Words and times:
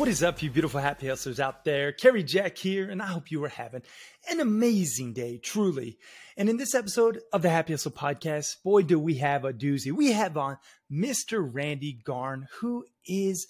What 0.00 0.08
is 0.08 0.22
up, 0.22 0.42
you 0.42 0.48
beautiful 0.48 0.80
happy 0.80 1.08
hustlers 1.08 1.38
out 1.40 1.62
there? 1.66 1.92
Cary 1.92 2.24
Jack 2.24 2.56
here, 2.56 2.88
and 2.88 3.02
I 3.02 3.06
hope 3.08 3.30
you 3.30 3.44
are 3.44 3.50
having 3.50 3.82
an 4.30 4.40
amazing 4.40 5.12
day, 5.12 5.36
truly. 5.36 5.98
And 6.38 6.48
in 6.48 6.56
this 6.56 6.74
episode 6.74 7.20
of 7.34 7.42
the 7.42 7.50
Happy 7.50 7.74
Hustle 7.74 7.90
podcast, 7.90 8.62
boy, 8.64 8.80
do 8.80 8.98
we 8.98 9.16
have 9.16 9.44
a 9.44 9.52
doozy. 9.52 9.92
We 9.92 10.12
have 10.12 10.38
on 10.38 10.56
Mr. 10.90 11.46
Randy 11.46 12.00
Garn, 12.02 12.48
who 12.60 12.86
is 13.04 13.46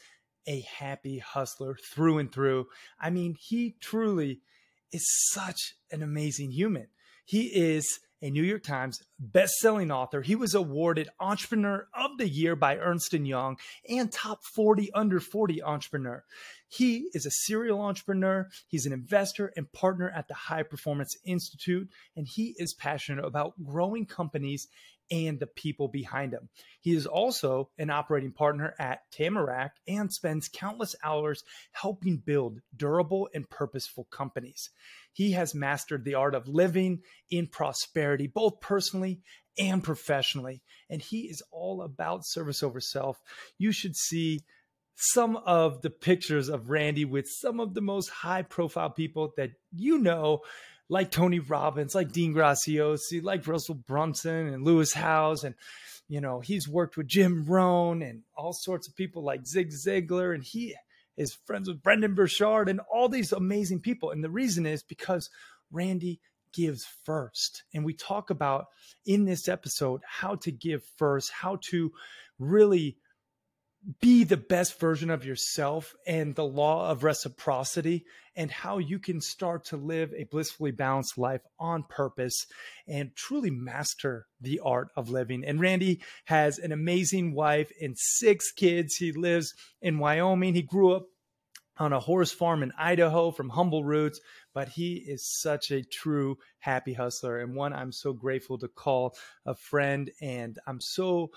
a 0.49 0.63
happy 0.63 1.21
hustler 1.21 1.77
through 1.95 2.19
and 2.19 2.33
through. 2.33 2.67
I 3.01 3.11
mean, 3.11 3.37
he 3.39 3.77
truly 3.81 4.41
is 4.91 5.07
such 5.31 5.75
an 5.93 6.03
amazing 6.03 6.51
human. 6.51 6.89
He 7.25 7.43
is 7.43 8.01
a 8.23 8.31
New 8.31 8.43
York 8.43 8.63
Times 8.63 9.01
best-selling 9.19 9.91
author. 9.91 10.23
He 10.23 10.35
was 10.35 10.55
awarded 10.55 11.09
Entrepreneur 11.19 11.89
of 11.95 12.19
the 12.19 12.29
Year 12.29 12.57
by 12.57 12.77
Ernst 12.77 13.13
& 13.13 13.13
Young 13.13 13.57
and 13.89 14.13
Top 14.13 14.41
40 14.55 14.91
Under 14.95 15.21
40 15.21 15.63
Entrepreneur. 15.63 16.25
He 16.69 17.09
is 17.13 17.27
a 17.27 17.31
serial 17.31 17.81
entrepreneur. 17.81 18.49
He's 18.69 18.87
an 18.87 18.93
investor 18.93 19.53
and 19.57 19.73
partner 19.73 20.11
at 20.15 20.29
the 20.29 20.35
High 20.35 20.63
Performance 20.63 21.17
Institute, 21.25 21.89
and 22.17 22.29
he 22.29 22.55
is 22.59 22.75
passionate 22.75 23.25
about 23.25 23.55
growing 23.65 24.07
companies 24.07 24.69
and 25.11 25.41
the 25.41 25.47
people 25.47 25.89
behind 25.89 26.33
him. 26.33 26.49
He 26.81 26.93
is 26.93 27.07
also 27.07 27.71
an 27.79 27.91
operating 27.91 28.33
partner 28.33 28.75
at 28.79 29.01
Tamarak 29.13 29.71
and 29.89 30.13
spends 30.13 30.49
countless 30.49 30.95
hours 31.03 31.43
helping 31.73 32.19
build 32.19 32.61
durable 32.77 33.29
and 33.35 33.49
purposeful 33.49 34.07
companies. 34.11 34.71
He 35.13 35.33
has 35.33 35.55
mastered 35.55 36.05
the 36.05 36.15
art 36.15 36.35
of 36.35 36.49
living 36.49 37.01
in 37.31 37.47
prosperity, 37.47 38.27
both 38.27 38.61
personally 38.61 39.21
and 39.59 39.83
professionally. 39.83 40.63
And 40.89 41.03
he 41.03 41.23
is 41.23 41.43
all 41.51 41.83
about 41.83 42.25
service 42.25 42.63
over 42.63 42.81
self. 42.81 43.21
You 43.59 43.73
should 43.73 43.97
see 43.97 44.41
some 45.01 45.37
of 45.37 45.81
the 45.83 45.91
pictures 45.91 46.49
of 46.49 46.71
Randy 46.71 47.05
with 47.05 47.27
some 47.27 47.59
of 47.59 47.75
the 47.75 47.81
most 47.81 48.11
high 48.11 48.43
profile 48.43 48.91
people 48.91 49.33
that 49.37 49.53
you 49.73 49.99
know 49.99 50.41
like 50.91 51.11
Tony 51.13 51.39
Robbins, 51.39 51.95
like 51.95 52.13
Dean 52.13 52.35
Graziosi, 52.35 53.23
like 53.23 53.47
Russell 53.47 53.77
Brunson 53.77 54.49
and 54.49 54.65
Lewis 54.65 54.93
Howes. 54.93 55.45
And, 55.45 55.55
you 56.09 56.21
know, 56.21 56.41
he's 56.41 56.69
worked 56.69 56.97
with 56.97 57.07
Jim 57.07 57.47
Rohn 57.47 58.03
and 58.03 58.23
all 58.37 58.53
sorts 58.53 58.89
of 58.89 58.97
people 58.97 59.23
like 59.25 59.47
Zig 59.47 59.71
Ziglar. 59.71 60.35
And 60.35 60.43
he 60.43 60.75
is 61.17 61.39
friends 61.47 61.69
with 61.69 61.83
Brendon 61.83 62.15
Burchard 62.15 62.69
and 62.69 62.81
all 62.93 63.09
these 63.09 63.33
amazing 63.33 63.81
people. 63.81 64.11
And 64.11 64.23
the 64.23 64.31
reason 64.31 64.67
is 64.67 64.83
because 64.83 65.31
Randy 65.71 66.21
gives 66.53 66.85
first. 67.05 67.63
And 67.73 67.85
we 67.85 67.95
talk 67.95 68.31
about 68.31 68.67
in 69.07 69.25
this 69.25 69.49
episode 69.49 70.01
how 70.05 70.35
to 70.37 70.51
give 70.51 70.83
first, 70.97 71.31
how 71.31 71.59
to 71.71 71.93
really 72.41 72.97
be 74.01 74.25
the 74.25 74.37
best 74.37 74.79
version 74.79 75.11
of 75.11 75.25
yourself 75.25 75.95
and 76.07 76.35
the 76.35 76.45
law 76.45 76.91
of 76.91 77.03
reciprocity 77.03 78.05
and 78.37 78.51
how 78.51 78.79
you 78.79 78.99
can 78.99 79.21
start 79.21 79.65
to 79.67 79.77
live 79.77 80.13
a 80.15 80.25
blissfully 80.25 80.71
balanced 80.71 81.17
life 81.17 81.41
on 81.59 81.85
purpose 81.89 82.47
and 82.87 83.15
truly 83.17 83.51
master 83.51 84.27
the 84.41 84.61
art 84.61 84.89
of 84.97 85.09
living. 85.09 85.45
And 85.45 85.61
Randy 85.61 86.03
has 86.27 86.59
an 86.59 86.73
amazing 86.73 87.35
wife 87.35 87.73
and 87.81 87.97
six 87.99 88.53
kids. 88.53 88.97
He 88.97 89.13
lives 89.13 89.55
in 89.81 89.99
Wyoming. 89.99 90.55
He 90.55 90.63
grew 90.63 90.93
up 90.93 91.07
on 91.79 91.95
a 91.95 92.01
horse 92.01 92.31
farm 92.31 92.63
in 92.63 92.73
Idaho 92.79 93.31
from 93.31 93.49
humble 93.49 93.85
roots, 93.85 94.21
but 94.53 94.69
he 94.69 94.97
is 94.97 95.27
such 95.27 95.71
a 95.71 95.83
true 95.83 96.37
happy 96.59 96.93
hustler 96.93 97.39
and 97.39 97.55
one 97.55 97.73
I'm 97.73 97.93
so 97.93 98.13
grateful 98.13 98.59
to 98.59 98.69
call 98.69 99.17
a 99.47 99.55
friend. 99.55 100.11
And 100.21 100.59
I'm 100.67 100.81
so 100.81 101.31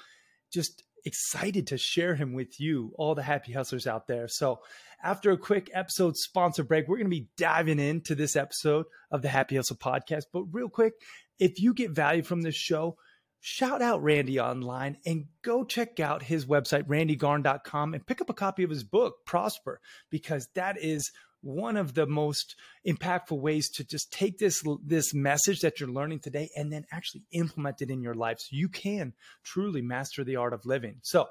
just 0.51 0.83
excited 1.05 1.67
to 1.67 1.77
share 1.77 2.15
him 2.15 2.33
with 2.33 2.59
you, 2.59 2.93
all 2.97 3.15
the 3.15 3.23
happy 3.23 3.53
hustlers 3.53 3.87
out 3.87 4.07
there. 4.07 4.27
So, 4.27 4.59
after 5.03 5.31
a 5.31 5.37
quick 5.37 5.69
episode 5.73 6.15
sponsor 6.15 6.63
break, 6.63 6.87
we're 6.87 6.97
going 6.97 7.09
to 7.09 7.17
be 7.17 7.27
diving 7.37 7.79
into 7.79 8.15
this 8.15 8.35
episode 8.35 8.85
of 9.11 9.21
the 9.21 9.29
Happy 9.29 9.55
Hustle 9.55 9.75
podcast. 9.75 10.23
But, 10.31 10.43
real 10.51 10.69
quick, 10.69 10.93
if 11.39 11.59
you 11.59 11.73
get 11.73 11.91
value 11.91 12.23
from 12.23 12.41
this 12.41 12.55
show, 12.55 12.97
shout 13.41 13.81
out 13.81 14.01
Randy 14.01 14.39
online 14.39 14.97
and 15.05 15.25
go 15.41 15.65
check 15.65 15.99
out 15.99 16.23
his 16.23 16.45
website, 16.45 16.87
randygarn.com, 16.87 17.93
and 17.93 18.05
pick 18.05 18.21
up 18.21 18.29
a 18.29 18.33
copy 18.33 18.63
of 18.63 18.69
his 18.69 18.83
book, 18.83 19.25
Prosper, 19.25 19.81
because 20.09 20.47
that 20.55 20.81
is 20.81 21.11
one 21.43 21.75
of 21.77 21.93
the 21.93 22.07
most 22.07 22.55
impactful 22.87 23.37
ways 23.39 23.69
to 23.69 23.83
just 23.83 24.11
take 24.11 24.37
this 24.37 24.63
this 24.83 25.13
message 25.13 25.59
that 25.59 25.79
you're 25.79 25.89
learning 25.89 26.19
today 26.19 26.49
and 26.55 26.71
then 26.71 26.85
actually 26.91 27.23
implement 27.31 27.81
it 27.81 27.89
in 27.89 28.01
your 28.01 28.13
life 28.13 28.39
so 28.39 28.47
you 28.51 28.69
can 28.69 29.13
truly 29.43 29.81
master 29.81 30.23
the 30.23 30.37
art 30.37 30.53
of 30.53 30.65
living. 30.65 30.95
So 31.01 31.27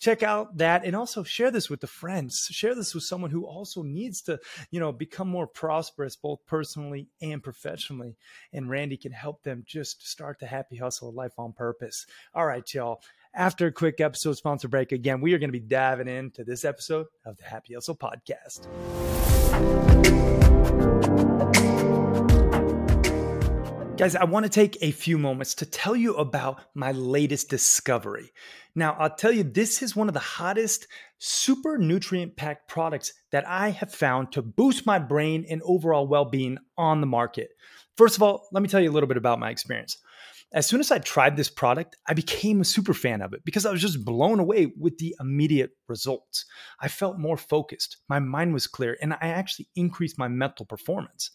check 0.00 0.22
out 0.22 0.56
that 0.58 0.84
and 0.84 0.96
also 0.96 1.22
share 1.22 1.50
this 1.50 1.70
with 1.70 1.80
the 1.80 1.86
friends. 1.86 2.48
Share 2.50 2.74
this 2.74 2.94
with 2.94 3.04
someone 3.04 3.30
who 3.30 3.46
also 3.46 3.82
needs 3.82 4.22
to 4.22 4.38
you 4.70 4.80
know 4.80 4.92
become 4.92 5.28
more 5.28 5.46
prosperous 5.46 6.16
both 6.16 6.40
personally 6.46 7.08
and 7.20 7.42
professionally. 7.42 8.16
And 8.52 8.70
randy 8.70 8.96
can 8.96 9.12
help 9.12 9.42
them 9.42 9.64
just 9.66 10.06
start 10.06 10.40
the 10.40 10.46
happy 10.46 10.76
hustle 10.78 11.12
life 11.12 11.38
on 11.38 11.52
purpose. 11.52 12.06
All 12.34 12.46
right 12.46 12.64
y'all 12.72 13.00
after 13.34 13.66
a 13.66 13.72
quick 13.72 14.00
episode 14.00 14.34
sponsor 14.34 14.68
break 14.68 14.92
again 14.92 15.20
we 15.20 15.34
are 15.34 15.38
going 15.38 15.48
to 15.48 15.52
be 15.52 15.60
diving 15.60 16.08
into 16.08 16.44
this 16.44 16.64
episode 16.64 17.06
of 17.24 17.36
the 17.36 17.44
happy 17.44 17.74
hustle 17.74 17.96
podcast 17.96 18.68
Guys, 23.96 24.16
I 24.16 24.24
want 24.24 24.44
to 24.44 24.50
take 24.50 24.76
a 24.80 24.90
few 24.90 25.18
moments 25.18 25.54
to 25.54 25.66
tell 25.66 25.94
you 25.94 26.16
about 26.16 26.60
my 26.74 26.90
latest 26.90 27.48
discovery. 27.48 28.32
Now, 28.74 28.96
I'll 28.98 29.14
tell 29.14 29.30
you, 29.30 29.44
this 29.44 29.82
is 29.82 29.94
one 29.94 30.08
of 30.08 30.14
the 30.14 30.20
hottest, 30.20 30.88
super 31.18 31.78
nutrient 31.78 32.34
packed 32.34 32.68
products 32.68 33.12
that 33.30 33.46
I 33.46 33.70
have 33.70 33.94
found 33.94 34.32
to 34.32 34.42
boost 34.42 34.84
my 34.84 34.98
brain 34.98 35.46
and 35.48 35.62
overall 35.64 36.08
well 36.08 36.24
being 36.24 36.58
on 36.76 37.00
the 37.00 37.06
market. 37.06 37.50
First 37.96 38.16
of 38.16 38.22
all, 38.24 38.48
let 38.50 38.64
me 38.64 38.68
tell 38.68 38.80
you 38.80 38.90
a 38.90 38.92
little 38.92 39.06
bit 39.06 39.16
about 39.16 39.38
my 39.38 39.50
experience 39.50 39.98
as 40.52 40.66
soon 40.66 40.80
as 40.80 40.90
I 40.90 40.98
tried 40.98 41.36
this 41.36 41.50
product, 41.50 41.96
I 42.08 42.14
became 42.14 42.60
a 42.60 42.64
super 42.64 42.94
fan 42.94 43.22
of 43.22 43.32
it 43.32 43.44
because 43.44 43.66
I 43.66 43.72
was 43.72 43.80
just 43.80 44.04
blown 44.04 44.38
away 44.38 44.72
with 44.78 44.98
the 44.98 45.14
immediate 45.20 45.70
results. 45.88 46.44
I 46.80 46.88
felt 46.88 47.18
more 47.18 47.36
focused, 47.36 47.98
my 48.08 48.20
mind 48.20 48.52
was 48.52 48.66
clear, 48.66 48.96
and 49.02 49.12
I 49.14 49.18
actually 49.28 49.68
increased 49.74 50.18
my 50.18 50.28
mental 50.28 50.64
performance. 50.66 51.30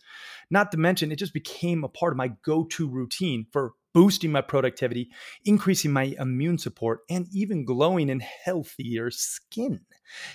Not 0.49 0.71
to 0.71 0.77
mention, 0.77 1.11
it 1.11 1.19
just 1.19 1.33
became 1.33 1.83
a 1.83 1.89
part 1.89 2.13
of 2.13 2.17
my 2.17 2.31
go 2.45 2.65
to 2.65 2.89
routine 2.89 3.45
for 3.51 3.73
boosting 3.93 4.31
my 4.31 4.41
productivity, 4.41 5.09
increasing 5.45 5.91
my 5.91 6.15
immune 6.19 6.57
support, 6.57 7.01
and 7.09 7.27
even 7.31 7.65
glowing 7.65 8.09
in 8.09 8.19
healthier 8.19 9.09
skin. 9.11 9.81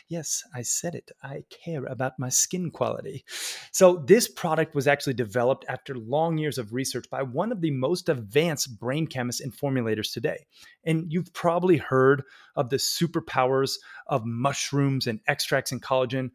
Yes, 0.09 0.43
I 0.55 0.63
said 0.63 0.95
it. 0.95 1.11
I 1.23 1.45
care 1.51 1.85
about 1.85 2.19
my 2.19 2.29
skin 2.29 2.71
quality. 2.71 3.25
So, 3.73 3.97
this 3.97 4.29
product 4.29 4.75
was 4.75 4.87
actually 4.87 5.15
developed 5.15 5.65
after 5.69 5.97
long 5.97 6.39
years 6.39 6.59
of 6.59 6.73
research 6.73 7.07
by 7.11 7.23
one 7.23 7.53
of 7.53 7.61
the 7.61 7.71
most 7.71 8.09
advanced 8.09 8.79
brain 8.79 9.07
chemists 9.07 9.41
and 9.41 9.53
formulators 9.53 10.13
today. 10.13 10.47
And 10.85 11.13
you've 11.13 11.33
probably 11.33 11.77
heard 11.77 12.23
of 12.57 12.71
the 12.71 12.77
superpowers 12.77 13.75
of 14.07 14.25
mushrooms 14.25 15.07
and 15.07 15.21
extracts 15.27 15.73
and 15.73 15.83
collagen. 15.83 16.31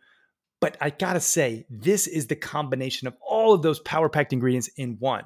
But 0.59 0.75
I 0.81 0.89
gotta 0.89 1.21
say, 1.21 1.65
this 1.69 2.07
is 2.07 2.27
the 2.27 2.35
combination 2.35 3.07
of 3.07 3.15
all 3.21 3.53
of 3.53 3.61
those 3.61 3.79
power 3.79 4.09
packed 4.09 4.33
ingredients 4.33 4.69
in 4.75 4.97
one. 4.99 5.23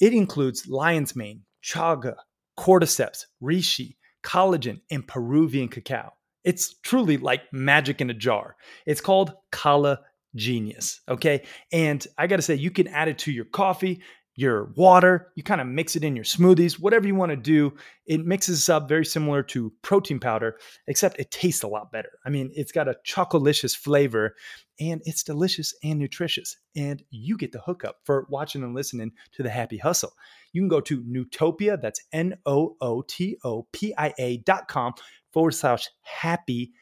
It 0.00 0.12
includes 0.12 0.66
lion's 0.66 1.14
mane, 1.14 1.42
chaga, 1.62 2.14
cordyceps, 2.58 3.26
reishi, 3.42 3.96
collagen, 4.22 4.80
and 4.90 5.06
Peruvian 5.06 5.68
cacao. 5.68 6.12
It's 6.44 6.74
truly 6.82 7.16
like 7.16 7.42
magic 7.52 8.00
in 8.00 8.10
a 8.10 8.14
jar. 8.14 8.56
It's 8.86 9.00
called 9.00 9.32
Kala 9.50 10.00
Genius. 10.34 11.00
Okay. 11.08 11.44
And 11.72 12.06
I 12.18 12.26
got 12.26 12.36
to 12.36 12.42
say, 12.42 12.54
you 12.54 12.70
can 12.70 12.88
add 12.88 13.08
it 13.08 13.18
to 13.18 13.32
your 13.32 13.46
coffee, 13.46 14.02
your 14.36 14.72
water, 14.76 15.32
you 15.36 15.42
kind 15.42 15.60
of 15.60 15.66
mix 15.66 15.94
it 15.94 16.04
in 16.04 16.16
your 16.16 16.24
smoothies, 16.24 16.80
whatever 16.80 17.06
you 17.06 17.14
want 17.14 17.30
to 17.30 17.36
do. 17.36 17.72
It 18.06 18.26
mixes 18.26 18.68
up 18.68 18.88
very 18.88 19.04
similar 19.04 19.42
to 19.44 19.72
protein 19.82 20.18
powder, 20.18 20.58
except 20.88 21.20
it 21.20 21.30
tastes 21.30 21.62
a 21.62 21.68
lot 21.68 21.92
better. 21.92 22.10
I 22.26 22.30
mean, 22.30 22.50
it's 22.54 22.72
got 22.72 22.88
a 22.88 22.96
chocolicious 23.04 23.76
flavor 23.76 24.34
and 24.80 25.00
it's 25.04 25.22
delicious 25.22 25.72
and 25.84 25.98
nutritious. 25.98 26.56
And 26.74 27.02
you 27.10 27.36
get 27.36 27.52
the 27.52 27.60
hookup 27.60 27.98
for 28.04 28.26
watching 28.28 28.64
and 28.64 28.74
listening 28.74 29.12
to 29.34 29.44
the 29.44 29.50
Happy 29.50 29.78
Hustle. 29.78 30.12
You 30.52 30.62
can 30.62 30.68
go 30.68 30.80
to 30.80 31.02
Nootopia, 31.02 31.80
that's 31.80 32.00
N 32.12 32.36
O 32.44 32.76
O 32.80 33.02
T 33.02 33.38
O 33.44 33.68
P 33.72 33.94
I 33.96 34.12
A 34.18 34.38
dot 34.38 34.66
com 34.66 34.94
forward 35.32 35.52
slash 35.52 35.88
happy 36.02 36.72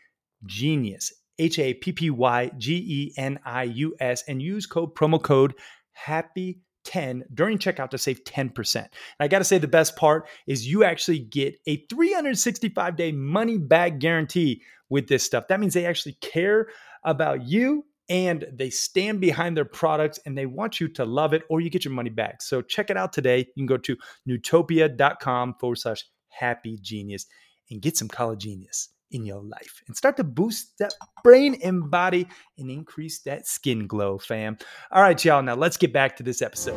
genius, 0.47 1.13
H 1.39 1.59
A 1.59 1.75
P 1.75 1.93
P 1.93 2.11
Y 2.11 2.51
G 2.57 2.77
E 2.77 3.15
N 3.19 3.39
I 3.45 3.65
U 3.65 3.95
S, 4.01 4.25
and 4.27 4.41
use 4.41 4.67
code 4.67 4.95
promo 4.95 5.23
code 5.23 5.55
happy 5.93 6.61
10 6.85 7.25
during 7.33 7.59
checkout 7.59 7.91
to 7.91 7.99
save 7.99 8.25
10%. 8.25 8.77
And 8.77 8.91
I 9.21 9.29
got 9.29 9.39
to 9.39 9.45
say 9.45 9.59
the 9.59 9.69
best 9.69 9.97
part 9.97 10.29
is 10.47 10.67
you 10.67 10.85
actually 10.85 11.21
get 11.21 11.57
a 11.67 11.77
365 11.89 12.97
day 12.97 13.13
money 13.13 13.59
back 13.59 13.99
guarantee 13.99 14.63
with 14.89 15.09
this 15.09 15.25
stuff. 15.25 15.49
That 15.49 15.61
means 15.61 15.75
they 15.75 15.87
actually 15.87 16.17
care 16.21 16.69
about 17.05 17.43
you 17.43 17.85
and 18.09 18.45
they 18.53 18.71
stand 18.71 19.21
behind 19.21 19.57
their 19.57 19.65
products 19.65 20.19
and 20.27 20.37
they 20.37 20.47
want 20.47 20.81
you 20.81 20.89
to 20.89 21.05
love 21.05 21.33
it 21.33 21.43
or 21.49 21.61
you 21.61 21.71
get 21.71 21.85
your 21.85 21.95
money 21.95 22.11
back. 22.11 22.43
So 22.43 22.61
check 22.61 22.91
it 22.91 22.97
out 22.97 23.13
today. 23.13 23.39
You 23.39 23.63
can 23.63 23.67
go 23.67 23.79
to 23.79 23.97
nootopia.com 24.29 25.55
forward 25.59 25.77
slash 25.77 26.05
happy 26.29 26.79
genius 26.81 27.27
and 27.71 27.81
get 27.81 27.97
some 27.97 28.09
Collagenius 28.09 28.89
in 29.13 29.25
your 29.25 29.43
life 29.43 29.83
and 29.87 29.97
start 29.97 30.17
to 30.17 30.25
boost 30.25 30.79
that 30.79 30.93
brain 31.23 31.57
and 31.63 31.91
body 31.91 32.27
and 32.59 32.71
increase 32.71 33.21
that 33.21 33.47
skin 33.47 33.87
glow, 33.87 34.19
fam. 34.19 34.59
All 34.91 35.03
right, 35.03 35.25
y'all. 35.25 35.43
Now 35.43 35.55
let's 35.55 35.77
get 35.77 35.93
back 35.93 36.17
to 36.17 36.23
this 36.23 36.43
episode. 36.43 36.77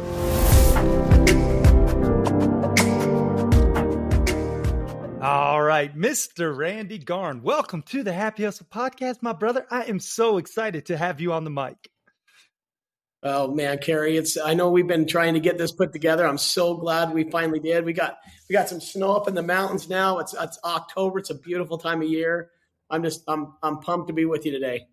All 5.21 5.63
right, 5.63 5.97
Mr. 5.97 6.55
Randy 6.55 6.99
Garn, 6.99 7.41
welcome 7.41 7.81
to 7.87 8.03
the 8.03 8.13
Happy 8.13 8.43
Hustle 8.43 8.67
Podcast, 8.71 9.23
my 9.23 9.33
brother. 9.33 9.65
I 9.71 9.85
am 9.85 9.99
so 9.99 10.37
excited 10.37 10.85
to 10.85 10.97
have 10.97 11.19
you 11.19 11.33
on 11.33 11.43
the 11.43 11.49
mic. 11.49 11.89
Oh 13.27 13.47
man, 13.47 13.79
Cary, 13.79 14.17
it's 14.17 14.37
I 14.37 14.53
know 14.53 14.69
we've 14.69 14.85
been 14.85 15.07
trying 15.07 15.33
to 15.33 15.39
get 15.39 15.57
this 15.57 15.71
put 15.71 15.91
together. 15.91 16.27
I'm 16.27 16.37
so 16.37 16.75
glad 16.75 17.11
we 17.11 17.23
finally 17.23 17.59
did. 17.59 17.83
We 17.83 17.91
got 17.91 18.19
we 18.47 18.53
got 18.53 18.69
some 18.69 18.79
snow 18.79 19.13
up 19.15 19.27
in 19.27 19.33
the 19.33 19.41
mountains 19.41 19.89
now. 19.89 20.19
It's 20.19 20.35
it's 20.39 20.59
October. 20.63 21.17
It's 21.17 21.31
a 21.31 21.35
beautiful 21.35 21.79
time 21.79 22.03
of 22.03 22.07
year. 22.07 22.51
I'm 22.87 23.01
just 23.01 23.23
I'm 23.27 23.55
I'm 23.63 23.79
pumped 23.79 24.09
to 24.09 24.13
be 24.13 24.25
with 24.25 24.45
you 24.45 24.51
today. 24.51 24.85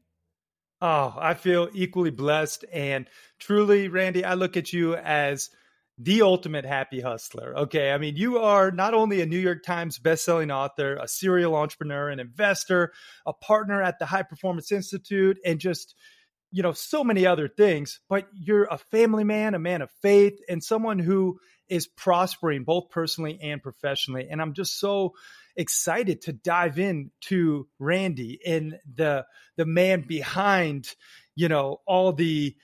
Oh, 0.80 1.14
I 1.16 1.34
feel 1.34 1.68
equally 1.74 2.10
blessed 2.10 2.64
and 2.72 3.06
truly, 3.38 3.88
Randy, 3.88 4.24
I 4.24 4.32
look 4.32 4.56
at 4.56 4.72
you 4.72 4.94
as 4.96 5.50
the 5.98 6.22
ultimate 6.22 6.64
happy 6.64 7.00
hustler. 7.00 7.54
Okay. 7.56 7.92
I 7.92 7.98
mean, 7.98 8.16
you 8.16 8.38
are 8.38 8.70
not 8.70 8.94
only 8.94 9.20
a 9.20 9.26
New 9.26 9.38
York 9.38 9.62
Times 9.62 9.98
bestselling 9.98 10.52
author, 10.52 10.96
a 10.96 11.06
serial 11.06 11.54
entrepreneur, 11.54 12.08
an 12.08 12.18
investor, 12.18 12.94
a 13.26 13.34
partner 13.34 13.82
at 13.82 13.98
the 13.98 14.06
High 14.06 14.22
Performance 14.22 14.72
Institute, 14.72 15.38
and 15.44 15.60
just 15.60 15.94
you 16.52 16.62
know, 16.62 16.72
so 16.72 17.02
many 17.02 17.26
other 17.26 17.48
things, 17.48 17.98
but 18.08 18.28
you're 18.34 18.64
a 18.64 18.78
family 18.78 19.24
man, 19.24 19.54
a 19.54 19.58
man 19.58 19.82
of 19.82 19.90
faith, 20.02 20.38
and 20.48 20.62
someone 20.62 20.98
who 20.98 21.40
is 21.68 21.86
prospering 21.86 22.64
both 22.64 22.90
personally 22.90 23.38
and 23.42 23.62
professionally. 23.62 24.28
And 24.30 24.40
I'm 24.40 24.52
just 24.52 24.78
so 24.78 25.14
excited 25.56 26.22
to 26.22 26.32
dive 26.32 26.78
in 26.78 27.10
to 27.22 27.66
Randy 27.78 28.38
and 28.46 28.78
the 28.94 29.24
the 29.56 29.64
man 29.64 30.02
behind, 30.02 30.94
you 31.34 31.48
know, 31.48 31.80
all 31.86 32.12
the 32.12 32.54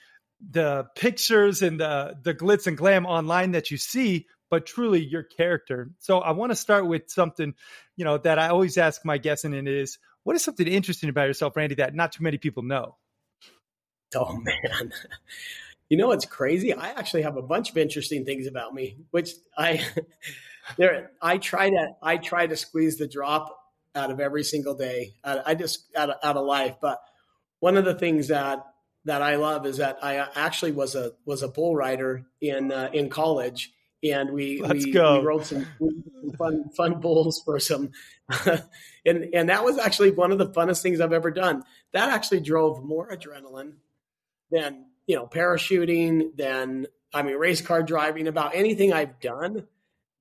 the 0.51 0.85
pictures 0.95 1.61
and 1.63 1.79
the 1.79 2.15
the 2.23 2.35
glitz 2.35 2.67
and 2.67 2.77
glam 2.77 3.07
online 3.07 3.51
that 3.51 3.71
you 3.71 3.77
see, 3.77 4.27
but 4.51 4.67
truly 4.67 5.03
your 5.03 5.23
character. 5.23 5.89
So 5.97 6.19
I 6.19 6.31
want 6.31 6.51
to 6.51 6.55
start 6.55 6.85
with 6.85 7.09
something, 7.09 7.55
you 7.95 8.05
know, 8.05 8.19
that 8.19 8.37
I 8.37 8.49
always 8.49 8.77
ask 8.77 9.03
my 9.03 9.17
guests, 9.17 9.45
and 9.45 9.55
it 9.55 9.67
is, 9.67 9.97
what 10.23 10.35
is 10.35 10.43
something 10.43 10.67
interesting 10.67 11.09
about 11.09 11.27
yourself, 11.27 11.55
Randy, 11.55 11.75
that 11.75 11.95
not 11.95 12.11
too 12.11 12.23
many 12.23 12.37
people 12.37 12.63
know? 12.63 12.97
Oh 14.15 14.37
man. 14.37 14.91
You 15.87 15.97
know 15.97 16.07
what's 16.07 16.25
crazy? 16.25 16.73
I 16.73 16.89
actually 16.89 17.23
have 17.23 17.37
a 17.37 17.41
bunch 17.41 17.71
of 17.71 17.77
interesting 17.77 18.25
things 18.25 18.47
about 18.47 18.73
me, 18.73 18.97
which 19.11 19.33
I 19.57 19.85
there 20.77 21.11
I 21.21 21.37
try 21.37 21.69
to 21.69 21.89
I 22.01 22.17
try 22.17 22.47
to 22.47 22.55
squeeze 22.55 22.97
the 22.97 23.07
drop 23.07 23.55
out 23.95 24.11
of 24.11 24.19
every 24.19 24.43
single 24.43 24.75
day. 24.75 25.13
I 25.23 25.55
just 25.55 25.85
out 25.95 26.09
of, 26.11 26.15
out 26.23 26.37
of 26.37 26.45
life, 26.45 26.75
but 26.81 26.99
one 27.59 27.77
of 27.77 27.85
the 27.85 27.95
things 27.95 28.27
that 28.27 28.65
that 29.05 29.21
I 29.21 29.35
love 29.35 29.65
is 29.65 29.77
that 29.77 29.97
I 30.03 30.27
actually 30.35 30.71
was 30.73 30.95
a 30.95 31.13
was 31.25 31.41
a 31.41 31.47
bull 31.47 31.75
rider 31.75 32.25
in 32.41 32.71
uh, 32.71 32.89
in 32.93 33.09
college, 33.09 33.71
and 34.03 34.31
we 34.31 34.61
Let's 34.61 34.85
we, 34.85 34.91
go. 34.91 35.19
we 35.19 35.25
rode 35.25 35.45
some 35.45 35.65
fun 36.37 36.69
fun 36.75 36.99
bulls 36.99 37.41
for 37.43 37.59
some, 37.59 37.91
and 39.05 39.29
and 39.33 39.49
that 39.49 39.63
was 39.63 39.77
actually 39.77 40.11
one 40.11 40.31
of 40.31 40.37
the 40.37 40.49
funnest 40.49 40.81
things 40.81 41.01
I've 41.01 41.13
ever 41.13 41.31
done. 41.31 41.63
That 41.93 42.09
actually 42.09 42.41
drove 42.41 42.83
more 42.83 43.09
adrenaline 43.09 43.73
than 44.51 44.85
you 45.07 45.15
know 45.15 45.27
parachuting, 45.27 46.35
than 46.35 46.87
I 47.13 47.23
mean 47.23 47.35
race 47.35 47.61
car 47.61 47.83
driving. 47.83 48.27
About 48.27 48.55
anything 48.55 48.93
I've 48.93 49.19
done, 49.19 49.67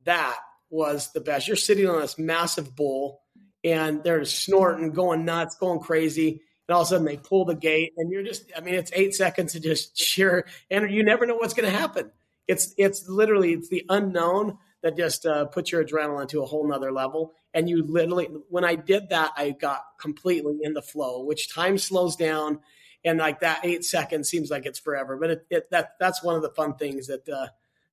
that 0.04 0.38
was 0.70 1.12
the 1.12 1.20
best. 1.20 1.46
You're 1.46 1.56
sitting 1.56 1.88
on 1.88 2.00
this 2.00 2.18
massive 2.18 2.74
bull, 2.74 3.22
and 3.64 4.02
they're 4.02 4.24
snorting, 4.24 4.92
going 4.92 5.24
nuts, 5.24 5.56
going 5.56 5.80
crazy. 5.80 6.42
And 6.68 6.74
all 6.74 6.82
of 6.82 6.88
a 6.88 6.90
sudden 6.90 7.06
they 7.06 7.16
pull 7.16 7.44
the 7.44 7.54
gate, 7.54 7.92
and 7.96 8.10
you're 8.10 8.22
just, 8.22 8.50
I 8.56 8.60
mean, 8.60 8.74
it's 8.74 8.92
eight 8.94 9.14
seconds 9.14 9.54
of 9.54 9.62
just 9.62 9.98
sheer, 9.98 10.46
and 10.70 10.90
you 10.90 11.02
never 11.02 11.26
know 11.26 11.36
what's 11.36 11.54
going 11.54 11.70
to 11.70 11.76
happen. 11.76 12.10
It's, 12.46 12.74
it's 12.78 13.08
literally, 13.08 13.52
it's 13.52 13.68
the 13.68 13.84
unknown 13.88 14.58
that 14.82 14.96
just 14.96 15.26
uh, 15.26 15.46
puts 15.46 15.72
your 15.72 15.84
adrenaline 15.84 16.28
to 16.28 16.42
a 16.42 16.46
whole 16.46 16.66
nother 16.66 16.92
level. 16.92 17.32
And 17.52 17.68
you 17.68 17.82
literally, 17.82 18.28
when 18.48 18.64
I 18.64 18.74
did 18.74 19.10
that, 19.10 19.32
I 19.36 19.50
got 19.50 19.82
completely 19.98 20.58
in 20.62 20.72
the 20.72 20.82
flow, 20.82 21.24
which 21.24 21.52
time 21.52 21.78
slows 21.78 22.16
down 22.16 22.60
and 23.04 23.18
like 23.18 23.40
that 23.40 23.60
eight 23.64 23.84
seconds 23.84 24.28
seems 24.28 24.50
like 24.50 24.66
it's 24.66 24.78
forever. 24.78 25.16
But 25.16 25.30
it, 25.30 25.46
it 25.50 25.70
that 25.70 25.94
that's 25.98 26.22
one 26.22 26.36
of 26.36 26.42
the 26.42 26.50
fun 26.50 26.74
things 26.74 27.08
that 27.08 27.28
uh, 27.28 27.48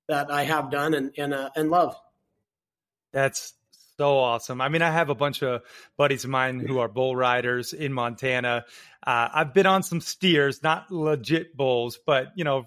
that 0.07 0.31
I 0.31 0.43
have 0.43 0.71
done 0.71 0.93
and 0.93 1.11
and 1.17 1.33
uh, 1.33 1.49
and 1.55 1.69
love. 1.69 1.95
That's 3.13 3.53
so 3.97 4.17
awesome. 4.17 4.59
I 4.59 4.69
mean, 4.69 4.81
I 4.81 4.91
have 4.91 5.09
a 5.09 5.15
bunch 5.15 5.41
of 5.41 5.61
buddies 5.97 6.25
of 6.25 6.29
mine 6.29 6.59
who 6.59 6.79
are 6.79 6.89
bull 6.89 7.15
riders 7.15 7.71
in 7.71 7.93
Montana. 7.93 8.65
Uh, 9.05 9.29
I've 9.33 9.53
been 9.53 9.65
on 9.65 9.83
some 9.83 10.01
steers, 10.01 10.61
not 10.61 10.91
legit 10.91 11.55
bulls, 11.55 11.97
but 12.05 12.33
you 12.35 12.43
know, 12.43 12.65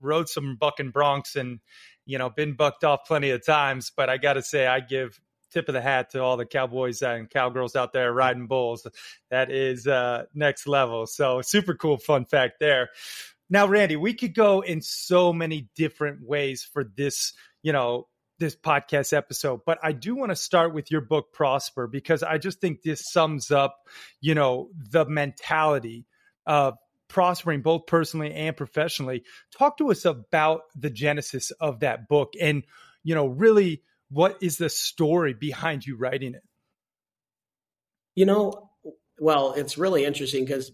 rode 0.00 0.28
some 0.28 0.56
bucking 0.56 0.92
broncs 0.92 1.36
and 1.36 1.60
you 2.06 2.18
know, 2.18 2.28
been 2.28 2.54
bucked 2.54 2.84
off 2.84 3.06
plenty 3.06 3.30
of 3.30 3.44
times. 3.44 3.92
But 3.94 4.10
I 4.10 4.16
got 4.16 4.34
to 4.34 4.42
say, 4.42 4.66
I 4.66 4.80
give 4.80 5.20
tip 5.54 5.68
of 5.68 5.74
the 5.74 5.80
hat 5.80 6.10
to 6.10 6.22
all 6.22 6.36
the 6.36 6.44
cowboys 6.44 7.00
and 7.00 7.30
cowgirls 7.30 7.76
out 7.76 7.92
there 7.92 8.12
riding 8.12 8.46
bulls. 8.46 8.86
That 9.30 9.50
is 9.50 9.86
uh, 9.86 10.24
next 10.34 10.66
level. 10.66 11.06
So 11.06 11.40
super 11.40 11.74
cool 11.74 11.96
fun 11.96 12.26
fact 12.26 12.60
there. 12.60 12.90
Now, 13.48 13.66
Randy, 13.66 13.96
we 13.96 14.14
could 14.14 14.34
go 14.34 14.60
in 14.60 14.82
so 14.82 15.32
many 15.32 15.68
different 15.74 16.22
ways 16.22 16.62
for 16.62 16.84
this, 16.84 17.32
you 17.62 17.72
know, 17.72 18.08
this 18.38 18.56
podcast 18.56 19.12
episode, 19.12 19.60
but 19.64 19.78
I 19.82 19.92
do 19.92 20.16
want 20.16 20.30
to 20.30 20.36
start 20.36 20.74
with 20.74 20.90
your 20.90 21.00
book 21.00 21.32
Prosper 21.32 21.86
because 21.86 22.22
I 22.22 22.38
just 22.38 22.60
think 22.60 22.82
this 22.82 23.10
sums 23.10 23.50
up, 23.50 23.86
you 24.20 24.34
know, 24.34 24.70
the 24.90 25.04
mentality 25.04 26.04
of 26.46 26.76
prospering 27.06 27.62
both 27.62 27.86
personally 27.86 28.32
and 28.34 28.56
professionally. 28.56 29.22
Talk 29.56 29.78
to 29.78 29.92
us 29.92 30.04
about 30.04 30.62
the 30.74 30.90
genesis 30.90 31.52
of 31.52 31.80
that 31.80 32.08
book 32.08 32.32
and, 32.40 32.64
you 33.04 33.14
know, 33.14 33.26
really 33.26 33.82
what 34.10 34.38
is 34.42 34.58
the 34.58 34.68
story 34.68 35.34
behind 35.34 35.84
you 35.86 35.96
writing 35.96 36.34
it? 36.34 36.42
You 38.14 38.26
know, 38.26 38.70
well, 39.18 39.52
it's 39.52 39.76
really 39.76 40.04
interesting 40.04 40.44
because 40.44 40.72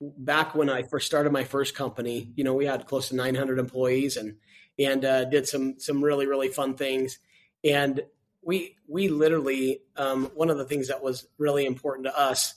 back 0.00 0.54
when 0.54 0.70
I 0.70 0.82
first 0.82 1.06
started 1.06 1.32
my 1.32 1.44
first 1.44 1.74
company, 1.74 2.32
you 2.36 2.44
know, 2.44 2.54
we 2.54 2.66
had 2.66 2.86
close 2.86 3.08
to 3.08 3.16
900 3.16 3.58
employees 3.58 4.16
and 4.16 4.36
and 4.78 5.04
uh, 5.04 5.24
did 5.26 5.46
some 5.46 5.78
some 5.78 6.02
really 6.02 6.26
really 6.26 6.48
fun 6.48 6.74
things. 6.74 7.18
And 7.64 8.02
we 8.42 8.76
we 8.88 9.08
literally 9.08 9.82
um, 9.96 10.30
one 10.34 10.50
of 10.50 10.56
the 10.56 10.64
things 10.64 10.88
that 10.88 11.02
was 11.02 11.26
really 11.38 11.66
important 11.66 12.06
to 12.06 12.18
us 12.18 12.54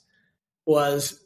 was 0.65 1.19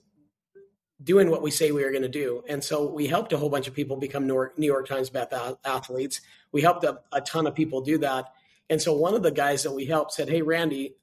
doing 1.04 1.30
what 1.30 1.44
we 1.44 1.52
say 1.52 1.72
we 1.72 1.84
are 1.84 1.92
going 1.92 2.02
to 2.02 2.10
do. 2.10 2.44
And 2.50 2.64
so 2.64 2.92
we 2.92 3.06
helped 3.06 3.32
a 3.32 3.38
whole 3.38 3.50
bunch 3.50 3.68
of 3.68 3.76
people 3.76 3.98
become 3.98 4.26
New 4.26 4.34
York, 4.34 4.58
New 4.58 4.66
York 4.66 4.88
Times 4.88 5.12
Best 5.12 5.32
athletes. 5.64 6.22
We 6.52 6.62
helped 6.62 6.84
a, 6.84 7.00
a 7.12 7.22
ton 7.22 7.46
of 7.46 7.54
people 7.54 7.82
do 7.82 8.00
that. 8.00 8.34
And 8.70 8.82
so 8.82 8.94
one 8.94 9.14
of 9.14 9.24
the 9.24 9.32
guys 9.32 9.64
that 9.64 9.72
we 9.72 9.86
helped 9.86 10.14
said, 10.14 10.30
Hey, 10.30 10.42
Randy, 10.42 10.96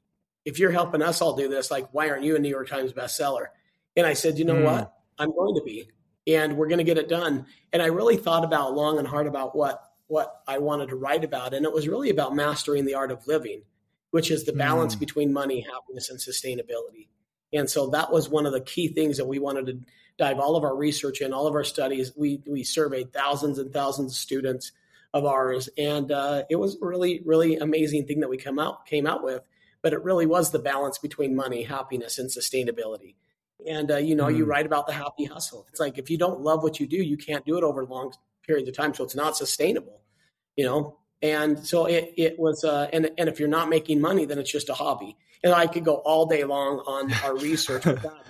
if 0.45 0.59
you're 0.59 0.71
helping 0.71 1.03
us 1.03 1.21
all 1.21 1.37
do 1.37 1.49
this, 1.49 1.71
like, 1.71 1.89
why 1.93 2.11
aren't 2.11 2.25
you 2.25 2.37
a 2.37 2.39
New 2.39 2.49
York 2.49 2.69
Times 2.69 2.93
bestseller? 2.93 3.47
And 3.97 4.07
I 4.07 4.13
said, 4.13 4.39
you 4.39 4.45
know 4.45 4.57
mm. 4.57 4.65
what? 4.65 4.93
I'm 5.19 5.31
going 5.31 5.55
to 5.55 5.63
be, 5.63 5.89
and 6.27 6.57
we're 6.57 6.69
going 6.69 6.79
to 6.79 6.85
get 6.85 6.99
it 6.99 7.09
done. 7.09 7.47
And 7.73 7.81
I 7.81 7.87
really 7.87 8.17
thought 8.17 8.45
about 8.45 8.75
long 8.75 8.99
and 8.99 9.07
hard 9.07 9.27
about 9.27 9.57
what, 9.57 9.83
what 10.07 10.43
I 10.47 10.59
wanted 10.59 10.89
to 10.89 10.97
write 10.97 11.25
about. 11.25 11.55
And 11.55 11.65
it 11.65 11.73
was 11.73 11.89
really 11.89 12.11
about 12.11 12.35
mastering 12.35 12.85
the 12.85 12.95
art 12.95 13.13
of 13.13 13.27
living, 13.27 13.63
which 14.11 14.31
is 14.31 14.45
the 14.45 14.53
balance 14.53 14.97
mm. 14.97 15.01
between 15.01 15.33
money, 15.33 15.61
happiness, 15.61 16.11
and 16.11 16.19
sustainability. 16.19 17.09
And 17.53 17.71
so 17.71 17.89
that 17.91 18.13
was 18.13 18.29
one 18.29 18.47
of 18.47 18.53
the 18.53 18.61
key 18.61 18.89
things 18.89 19.17
that 19.17 19.27
we 19.27 19.39
wanted 19.39 19.67
to 19.67 19.81
dive 20.19 20.41
all 20.41 20.57
of 20.57 20.65
our 20.65 20.77
research 20.77 21.21
in, 21.21 21.33
all 21.33 21.47
of 21.47 21.55
our 21.55 21.65
studies. 21.65 22.13
We, 22.17 22.43
we 22.47 22.65
surveyed 22.65 23.13
thousands 23.13 23.59
and 23.59 23.73
thousands 23.73 24.13
of 24.13 24.19
students 24.19 24.73
of 25.15 25.25
ours, 25.25 25.71
and 25.79 26.13
uh, 26.13 26.43
it 26.51 26.57
was 26.57 26.77
really 26.83 27.23
really 27.25 27.57
amazing 27.57 28.07
thing 28.07 28.21
that 28.21 28.29
we 28.29 28.37
come 28.37 28.59
out 28.59 28.85
came 28.85 29.07
out 29.07 29.25
with. 29.25 29.41
But 29.81 29.95
it 29.95 30.03
really 30.03 30.27
was 30.27 30.51
the 30.51 30.59
balance 30.59 30.99
between 30.99 31.35
money, 31.35 31.63
happiness, 31.63 32.19
and 32.19 32.29
sustainability. 32.29 33.15
And 33.67 33.91
uh, 33.91 33.97
you 33.97 34.15
know, 34.15 34.27
mm. 34.27 34.37
you 34.37 34.45
write 34.45 34.67
about 34.67 34.87
the 34.87 34.93
happy 34.93 35.25
hustle. 35.25 35.65
It's 35.71 35.81
like 35.81 35.97
if 35.97 36.11
you 36.11 36.19
don't 36.19 36.41
love 36.41 36.63
what 36.63 36.79
you 36.79 36.87
do, 36.87 36.97
you 36.97 37.17
can't 37.17 37.47
do 37.47 37.57
it 37.57 37.65
over 37.65 37.87
long 37.87 38.13
periods 38.47 38.69
of 38.69 38.77
time, 38.77 38.93
so 38.93 39.05
it's 39.05 39.15
not 39.15 39.39
sustainable. 39.39 40.03
You 40.57 40.67
know, 40.67 40.99
and 41.25 41.67
so 41.67 41.87
it, 41.87 42.13
it 42.19 42.39
was, 42.39 42.65
uh, 42.65 42.91
and, 42.93 43.11
and 43.17 43.31
if 43.31 43.41
you're 43.41 43.49
not 43.49 43.71
making 43.71 43.99
money, 43.99 44.27
then 44.27 44.39
it's 44.39 44.53
just 44.53 44.69
a 44.69 44.75
hobby. 44.75 45.17
And 45.43 45.55
I 45.55 45.67
could 45.67 45.83
go 45.83 45.95
all 45.95 46.27
day 46.27 46.45
long 46.45 46.81
on 46.81 47.11
our 47.25 47.35
research 47.35 47.87
with 47.87 48.03
that. 48.03 48.13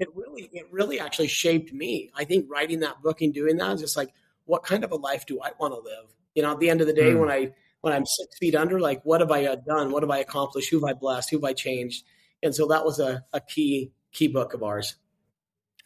It 0.00 0.06
really, 0.14 0.48
it 0.52 0.68
really 0.70 1.00
actually 1.00 1.26
shaped 1.26 1.72
me. 1.72 2.12
I 2.14 2.22
think 2.22 2.46
writing 2.48 2.78
that 2.80 3.02
book 3.02 3.20
and 3.20 3.34
doing 3.34 3.56
that 3.56 3.74
is 3.74 3.80
just 3.80 3.96
like, 3.96 4.14
what 4.44 4.62
kind 4.62 4.84
of 4.84 4.92
a 4.92 4.94
life 4.94 5.26
do 5.26 5.40
I 5.42 5.50
want 5.58 5.74
to 5.74 5.80
live? 5.80 6.14
You 6.38 6.42
know, 6.42 6.52
at 6.52 6.60
the 6.60 6.70
end 6.70 6.80
of 6.80 6.86
the 6.86 6.92
day, 6.92 7.10
mm. 7.10 7.18
when 7.18 7.28
I, 7.28 7.50
when 7.80 7.92
I'm 7.92 8.06
six 8.06 8.38
feet 8.38 8.54
under, 8.54 8.78
like, 8.78 9.00
what 9.02 9.20
have 9.20 9.32
I 9.32 9.46
uh, 9.46 9.56
done? 9.56 9.90
What 9.90 10.04
have 10.04 10.10
I 10.10 10.18
accomplished? 10.18 10.70
Who 10.70 10.76
have 10.78 10.88
I 10.88 10.92
blessed? 10.92 11.30
Who 11.30 11.38
have 11.38 11.44
I 11.44 11.52
changed? 11.52 12.04
And 12.44 12.54
so 12.54 12.68
that 12.68 12.84
was 12.84 13.00
a, 13.00 13.24
a 13.32 13.40
key, 13.40 13.90
key 14.12 14.28
book 14.28 14.54
of 14.54 14.62
ours. 14.62 14.94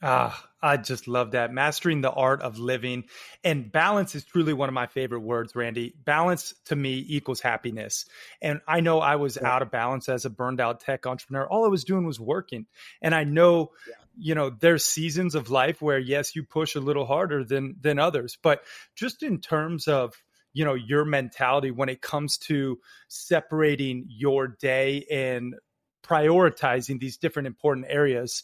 Ah, 0.02 0.46
I 0.60 0.76
just 0.76 1.08
love 1.08 1.30
that. 1.30 1.54
Mastering 1.54 2.02
the 2.02 2.10
art 2.10 2.42
of 2.42 2.58
living 2.58 3.04
and 3.42 3.72
balance 3.72 4.14
is 4.14 4.24
truly 4.24 4.52
one 4.52 4.68
of 4.68 4.74
my 4.74 4.88
favorite 4.88 5.20
words, 5.20 5.56
Randy. 5.56 5.94
Balance 6.04 6.52
to 6.66 6.76
me 6.76 7.02
equals 7.08 7.40
happiness. 7.40 8.04
And 8.42 8.60
I 8.68 8.80
know 8.80 8.98
I 8.98 9.16
was 9.16 9.38
yeah. 9.40 9.48
out 9.48 9.62
of 9.62 9.70
balance 9.70 10.10
as 10.10 10.26
a 10.26 10.30
burned 10.30 10.60
out 10.60 10.80
tech 10.80 11.06
entrepreneur. 11.06 11.46
All 11.46 11.64
I 11.64 11.68
was 11.68 11.84
doing 11.84 12.04
was 12.04 12.20
working. 12.20 12.66
And 13.00 13.14
I 13.14 13.24
know, 13.24 13.70
yeah. 13.88 13.94
you 14.18 14.34
know, 14.34 14.50
there's 14.50 14.84
seasons 14.84 15.34
of 15.34 15.50
life 15.50 15.80
where 15.80 16.00
yes, 16.00 16.36
you 16.36 16.42
push 16.42 16.74
a 16.74 16.80
little 16.80 17.06
harder 17.06 17.44
than 17.44 17.76
than 17.80 17.98
others, 18.00 18.36
but 18.42 18.64
just 18.96 19.22
in 19.22 19.40
terms 19.40 19.86
of 19.86 20.20
you 20.52 20.64
know 20.64 20.74
your 20.74 21.04
mentality 21.04 21.70
when 21.70 21.88
it 21.88 22.00
comes 22.00 22.38
to 22.38 22.78
separating 23.08 24.06
your 24.08 24.48
day 24.48 25.06
and 25.10 25.54
prioritizing 26.02 26.98
these 26.98 27.16
different 27.16 27.46
important 27.46 27.86
areas 27.88 28.42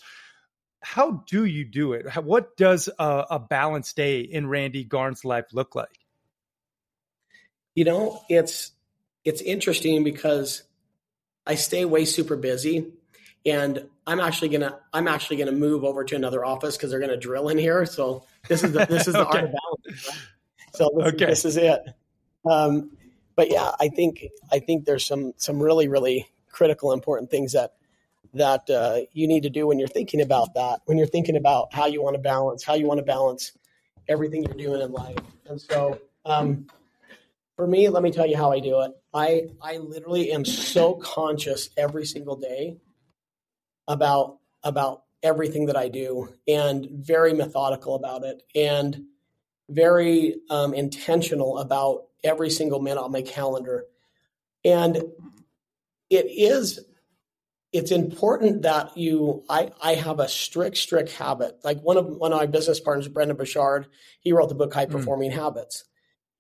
how 0.81 1.25
do 1.29 1.45
you 1.45 1.65
do 1.65 1.93
it? 1.93 2.07
What 2.23 2.57
does 2.57 2.89
a, 2.99 3.25
a 3.31 3.39
balanced 3.39 3.97
day 3.97 4.21
in 4.21 4.47
Randy 4.47 4.85
Garn's 4.85 5.25
life 5.25 5.47
look 5.53 5.75
like? 5.75 5.99
You 7.75 7.85
know, 7.85 8.23
it's 8.29 8.73
it's 9.25 9.41
interesting 9.43 10.05
because 10.05 10.63
I 11.47 11.55
stay 11.55 11.85
way 11.85 12.05
super 12.05 12.37
busy, 12.37 12.93
and 13.45 13.87
I'm 14.07 14.21
actually 14.21 14.51
gonna 14.51 14.79
I'm 14.93 15.09
actually 15.09 15.37
gonna 15.37 15.53
move 15.53 15.85
over 15.85 16.05
to 16.05 16.17
another 16.17 16.45
office 16.45 16.77
because 16.77 16.91
they're 16.91 17.01
gonna 17.01 17.17
drill 17.17 17.49
in 17.49 17.59
here. 17.59 17.85
So 17.87 18.25
this 18.49 18.63
is 18.63 18.73
the, 18.73 18.87
this 18.87 19.07
is 19.07 19.15
the 19.15 19.21
okay. 19.29 19.39
art 19.39 19.45
of 19.45 19.53
balance. 19.53 20.11
So 20.75 20.91
this, 20.97 21.07
okay. 21.15 21.27
this 21.27 21.45
is 21.45 21.57
it. 21.57 21.81
Um, 22.49 22.91
but 23.37 23.51
yeah, 23.51 23.71
I 23.79 23.89
think 23.89 24.27
I 24.51 24.59
think 24.59 24.85
there's 24.85 25.07
some 25.07 25.33
some 25.37 25.63
really 25.63 25.89
really 25.89 26.29
critical 26.51 26.93
important 26.93 27.31
things 27.31 27.53
that 27.53 27.75
that 28.35 28.69
uh, 28.69 29.01
you 29.13 29.27
need 29.27 29.45
to 29.45 29.51
do 29.51 29.67
when 29.67 29.79
you're 29.79 29.89
thinking 29.89 30.21
about 30.21 30.55
that, 30.55 30.81
when 30.87 30.99
you're 30.99 31.07
thinking 31.07 31.37
about 31.37 31.73
how 31.73 31.87
you 31.87 32.03
want 32.03 32.15
to 32.15 32.21
balance, 32.21 32.65
how 32.65 32.75
you 32.75 32.87
want 32.87 32.99
to 32.99 33.05
balance 33.05 33.53
everything 34.09 34.43
you're 34.45 34.55
doing 34.55 34.83
in 34.83 34.93
life. 34.93 35.17
And 35.47 35.61
so, 35.61 35.99
um, 36.25 36.67
for 37.57 37.67
me, 37.67 37.89
let 37.89 38.03
me 38.03 38.11
tell 38.11 38.27
you 38.27 38.37
how 38.37 38.53
I 38.53 38.61
do 38.61 38.81
it. 38.81 38.93
I 39.15 39.49
I 39.63 39.79
literally 39.79 40.33
am 40.33 40.45
so 40.45 40.95
conscious 40.95 41.71
every 41.77 42.07
single 42.07 42.37
day 42.37 42.79
about 43.87 44.39
about 44.63 45.05
everything 45.23 45.67
that 45.67 45.77
I 45.77 45.89
do, 45.89 46.33
and 46.47 46.89
very 46.91 47.33
methodical 47.33 47.95
about 47.95 48.25
it, 48.25 48.43
and 48.55 49.05
very 49.69 50.37
um, 50.51 50.75
intentional 50.75 51.59
about 51.59 52.05
every 52.25 52.51
single 52.51 52.81
minute 52.81 53.01
on 53.01 53.13
my 53.13 53.23
calendar. 53.23 53.85
And 54.65 54.97
it 56.11 56.27
is 56.27 56.81
it's 57.73 57.91
important 57.91 58.63
that 58.63 58.97
you 58.97 59.45
I, 59.49 59.71
I 59.83 59.95
have 59.95 60.21
a 60.21 60.29
strict 60.29 60.77
strict 60.77 61.13
habit 61.13 61.59
like 61.65 61.81
one 61.81 61.97
of 61.97 62.07
one 62.07 62.33
of 62.33 62.39
my 62.39 62.47
business 62.47 62.81
partners 62.81 63.09
Brendon 63.09 63.37
Burchard 63.37 63.89
he 64.21 64.33
wrote 64.33 64.49
the 64.49 64.55
book 64.55 64.73
high 64.73 64.87
hmm. 64.87 64.93
performing 64.93 65.31
mm. 65.31 65.35
habits 65.35 65.85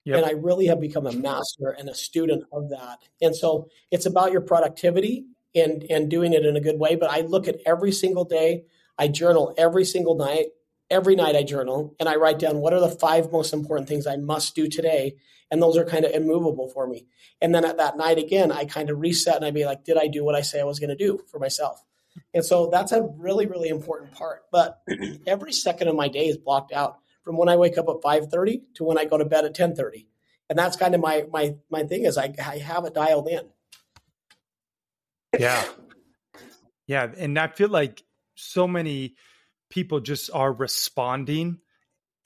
yep. 0.05 0.17
and 0.17 0.27
i 0.27 0.31
really 0.31 0.67
have 0.67 0.81
become 0.81 1.07
a 1.07 1.13
master 1.13 1.71
and 1.79 1.89
a 1.89 1.95
student 1.95 2.45
of 2.53 2.71
that 2.71 2.99
and 3.21 3.37
so 3.37 3.69
it's 3.91 4.07
about 4.07 4.33
your 4.33 4.41
productivity 4.41 5.27
and 5.55 5.85
and 5.91 6.11
doing 6.11 6.33
it 6.33 6.47
in 6.47 6.57
a 6.57 6.61
good 6.61 6.79
way 6.79 6.97
but 6.97 7.11
i 7.11 7.21
look 7.21 7.47
at 7.47 7.57
every 7.67 7.93
single 7.93 8.25
day 8.25 8.65
i 8.99 9.07
journal 9.07 9.55
every 9.59 9.85
single 9.85 10.15
night 10.15 10.47
every 10.91 11.15
night 11.15 11.37
i 11.37 11.43
journal 11.43 11.95
and 12.01 12.09
i 12.09 12.17
write 12.17 12.39
down 12.39 12.59
what 12.59 12.73
are 12.73 12.81
the 12.81 12.89
five 12.89 13.31
most 13.33 13.53
important 13.53 13.89
things 13.89 14.07
i 14.07 14.17
must 14.17 14.55
do 14.55 14.69
today 14.69 15.17
and 15.51 15.63
those 15.63 15.77
are 15.77 15.85
kind 15.85 16.05
of 16.05 16.13
immovable 16.13 16.69
for 16.69 16.87
me. 16.87 17.07
And 17.41 17.55
then 17.55 17.65
at 17.65 17.79
that 17.79 17.97
night 17.97 18.19
again, 18.19 18.53
I 18.53 18.65
kind 18.65 18.91
of 18.91 19.01
reset 19.01 19.37
and 19.37 19.45
I'd 19.45 19.55
be 19.55 19.65
like, 19.65 19.85
did 19.85 19.97
I 19.97 20.09
do 20.09 20.25
what 20.25 20.35
I 20.35 20.43
say 20.43 20.61
I 20.61 20.65
was 20.65 20.79
going 20.79 20.91
to 20.91 20.97
do 20.97 21.21
for 21.31 21.39
myself? 21.39 21.83
And 22.35 22.45
so 22.45 22.69
that's 22.71 22.93
a 22.93 23.09
really, 23.17 23.47
really 23.47 23.69
important 23.69 24.13
part. 24.13 24.43
But 24.51 24.81
every 25.27 25.53
second 25.53 25.89
of 25.89 25.97
my 25.97 26.09
day 26.09 26.27
is 26.27 26.37
blocked 26.37 26.73
out 26.73 26.99
from 27.23 27.37
when 27.37 27.49
I 27.49 27.57
wake 27.57 27.79
up 27.79 27.89
at 27.89 28.03
5:30 28.03 28.63
to 28.75 28.85
when 28.85 28.99
I 28.99 29.05
go 29.05 29.19
to 29.19 29.25
bed 29.25 29.45
at 29.45 29.55
10:30. 29.55 30.07
And 30.51 30.59
that's 30.59 30.77
kind 30.77 30.95
of 30.95 31.01
my 31.01 31.27
my 31.31 31.57
my 31.71 31.85
thing 31.85 32.05
is 32.05 32.19
I, 32.19 32.35
I 32.45 32.59
have 32.59 32.85
it 32.87 32.95
dialed 32.95 33.29
in. 33.29 33.49
Yeah. 35.39 35.65
Yeah. 36.87 37.13
And 37.17 37.39
I 37.39 37.49
feel 37.49 37.69
like 37.69 38.03
so 38.35 38.67
many 38.67 39.15
people 39.71 40.01
just 40.01 40.31
are 40.33 40.53
responding 40.53 41.59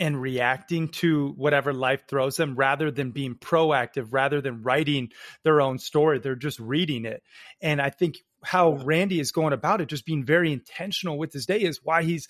and 0.01 0.21
reacting 0.21 0.89
to 0.89 1.29
whatever 1.37 1.73
life 1.73 2.09
throws 2.09 2.37
them 2.37 2.57
rather 2.57 2.91
than 2.91 3.13
being 3.13 3.37
proactive, 3.37 4.09
rather 4.11 4.41
than 4.41 4.63
writing 4.63 5.11
their 5.45 5.61
own 5.61 5.79
story. 5.79 6.19
They're 6.19 6.35
just 6.35 6.59
reading 6.59 7.05
it. 7.05 7.23
And 7.61 7.81
I 7.81 7.91
think 7.91 8.19
how 8.43 8.73
Randy 8.85 9.21
is 9.21 9.31
going 9.31 9.53
about 9.53 9.81
it, 9.81 9.87
just 9.87 10.05
being 10.05 10.25
very 10.25 10.53
intentional 10.53 11.19
with 11.19 11.33
his 11.33 11.47
day, 11.47 11.61
is 11.61 11.81
why 11.85 12.03
he's 12.03 12.27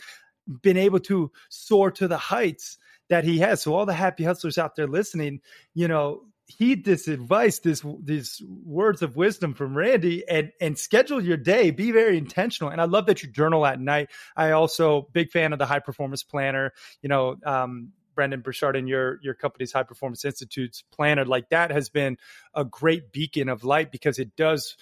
been 0.60 0.76
able 0.76 1.00
to 1.00 1.30
soar 1.48 1.90
to 1.92 2.08
the 2.08 2.18
heights 2.18 2.76
that 3.08 3.24
he 3.24 3.38
has. 3.38 3.62
So 3.62 3.74
all 3.74 3.86
the 3.86 3.94
happy 3.94 4.24
hustlers 4.24 4.58
out 4.58 4.76
there 4.76 4.86
listening, 4.86 5.40
you 5.74 5.88
know, 5.88 6.24
heed 6.58 6.84
this 6.84 7.08
advice, 7.08 7.58
this 7.60 7.84
these 8.02 8.42
words 8.64 9.02
of 9.02 9.16
wisdom 9.16 9.54
from 9.54 9.76
Randy, 9.76 10.26
and 10.28 10.52
and 10.60 10.78
schedule 10.78 11.22
your 11.22 11.36
day. 11.36 11.70
Be 11.70 11.90
very 11.90 12.18
intentional. 12.18 12.70
And 12.70 12.80
I 12.80 12.84
love 12.84 13.06
that 13.06 13.22
you 13.22 13.30
journal 13.30 13.66
at 13.66 13.80
night. 13.80 14.10
I 14.36 14.52
also 14.52 15.08
big 15.12 15.30
fan 15.30 15.52
of 15.52 15.58
the 15.58 15.66
high 15.66 15.80
performance 15.80 16.22
planner. 16.22 16.72
You 17.02 17.08
know, 17.08 17.36
um, 17.44 17.92
Brendon 18.14 18.40
Burchard 18.40 18.76
and 18.76 18.88
your 18.88 19.18
your 19.22 19.34
company's 19.34 19.72
High 19.72 19.82
Performance 19.82 20.24
Institute's 20.24 20.82
planner, 20.92 21.24
like 21.24 21.48
that 21.50 21.70
has 21.70 21.88
been 21.88 22.18
a 22.54 22.64
great 22.64 23.12
beacon 23.12 23.48
of 23.48 23.64
light 23.64 23.90
because 23.90 24.18
it 24.18 24.36
does 24.36 24.76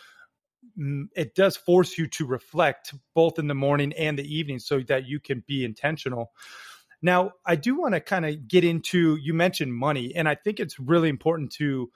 mm, 0.78 1.04
it 1.14 1.34
does 1.34 1.56
force 1.56 1.96
you 1.98 2.06
to 2.08 2.26
reflect 2.26 2.94
both 3.14 3.38
in 3.38 3.46
the 3.46 3.54
morning 3.54 3.92
and 3.94 4.18
the 4.18 4.36
evening 4.36 4.58
so 4.58 4.80
that 4.80 5.06
you 5.06 5.20
can 5.20 5.44
be 5.46 5.64
intentional. 5.64 6.32
Now, 7.02 7.32
I 7.46 7.56
do 7.56 7.78
want 7.78 7.94
to 7.94 8.00
kind 8.00 8.26
of 8.26 8.46
get 8.46 8.64
into 8.64 9.16
you 9.16 9.32
mentioned 9.32 9.74
money, 9.74 10.14
and 10.14 10.28
I 10.28 10.34
think 10.34 10.60
it's 10.60 10.78
really 10.78 11.08
important 11.08 11.52
to 11.52 11.90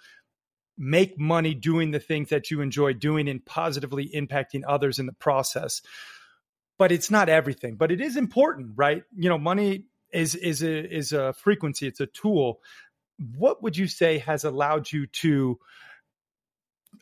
make 0.77 1.19
money 1.19 1.55
doing 1.55 1.91
the 1.91 2.01
things 2.01 2.31
that 2.31 2.51
you 2.51 2.61
enjoy 2.61 2.95
doing 2.95 3.29
and 3.29 3.45
positively 3.45 4.11
impacting 4.15 4.63
others 4.67 4.99
in 4.99 5.07
the 5.07 5.13
process. 5.13 5.83
But 6.79 6.91
it's 6.91 7.11
not 7.11 7.29
everything, 7.29 7.77
but 7.77 7.93
it 7.93 8.01
is 8.01 8.17
important, 8.17 8.73
right? 8.75 9.05
You 9.17 9.29
know, 9.29 9.39
money 9.39 9.87
is 10.13 10.35
is 10.35 10.63
a 10.63 10.95
is 10.95 11.13
a 11.13 11.33
frequency, 11.35 11.87
it's 11.87 12.01
a 12.01 12.07
tool. 12.07 12.61
What 13.37 13.63
would 13.63 13.77
you 13.77 13.87
say 13.87 14.19
has 14.19 14.43
allowed 14.43 14.91
you 14.91 15.07
to 15.07 15.61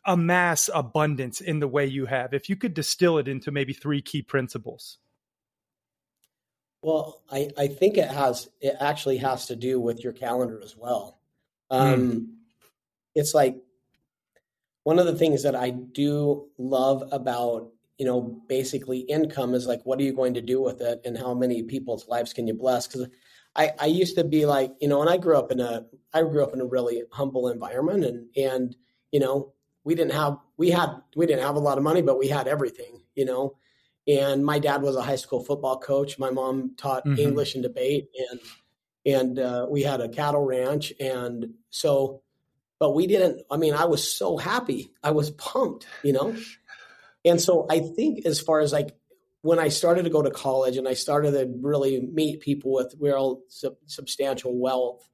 amass 0.05 0.69
abundance 0.75 1.41
in 1.41 1.61
the 1.61 1.69
way 1.69 1.87
you 1.87 2.07
have? 2.07 2.35
If 2.35 2.51
you 2.51 2.57
could 2.57 2.75
distill 2.75 3.17
it 3.19 3.29
into 3.29 3.51
maybe 3.51 3.73
three 3.73 4.03
key 4.03 4.23
principles. 4.23 4.99
Well, 6.83 7.23
I, 7.31 7.51
I 7.57 7.69
think 7.69 7.97
it 7.97 8.11
has 8.11 8.49
it 8.61 8.77
actually 8.81 9.19
has 9.19 9.47
to 9.47 9.57
do 9.57 9.81
with 9.81 10.03
your 10.03 10.13
calendar 10.13 10.61
as 10.63 10.77
well. 10.77 11.21
Um, 11.71 12.01
mm. 12.01 12.27
It's 13.15 13.35
like 13.35 13.57
one 14.83 14.99
of 14.99 15.07
the 15.07 15.15
things 15.15 15.45
that 15.45 15.55
I 15.55 15.71
do 15.71 16.49
love 16.59 17.05
about 17.13 17.71
you 17.99 18.07
know 18.07 18.43
basically 18.49 19.01
income 19.01 19.55
is 19.55 19.67
like 19.67 19.81
what 19.85 20.01
are 20.01 20.03
you 20.03 20.13
going 20.13 20.35
to 20.35 20.43
do 20.43 20.61
with 20.61 20.81
it 20.81 21.01
and 21.05 21.17
how 21.17 21.35
many 21.35 21.63
people's 21.63 22.09
lives 22.09 22.33
can 22.33 22.47
you 22.47 22.55
bless 22.55 22.87
because 22.87 23.07
I, 23.55 23.73
I 23.79 23.87
used 23.87 24.17
to 24.17 24.25
be 24.25 24.45
like 24.47 24.73
you 24.81 24.89
know 24.89 25.03
and 25.03 25.11
I 25.11 25.19
grew 25.19 25.37
up 25.37 25.53
in 25.53 25.61
a 25.61 25.85
I 26.13 26.23
grew 26.23 26.43
up 26.43 26.53
in 26.53 26.61
a 26.61 26.67
really 26.67 27.03
humble 27.13 27.49
environment 27.49 28.05
and 28.05 28.27
and 28.37 28.77
you 29.13 29.21
know 29.21 29.53
we 29.85 29.95
didn't 29.95 30.15
have 30.15 30.39
we 30.57 30.71
had 30.71 30.91
we 31.15 31.27
didn't 31.27 31.45
have 31.45 31.55
a 31.55 31.61
lot 31.61 31.79
of 31.79 31.85
money 31.85 32.03
but 32.03 32.19
we 32.19 32.29
had 32.29 32.49
everything 32.49 33.03
you 33.15 33.25
know 33.25 33.55
and 34.07 34.45
my 34.45 34.59
dad 34.59 34.83
was 34.83 34.97
a 34.97 35.03
high 35.03 35.17
school 35.17 35.45
football 35.45 35.79
coach. 35.79 36.19
My 36.19 36.31
mom 36.31 36.75
taught 36.77 37.05
mm-hmm. 37.05 37.19
English 37.19 37.55
and 37.55 37.63
debate, 37.63 38.09
and 38.31 38.41
and 39.05 39.39
uh, 39.39 39.67
we 39.69 39.83
had 39.83 40.01
a 40.01 40.09
cattle 40.09 40.45
ranch, 40.45 40.93
and 41.01 41.55
so, 41.71 42.23
but 42.79 42.95
we 42.95 43.07
didn't. 43.07 43.43
I 43.51 43.57
mean, 43.57 43.75
I 43.75 43.85
was 43.85 44.13
so 44.13 44.37
happy. 44.37 44.93
I 45.03 45.13
was 45.13 45.31
pumped, 45.31 45.87
you 46.03 46.13
know. 46.13 46.37
And 47.25 47.41
so 47.41 47.67
I 47.71 47.81
think 47.81 48.27
as 48.27 48.41
far 48.41 48.61
as 48.61 48.73
like 48.73 48.97
when 49.43 49.59
I 49.59 49.69
started 49.69 50.05
to 50.05 50.11
go 50.11 50.23
to 50.23 50.31
college 50.31 50.77
and 50.77 50.89
I 50.89 50.95
started 50.95 51.33
to 51.33 51.53
really 51.61 52.01
meet 52.01 52.41
people 52.41 52.73
with 52.73 52.95
real 52.99 53.43
sub- 53.49 53.77
substantial 53.87 54.59
wealth, 54.59 55.09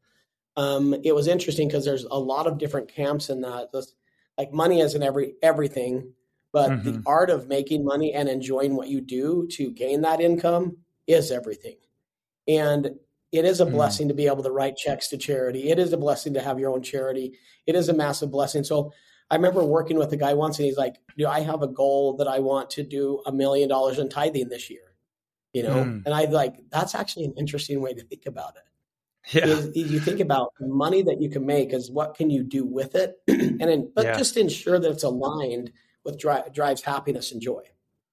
um, 0.57 0.95
it 1.05 1.15
was 1.15 1.29
interesting 1.29 1.69
because 1.69 1.85
there's 1.85 2.05
a 2.05 2.19
lot 2.19 2.47
of 2.47 2.59
different 2.59 2.89
camps 2.89 3.31
in 3.31 3.43
that. 3.43 3.69
like 4.37 4.53
money 4.53 4.81
isn't 4.81 5.03
every 5.03 5.35
everything, 5.43 6.13
But 6.53 6.71
mm-hmm. 6.71 6.91
the 6.91 7.03
art 7.07 7.31
of 7.31 7.49
making 7.49 7.85
money 7.85 8.15
and 8.15 8.29
enjoying 8.29 8.75
what 8.75 8.89
you 8.89 9.01
do 9.01 9.47
to 9.53 9.71
gain 9.71 10.01
that 10.03 10.21
income 10.21 10.79
is 11.07 11.31
everything. 11.31 11.77
And 12.47 12.91
it 13.33 13.45
is 13.45 13.61
a 13.61 13.65
mm-hmm. 13.65 13.75
blessing 13.75 14.09
to 14.09 14.15
be 14.15 14.27
able 14.27 14.43
to 14.43 14.51
write 14.51 14.77
checks 14.77 15.09
to 15.09 15.19
charity. 15.19 15.71
It 15.71 15.79
is 15.79 15.93
a 15.93 15.99
blessing 15.99 16.35
to 16.35 16.41
have 16.41 16.59
your 16.59 16.73
own 16.73 16.83
charity. 16.83 17.39
It 17.67 17.75
is 17.75 17.89
a 17.89 17.95
massive 17.95 18.31
blessing. 18.31 18.65
So 18.65 18.93
I 19.31 19.37
remember 19.37 19.63
working 19.63 19.99
with 19.99 20.13
a 20.13 20.17
guy 20.17 20.33
once 20.35 20.59
and 20.59 20.67
he's 20.67 20.79
like, 20.79 20.97
Do 21.19 21.27
I 21.27 21.41
have 21.41 21.63
a 21.63 21.69
goal 21.69 22.17
that 22.17 22.29
I 22.29 22.39
want 22.39 22.71
to 22.71 22.83
do 22.83 23.23
a 23.27 23.33
million 23.33 23.69
dollars 23.69 23.99
in 23.99 24.09
tithing 24.09 24.49
this 24.49 24.71
year? 24.71 24.95
You 25.53 25.65
know? 25.65 25.85
Mm. 25.85 26.03
And 26.07 26.15
I 26.15 26.25
like, 26.25 26.57
that's 26.71 26.95
actually 26.95 27.27
an 27.27 27.35
interesting 27.37 27.81
way 27.83 27.93
to 27.93 28.03
think 28.03 28.25
about 28.27 28.55
it. 28.57 28.63
Yeah. 29.35 29.45
Is, 29.45 29.77
you 29.77 30.01
think 30.01 30.21
about 30.21 30.55
money 30.59 31.03
that 31.03 31.21
you 31.21 31.29
can 31.29 31.45
make 31.45 31.75
is 31.75 31.91
what 31.91 32.15
can 32.15 32.31
you 32.31 32.43
do 32.43 32.65
with 32.65 32.95
it? 32.95 33.17
and 33.29 33.61
then, 33.61 33.93
but 33.95 34.07
yeah. 34.07 34.17
just 34.17 34.39
ensure 34.39 34.79
that 34.79 34.91
it's 34.91 35.03
aligned 35.03 35.71
with 36.05 36.19
dri- 36.19 36.43
drives 36.53 36.83
happiness 36.83 37.33
and 37.33 37.41
joy. 37.41 37.63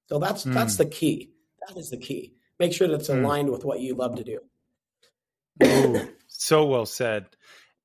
So 0.08 0.20
that's, 0.20 0.46
mm. 0.46 0.54
that's 0.54 0.78
the 0.78 0.86
key. 0.86 1.32
That 1.68 1.78
is 1.78 1.90
the 1.90 1.98
key. 1.98 2.34
Make 2.60 2.74
sure 2.74 2.88
that 2.88 2.96
it's 2.96 3.10
mm. 3.10 3.24
aligned 3.24 3.50
with 3.50 3.66
what 3.66 3.80
you 3.80 3.96
love 3.96 4.16
to 4.16 4.24
do. 4.24 4.40
Ooh, 5.64 6.10
so 6.28 6.66
well 6.66 6.86
said. 6.86 7.28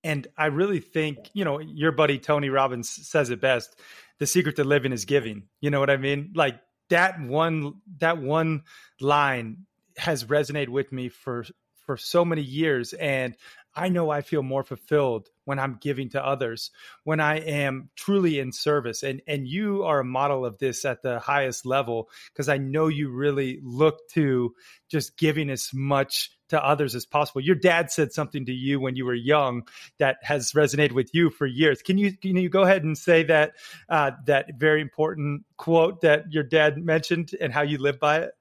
And 0.03 0.27
I 0.37 0.47
really 0.47 0.81
think, 0.81 1.31
you 1.35 1.45
know, 1.45 1.59
your 1.59 1.93
buddy 1.93 2.19
Tony 2.19 2.49
Robbins 2.49 2.89
says 2.89 3.31
it 3.31 3.41
best. 3.41 3.79
The 4.19 4.27
secret 4.27 4.57
to 4.57 4.65
living 4.65 4.93
is 4.93 5.05
giving. 5.05 5.45
You 5.61 5.71
know 5.71 5.81
what 5.81 5.91
I 5.91 5.97
mean? 5.97 6.33
Like 6.35 6.61
that 6.89 7.21
one 7.21 7.75
that 7.99 8.19
one 8.19 8.65
line 9.01 9.67
has 9.97 10.25
resonated 10.25 10.69
with 10.69 10.93
me 10.93 11.09
for 11.09 11.45
for 11.87 11.97
so 11.97 12.25
many 12.25 12.43
years 12.43 12.93
and 12.93 13.35
I 13.75 13.89
know 13.89 14.11
I 14.11 14.23
feel 14.23 14.43
more 14.43 14.65
fulfilled 14.65 15.29
when 15.45 15.59
I'm 15.59 15.79
giving 15.81 16.11
to 16.11 16.25
others, 16.25 16.71
when 17.05 17.21
I 17.21 17.39
am 17.39 17.91
truly 17.97 18.39
in 18.39 18.53
service. 18.53 19.03
And 19.03 19.23
and 19.27 19.47
you 19.47 19.85
are 19.85 20.01
a 20.01 20.05
model 20.05 20.45
of 20.45 20.59
this 20.59 20.85
at 20.85 21.03
the 21.03 21.19
highest 21.19 21.67
level 21.67 22.09
because 22.33 22.49
I 22.49 22.59
know 22.59 22.89
you 22.89 23.11
really 23.11 23.61
look 23.63 24.09
to 24.11 24.55
just 24.89 25.17
giving 25.17 25.51
as 25.51 25.71
much 25.73 26.31
to 26.51 26.65
others 26.65 26.95
as 26.95 27.07
possible. 27.07 27.41
Your 27.41 27.55
dad 27.55 27.91
said 27.91 28.13
something 28.13 28.45
to 28.47 28.53
you 28.53 28.81
when 28.81 28.97
you 28.97 29.07
were 29.07 29.15
young 29.15 29.63
that 29.99 30.19
has 30.23 30.53
resonated 30.53 30.93
with 30.93 31.11
you 31.15 31.31
for 31.31 31.47
years. 31.47 31.81
Can 31.81 31.97
you 31.97 32.17
can 32.17 32.37
you 32.37 32.49
go 32.49 32.63
ahead 32.63 32.85
and 32.85 32.99
say 32.99 33.23
that 33.25 33.53
uh, 33.89 34.13
that 34.27 34.59
very 34.59 34.81
important 34.81 35.45
quote 35.57 36.03
that 36.03 36.33
your 36.33 36.43
dad 36.43 36.77
mentioned 36.79 37.31
and 37.41 37.53
how 37.53 37.63
you 37.63 37.79
live 37.79 38.01
by 38.01 38.19
it? 38.19 38.33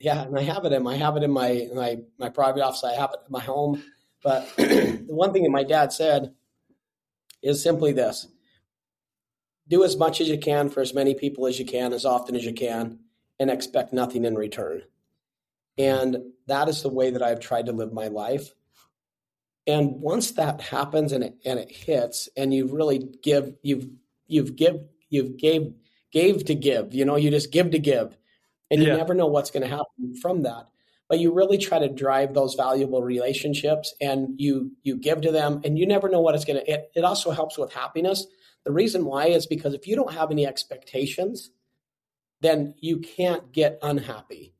Yeah, 0.00 0.22
and 0.22 0.38
I 0.38 0.42
have 0.42 0.64
it 0.64 0.72
in 0.72 0.86
I 0.86 0.96
have 0.96 1.16
it 1.16 1.22
in 1.22 1.30
my 1.30 1.68
my 1.74 1.98
my 2.18 2.28
private 2.28 2.62
office. 2.62 2.84
I 2.84 2.94
have 2.94 3.10
it 3.12 3.20
in 3.26 3.32
my 3.32 3.40
home. 3.40 3.82
But 4.24 4.48
the 4.56 5.04
one 5.06 5.32
thing 5.32 5.44
that 5.44 5.50
my 5.50 5.62
dad 5.62 5.92
said 5.92 6.34
is 7.42 7.62
simply 7.62 7.92
this 7.92 8.26
do 9.68 9.84
as 9.84 9.96
much 9.96 10.20
as 10.20 10.28
you 10.28 10.38
can 10.38 10.68
for 10.68 10.80
as 10.80 10.92
many 10.92 11.14
people 11.14 11.46
as 11.46 11.58
you 11.58 11.64
can, 11.64 11.92
as 11.92 12.04
often 12.04 12.34
as 12.34 12.44
you 12.44 12.52
can, 12.52 12.98
and 13.38 13.50
expect 13.50 13.92
nothing 13.92 14.24
in 14.24 14.34
return. 14.34 14.82
And 15.78 16.18
that 16.46 16.68
is 16.68 16.82
the 16.82 16.90
way 16.90 17.10
that 17.10 17.22
I've 17.22 17.40
tried 17.40 17.66
to 17.66 17.72
live 17.72 17.92
my 17.92 18.08
life. 18.08 18.50
And 19.66 20.02
once 20.02 20.32
that 20.32 20.60
happens 20.60 21.12
and 21.12 21.24
it, 21.24 21.34
and 21.46 21.58
it 21.58 21.70
hits, 21.70 22.28
and 22.36 22.52
you 22.52 22.66
really 22.66 22.98
give, 23.22 23.54
you've 23.62 23.88
you've 24.26 24.56
give 24.56 24.80
you've 25.08 25.36
gave 25.36 25.72
gave 26.12 26.44
to 26.44 26.54
give. 26.54 26.94
You 26.94 27.04
know, 27.04 27.16
you 27.16 27.30
just 27.30 27.50
give 27.50 27.70
to 27.70 27.78
give, 27.78 28.16
and 28.70 28.82
you 28.82 28.88
never 28.88 29.14
know 29.14 29.26
what's 29.26 29.50
going 29.50 29.62
to 29.62 29.68
happen 29.68 30.14
from 30.20 30.42
that 30.42 30.68
but 31.14 31.20
you 31.20 31.32
really 31.32 31.58
try 31.58 31.78
to 31.78 31.88
drive 31.88 32.34
those 32.34 32.54
valuable 32.54 33.00
relationships 33.00 33.94
and 34.00 34.30
you 34.36 34.72
you 34.82 34.96
give 34.96 35.20
to 35.20 35.30
them 35.30 35.60
and 35.62 35.78
you 35.78 35.86
never 35.86 36.08
know 36.08 36.20
what 36.20 36.34
it's 36.34 36.44
going 36.44 36.58
to 36.58 36.68
it, 36.68 36.90
it 36.96 37.04
also 37.04 37.30
helps 37.30 37.56
with 37.56 37.72
happiness 37.72 38.26
the 38.64 38.72
reason 38.72 39.04
why 39.04 39.26
is 39.26 39.46
because 39.46 39.74
if 39.74 39.86
you 39.86 39.94
don't 39.94 40.12
have 40.12 40.32
any 40.32 40.44
expectations 40.44 41.52
then 42.40 42.74
you 42.80 42.98
can't 42.98 43.52
get 43.52 43.78
unhappy 43.80 44.54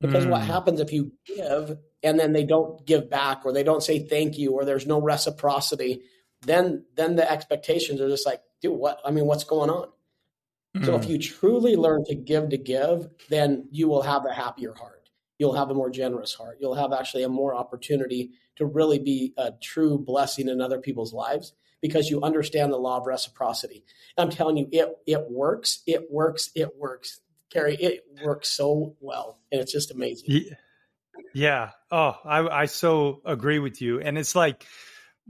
because 0.00 0.24
mm. 0.24 0.30
what 0.30 0.40
happens 0.40 0.80
if 0.80 0.90
you 0.90 1.12
give 1.26 1.76
and 2.02 2.18
then 2.18 2.32
they 2.32 2.44
don't 2.44 2.86
give 2.86 3.10
back 3.10 3.42
or 3.44 3.52
they 3.52 3.62
don't 3.62 3.82
say 3.82 3.98
thank 3.98 4.38
you 4.38 4.52
or 4.52 4.64
there's 4.64 4.86
no 4.86 5.02
reciprocity 5.02 6.00
then 6.46 6.82
then 6.96 7.14
the 7.14 7.30
expectations 7.30 8.00
are 8.00 8.08
just 8.08 8.24
like 8.24 8.40
dude 8.62 8.72
what 8.72 9.00
i 9.04 9.10
mean 9.10 9.26
what's 9.26 9.44
going 9.44 9.68
on 9.68 9.86
mm. 10.78 10.86
so 10.86 10.94
if 10.94 11.02
mm. 11.02 11.08
you 11.10 11.18
truly 11.18 11.76
learn 11.76 12.02
to 12.06 12.14
give 12.14 12.48
to 12.48 12.56
give 12.56 13.06
then 13.28 13.68
you 13.70 13.86
will 13.86 14.00
have 14.00 14.24
a 14.24 14.32
happier 14.32 14.72
heart 14.72 15.03
you'll 15.44 15.52
have 15.52 15.68
a 15.68 15.74
more 15.74 15.90
generous 15.90 16.32
heart. 16.32 16.56
You'll 16.58 16.74
have 16.74 16.94
actually 16.94 17.22
a 17.22 17.28
more 17.28 17.54
opportunity 17.54 18.30
to 18.56 18.64
really 18.64 18.98
be 18.98 19.34
a 19.36 19.52
true 19.62 19.98
blessing 19.98 20.48
in 20.48 20.62
other 20.62 20.78
people's 20.80 21.12
lives 21.12 21.52
because 21.82 22.08
you 22.08 22.22
understand 22.22 22.72
the 22.72 22.78
law 22.78 22.96
of 22.96 23.06
reciprocity. 23.06 23.84
I'm 24.16 24.30
telling 24.30 24.56
you, 24.56 24.68
it 24.72 24.88
it 25.06 25.30
works. 25.30 25.82
It 25.86 26.10
works. 26.10 26.50
It 26.54 26.70
works. 26.78 27.20
Cary, 27.52 27.76
it 27.76 28.04
works 28.24 28.48
so 28.48 28.96
well, 29.00 29.38
and 29.52 29.60
it's 29.60 29.70
just 29.70 29.90
amazing. 29.90 30.46
Yeah. 31.34 31.72
Oh, 31.90 32.16
I 32.24 32.62
I 32.62 32.64
so 32.64 33.20
agree 33.26 33.58
with 33.58 33.82
you. 33.82 34.00
And 34.00 34.16
it's 34.16 34.34
like 34.34 34.64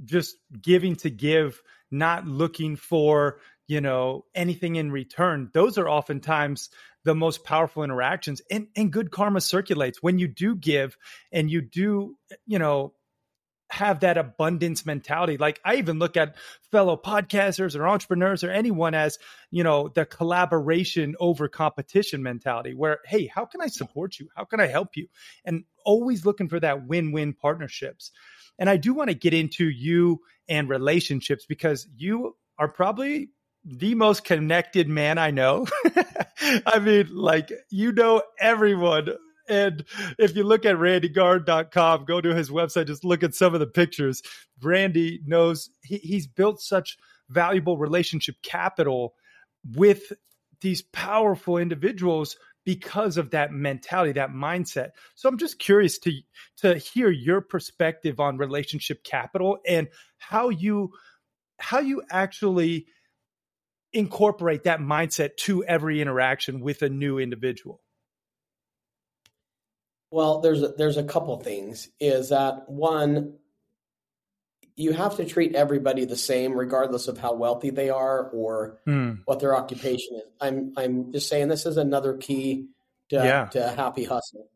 just 0.05 0.37
giving 0.63 0.95
to 0.97 1.11
give, 1.11 1.61
not 1.91 2.25
looking 2.25 2.77
for 2.77 3.41
you 3.67 3.81
know 3.81 4.27
anything 4.33 4.77
in 4.77 4.93
return. 4.93 5.51
Those 5.55 5.77
are 5.77 5.89
oftentimes 5.89 6.71
the 7.05 7.15
most 7.15 7.45
powerful 7.45 7.83
interactions 7.83 8.43
and, 8.51 8.69
and 8.77 8.93
good 8.93 9.11
karma 9.11 9.41
circulates. 9.41 10.03
When 10.03 10.19
you 10.19 10.29
do 10.29 10.57
give 10.57 10.97
and 11.33 11.51
you 11.51 11.61
do 11.61 12.17
you 12.47 12.59
know 12.59 12.95
have 13.71 14.01
that 14.01 14.19
abundance 14.19 14.85
mentality 14.85 15.37
like 15.37 15.59
i 15.65 15.77
even 15.77 15.99
look 15.99 16.17
at 16.17 16.37
fellow 16.71 16.97
podcasters 16.97 17.75
or 17.75 17.89
entrepreneurs 17.89 18.45
or 18.45 18.51
anyone 18.51 18.95
as 18.95 19.19
you 19.51 19.65
know 19.65 19.89
the 19.89 20.05
collaboration 20.05 21.17
over 21.19 21.49
competition 21.49 22.23
mentality 22.23 22.75
where 22.75 22.99
hey 23.07 23.27
how 23.27 23.45
can 23.45 23.61
i 23.61 23.67
support 23.67 24.19
you? 24.21 24.29
How 24.37 24.45
can 24.45 24.61
i 24.61 24.67
help 24.67 24.97
you? 24.97 25.09
And 25.45 25.65
always 25.85 26.25
looking 26.25 26.49
for 26.49 26.61
that 26.61 26.87
win-win 26.87 27.33
partnerships. 27.33 28.13
And 28.59 28.69
i 28.69 28.77
do 28.77 28.95
want 28.95 29.09
to 29.09 29.15
get 29.15 29.35
into 29.35 29.69
you 29.69 30.21
and 30.49 30.69
relationships 30.69 31.47
because 31.47 31.89
you 31.97 32.37
are 32.59 32.69
probably 32.69 33.31
the 33.65 33.95
most 33.95 34.25
connected 34.25 34.89
man 34.89 35.19
I 35.19 35.31
know. 35.31 35.67
I 36.67 36.79
mean, 36.79 37.09
like, 37.15 37.51
you 37.71 37.93
know 37.93 38.23
everyone. 38.39 39.09
And 39.49 39.85
if 40.19 40.37
you 40.37 40.45
look 40.45 40.65
at 40.65 40.77
randygarn.com, 40.77 42.05
go 42.05 42.21
to 42.21 42.35
his 42.35 42.51
website, 42.51 42.87
just 42.87 43.05
look 43.05 43.23
at 43.23 43.35
some 43.35 43.55
of 43.55 43.61
the 43.61 43.67
pictures. 43.67 44.23
Randy 44.63 45.21
knows 45.27 45.71
he, 45.83 45.99
he's 45.99 46.27
built 46.27 46.61
such 46.61 46.97
valuable 47.29 47.79
relationship 47.79 48.37
capital 48.43 49.15
with 49.75 50.13
these 50.61 50.83
powerful 50.83 51.59
individuals 51.59 52.37
because 52.65 53.19
of 53.19 53.31
that 53.31 53.53
mentality, 53.53 54.13
that 54.13 54.31
mindset. 54.31 54.91
So 55.15 55.29
I'm 55.29 55.39
just 55.39 55.59
curious 55.59 55.99
to 56.01 56.13
to 56.59 56.79
hear 56.79 57.11
your 57.11 57.41
perspective 57.43 58.21
on 58.21 58.39
relationship 58.39 59.05
capital 59.05 59.59
and 59.67 59.89
how 60.17 60.49
you 60.49 60.93
how 61.59 61.81
you 61.81 62.03
actually 62.11 62.87
incorporate 63.95 64.65
that 64.65 64.81
mindset 64.81 65.37
to 65.39 65.65
every 65.65 66.01
interaction 66.01 66.61
with 66.61 66.83
a 66.83 66.89
new 66.89 67.19
individual? 67.19 67.81
Well, 70.11 70.41
there's 70.41 70.63
a, 70.63 70.69
there's 70.69 70.97
a 70.97 71.05
couple 71.05 71.37
things. 71.39 71.89
Is 71.99 72.29
that 72.29 72.69
one? 72.69 73.35
You 74.77 74.93
have 74.93 75.17
to 75.17 75.25
treat 75.25 75.55
everybody 75.55 76.05
the 76.05 76.17
same, 76.17 76.53
regardless 76.53 77.09
of 77.09 77.19
how 77.19 77.35
wealthy 77.35 77.71
they 77.71 77.91
are 77.91 78.29
or 78.31 78.81
mm. 78.87 79.21
what 79.25 79.41
their 79.41 79.57
occupation 79.57 80.17
is. 80.17 80.31
I'm 80.41 80.73
I'm 80.77 81.13
just 81.13 81.29
saying 81.29 81.49
this 81.49 81.67
is 81.67 81.77
another 81.77 82.17
key 82.17 82.69
to, 83.11 83.17
yeah. 83.17 83.47
to 83.47 83.69
happy 83.71 84.05
hustle. 84.05 84.49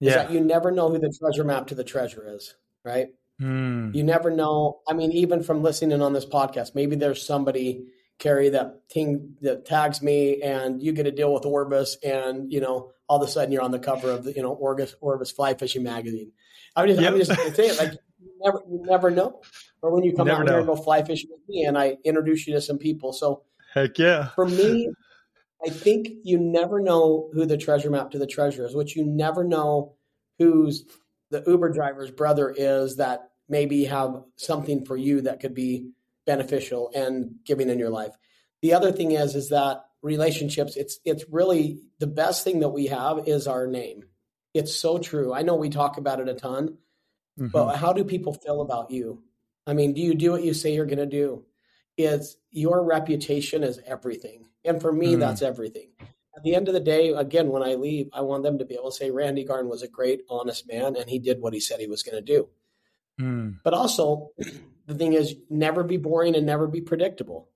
Is 0.00 0.08
yeah. 0.08 0.14
that 0.14 0.32
you 0.32 0.40
never 0.40 0.70
know 0.70 0.88
who 0.88 0.98
the 0.98 1.16
treasure 1.20 1.44
map 1.44 1.68
to 1.68 1.76
the 1.76 1.84
treasure 1.84 2.34
is, 2.34 2.54
right? 2.84 3.08
Mm. 3.40 3.94
You 3.94 4.02
never 4.02 4.30
know. 4.30 4.80
I 4.88 4.94
mean, 4.94 5.12
even 5.12 5.42
from 5.42 5.62
listening 5.62 6.00
on 6.02 6.12
this 6.12 6.26
podcast, 6.26 6.74
maybe 6.74 6.96
there's 6.96 7.24
somebody 7.24 7.86
Cary 8.22 8.50
that 8.50 8.82
thing 8.88 9.34
that 9.42 9.66
tags 9.66 10.00
me 10.00 10.40
and 10.42 10.80
you 10.80 10.92
get 10.92 11.08
a 11.08 11.10
deal 11.10 11.34
with 11.34 11.44
Orvis 11.44 11.96
and 12.04 12.52
you 12.52 12.60
know 12.60 12.92
all 13.08 13.20
of 13.20 13.28
a 13.28 13.30
sudden 13.30 13.50
you're 13.50 13.62
on 13.62 13.72
the 13.72 13.80
cover 13.80 14.10
of 14.10 14.22
the 14.22 14.32
you 14.32 14.42
know 14.42 14.52
Orvis 14.52 14.94
Orvis 15.00 15.32
Fly 15.32 15.54
Fishing 15.54 15.82
magazine. 15.82 16.30
I 16.76 16.82
would 16.82 16.88
just, 16.88 17.00
yep. 17.00 17.10
I 17.10 17.14
would 17.14 17.26
just 17.26 17.56
say 17.56 17.66
it 17.66 17.78
like 17.78 17.92
you 18.20 18.30
never 18.40 18.62
you 18.70 18.80
never 18.84 19.10
know. 19.10 19.42
Or 19.82 19.92
when 19.92 20.04
you 20.04 20.14
come 20.14 20.30
out 20.30 20.46
know. 20.46 20.52
here 20.52 20.58
and 20.60 20.68
go 20.68 20.76
fly 20.76 21.02
fishing 21.02 21.30
with 21.32 21.40
me 21.48 21.64
and 21.64 21.76
I 21.76 21.96
introduce 22.04 22.46
you 22.46 22.54
to 22.54 22.60
some 22.60 22.78
people. 22.78 23.12
So 23.12 23.42
heck 23.74 23.98
yeah. 23.98 24.28
For 24.28 24.46
me, 24.46 24.92
I 25.66 25.70
think 25.70 26.08
you 26.22 26.38
never 26.38 26.80
know 26.80 27.28
who 27.34 27.44
the 27.44 27.58
treasure 27.58 27.90
map 27.90 28.12
to 28.12 28.18
the 28.18 28.26
treasure 28.28 28.64
is, 28.64 28.76
which 28.76 28.94
you 28.94 29.04
never 29.04 29.42
know 29.42 29.96
who's 30.38 30.84
the 31.30 31.42
Uber 31.44 31.70
driver's 31.70 32.12
brother 32.12 32.54
is 32.56 32.96
that 32.96 33.30
maybe 33.48 33.84
have 33.84 34.22
something 34.36 34.84
for 34.84 34.96
you 34.96 35.22
that 35.22 35.40
could 35.40 35.54
be 35.54 35.90
beneficial 36.26 36.90
and 36.94 37.36
giving 37.44 37.68
in 37.68 37.78
your 37.78 37.90
life. 37.90 38.12
The 38.60 38.74
other 38.74 38.92
thing 38.92 39.12
is 39.12 39.34
is 39.34 39.48
that 39.48 39.84
relationships 40.02 40.76
it's 40.76 40.98
it's 41.04 41.24
really 41.30 41.80
the 41.98 42.06
best 42.06 42.44
thing 42.44 42.60
that 42.60 42.70
we 42.70 42.86
have 42.86 43.26
is 43.28 43.46
our 43.46 43.66
name. 43.66 44.04
It's 44.54 44.74
so 44.74 44.98
true. 44.98 45.32
I 45.32 45.42
know 45.42 45.56
we 45.56 45.70
talk 45.70 45.96
about 45.96 46.20
it 46.20 46.28
a 46.28 46.34
ton, 46.34 46.78
mm-hmm. 47.38 47.48
but 47.48 47.76
how 47.76 47.92
do 47.92 48.04
people 48.04 48.34
feel 48.34 48.60
about 48.60 48.90
you? 48.90 49.22
I 49.66 49.74
mean, 49.74 49.94
do 49.94 50.00
you 50.00 50.14
do 50.14 50.32
what 50.32 50.42
you 50.42 50.54
say 50.54 50.74
you're 50.74 50.86
going 50.86 50.98
to 50.98 51.06
do? 51.06 51.44
is 51.96 52.36
your 52.50 52.84
reputation 52.84 53.62
is 53.62 53.80
everything. 53.86 54.46
And 54.64 54.80
for 54.80 54.92
me, 54.92 55.14
mm. 55.14 55.18
that's 55.18 55.42
everything. 55.42 55.88
At 56.36 56.42
the 56.42 56.54
end 56.54 56.68
of 56.68 56.74
the 56.74 56.80
day, 56.80 57.10
again, 57.10 57.48
when 57.48 57.62
I 57.62 57.74
leave, 57.74 58.08
I 58.12 58.22
want 58.22 58.42
them 58.42 58.58
to 58.58 58.64
be 58.64 58.74
able 58.74 58.90
to 58.90 58.96
say 58.96 59.10
Randy 59.10 59.44
Garn 59.44 59.68
was 59.68 59.82
a 59.82 59.88
great, 59.88 60.22
honest 60.30 60.66
man 60.66 60.96
and 60.96 61.08
he 61.08 61.18
did 61.18 61.40
what 61.40 61.52
he 61.52 61.60
said 61.60 61.80
he 61.80 61.86
was 61.86 62.02
going 62.02 62.16
to 62.16 62.22
do. 62.22 62.48
Mm. 63.20 63.58
But 63.62 63.74
also, 63.74 64.30
the 64.86 64.94
thing 64.94 65.12
is, 65.12 65.34
never 65.48 65.84
be 65.84 65.96
boring 65.96 66.34
and 66.34 66.46
never 66.46 66.66
be 66.66 66.80
predictable. 66.80 67.48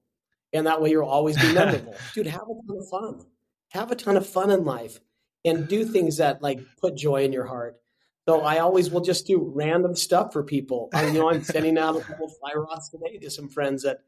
And 0.52 0.66
that 0.66 0.80
way 0.80 0.90
you'll 0.90 1.08
always 1.08 1.36
be 1.40 1.52
memorable. 1.54 1.94
Dude, 2.14 2.26
have 2.26 2.42
a 2.42 2.66
ton 2.66 2.78
of 2.78 2.88
fun. 2.88 3.26
Have 3.70 3.90
a 3.90 3.96
ton 3.96 4.16
of 4.16 4.26
fun 4.26 4.50
in 4.50 4.64
life 4.64 5.00
and 5.44 5.68
do 5.68 5.84
things 5.84 6.18
that 6.18 6.42
like 6.42 6.60
put 6.80 6.96
joy 6.96 7.24
in 7.24 7.32
your 7.32 7.46
heart. 7.46 7.76
So 8.28 8.40
I 8.40 8.58
always 8.58 8.90
will 8.90 9.02
just 9.02 9.26
do 9.26 9.52
random 9.54 9.94
stuff 9.94 10.32
for 10.32 10.42
people. 10.42 10.88
I, 10.92 11.06
you 11.06 11.14
know, 11.14 11.30
I'm 11.30 11.42
sending 11.44 11.78
out 11.78 11.96
a 11.96 12.00
couple 12.00 12.28
fly 12.28 12.52
rods 12.54 12.88
today 12.90 13.18
to 13.18 13.30
some 13.30 13.48
friends 13.48 13.84
that 13.84 14.00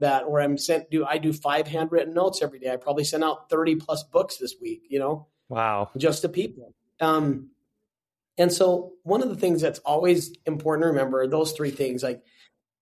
that, 0.00 0.24
or 0.24 0.40
I'm 0.40 0.58
sent 0.58 0.90
do 0.90 1.04
I 1.04 1.18
do 1.18 1.32
five 1.32 1.66
handwritten 1.66 2.14
notes 2.14 2.42
every 2.42 2.58
day. 2.58 2.72
I 2.72 2.76
probably 2.76 3.04
sent 3.04 3.24
out 3.24 3.50
30 3.50 3.76
plus 3.76 4.04
books 4.04 4.36
this 4.36 4.54
week. 4.60 4.82
You 4.88 5.00
know, 5.00 5.26
wow, 5.48 5.90
just 5.96 6.22
to 6.22 6.28
people. 6.28 6.74
Um, 7.00 7.50
and 8.38 8.52
so 8.52 8.92
one 9.02 9.22
of 9.22 9.28
the 9.28 9.36
things 9.36 9.60
that's 9.60 9.78
always 9.80 10.32
important 10.46 10.84
to 10.84 10.88
remember 10.88 11.22
are 11.22 11.26
those 11.28 11.52
three 11.52 11.70
things, 11.70 12.02
like 12.02 12.22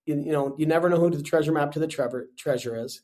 you, 0.05 0.15
you 0.15 0.31
know, 0.31 0.55
you 0.57 0.65
never 0.65 0.89
know 0.89 0.97
who 0.97 1.09
the 1.09 1.23
treasure 1.23 1.51
map 1.51 1.71
to 1.73 1.79
the 1.79 1.87
treasure 1.87 2.27
treasure 2.37 2.75
is, 2.75 3.01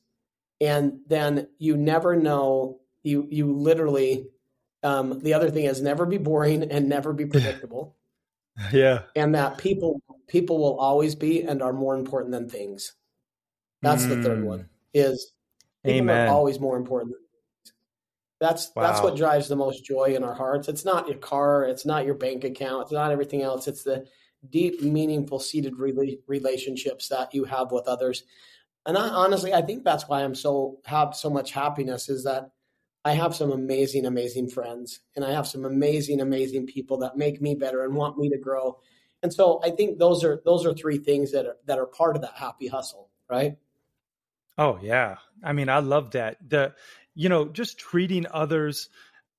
and 0.61 0.99
then 1.07 1.47
you 1.57 1.77
never 1.77 2.15
know 2.15 2.79
you 3.03 3.27
you 3.29 3.53
literally 3.53 4.27
um, 4.83 5.19
the 5.19 5.33
other 5.33 5.49
thing 5.49 5.65
is 5.65 5.81
never 5.81 6.05
be 6.05 6.17
boring 6.17 6.63
and 6.63 6.87
never 6.87 7.13
be 7.13 7.25
predictable. 7.25 7.95
yeah. 8.73 9.03
And 9.15 9.35
that 9.35 9.57
people 9.57 10.01
people 10.27 10.57
will 10.57 10.79
always 10.79 11.15
be 11.15 11.43
and 11.43 11.61
are 11.61 11.73
more 11.73 11.95
important 11.95 12.31
than 12.31 12.49
things. 12.49 12.93
That's 13.81 14.03
mm. 14.03 14.09
the 14.09 14.23
third 14.23 14.43
one. 14.43 14.59
Mm. 14.59 14.65
Is 14.93 15.33
people 15.83 16.01
Amen. 16.01 16.27
are 16.27 16.31
always 16.31 16.59
more 16.59 16.75
important 16.77 17.15
That's 18.39 18.71
wow. 18.75 18.83
that's 18.83 19.01
what 19.01 19.15
drives 19.15 19.47
the 19.47 19.55
most 19.55 19.85
joy 19.85 20.15
in 20.15 20.23
our 20.23 20.33
hearts. 20.33 20.67
It's 20.67 20.85
not 20.85 21.07
your 21.07 21.17
car, 21.17 21.63
it's 21.63 21.85
not 21.85 22.05
your 22.05 22.15
bank 22.15 22.43
account, 22.43 22.83
it's 22.83 22.91
not 22.91 23.11
everything 23.11 23.41
else. 23.41 23.67
It's 23.67 23.83
the 23.83 24.05
deep, 24.47 24.81
meaningful, 24.81 25.39
seated 25.39 25.75
relationships 25.77 27.09
that 27.09 27.33
you 27.33 27.43
have 27.45 27.71
with 27.71 27.87
others. 27.87 28.23
And 28.85 28.97
I, 28.97 29.09
honestly, 29.09 29.53
I 29.53 29.61
think 29.61 29.83
that's 29.83 30.07
why 30.07 30.23
I'm 30.23 30.35
so 30.35 30.79
have 30.85 31.15
so 31.15 31.29
much 31.29 31.51
happiness 31.51 32.09
is 32.09 32.23
that 32.23 32.51
I 33.05 33.13
have 33.13 33.35
some 33.35 33.51
amazing, 33.51 34.05
amazing 34.05 34.49
friends, 34.49 35.01
and 35.15 35.23
I 35.23 35.31
have 35.31 35.47
some 35.47 35.65
amazing, 35.65 36.21
amazing 36.21 36.67
people 36.67 36.97
that 36.99 37.17
make 37.17 37.41
me 37.41 37.55
better 37.55 37.83
and 37.83 37.95
want 37.95 38.17
me 38.17 38.29
to 38.29 38.37
grow. 38.37 38.79
And 39.21 39.33
so 39.33 39.59
I 39.63 39.71
think 39.71 39.99
those 39.99 40.23
are 40.23 40.41
those 40.45 40.65
are 40.65 40.73
three 40.73 40.97
things 40.97 41.31
that 41.31 41.45
are 41.45 41.57
that 41.65 41.77
are 41.77 41.85
part 41.85 42.15
of 42.15 42.21
that 42.21 42.35
happy 42.35 42.67
hustle, 42.67 43.09
right? 43.29 43.57
Oh 44.57 44.79
yeah. 44.81 45.17
I 45.43 45.53
mean, 45.53 45.69
I 45.69 45.79
love 45.79 46.11
that. 46.11 46.37
The 46.47 46.73
you 47.15 47.29
know, 47.29 47.47
just 47.47 47.77
treating 47.77 48.25
others 48.31 48.89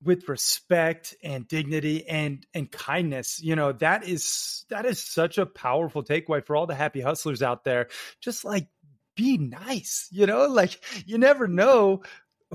with 0.02 0.28
respect 0.28 1.14
and 1.22 1.46
dignity 1.46 2.08
and 2.08 2.46
and 2.54 2.70
kindness 2.70 3.40
you 3.42 3.54
know 3.54 3.72
that 3.72 4.06
is 4.06 4.64
that 4.70 4.86
is 4.86 5.02
such 5.02 5.36
a 5.36 5.44
powerful 5.44 6.02
takeaway 6.02 6.44
for 6.44 6.56
all 6.56 6.66
the 6.66 6.74
happy 6.74 7.00
hustlers 7.00 7.42
out 7.42 7.64
there. 7.64 7.88
Just 8.20 8.44
like 8.44 8.68
be 9.16 9.36
nice 9.36 10.08
you 10.10 10.26
know 10.26 10.46
like 10.48 10.80
you 11.06 11.18
never 11.18 11.46
know 11.46 12.02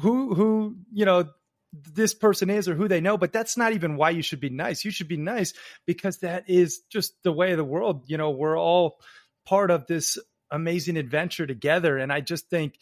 who 0.02 0.34
who 0.34 0.76
you 0.92 1.06
know 1.06 1.26
this 1.74 2.14
person 2.14 2.50
is 2.50 2.70
or 2.70 2.76
who 2.76 2.88
they 2.88 3.02
know 3.02 3.18
but 3.18 3.34
that's 3.34 3.58
not 3.58 3.74
even 3.74 3.98
why 3.98 4.10
you 4.10 4.22
should 4.22 4.40
be 4.40 4.50
nice. 4.50 4.84
You 4.84 4.92
should 4.92 5.08
be 5.08 5.18
nice 5.18 5.54
because 5.86 6.20
that 6.20 6.50
is 6.50 6.80
just 6.90 7.14
the 7.24 7.32
way 7.32 7.52
of 7.52 7.58
the 7.58 7.64
world. 7.64 8.06
You 8.08 8.18
know 8.18 8.32
we're 8.32 8.58
all 8.58 8.98
part 9.46 9.70
of 9.70 9.86
this 9.86 10.18
amazing 10.52 10.96
adventure 10.96 11.48
together 11.48 11.98
and 11.98 12.14
i 12.14 12.22
just 12.22 12.50
think 12.50 12.78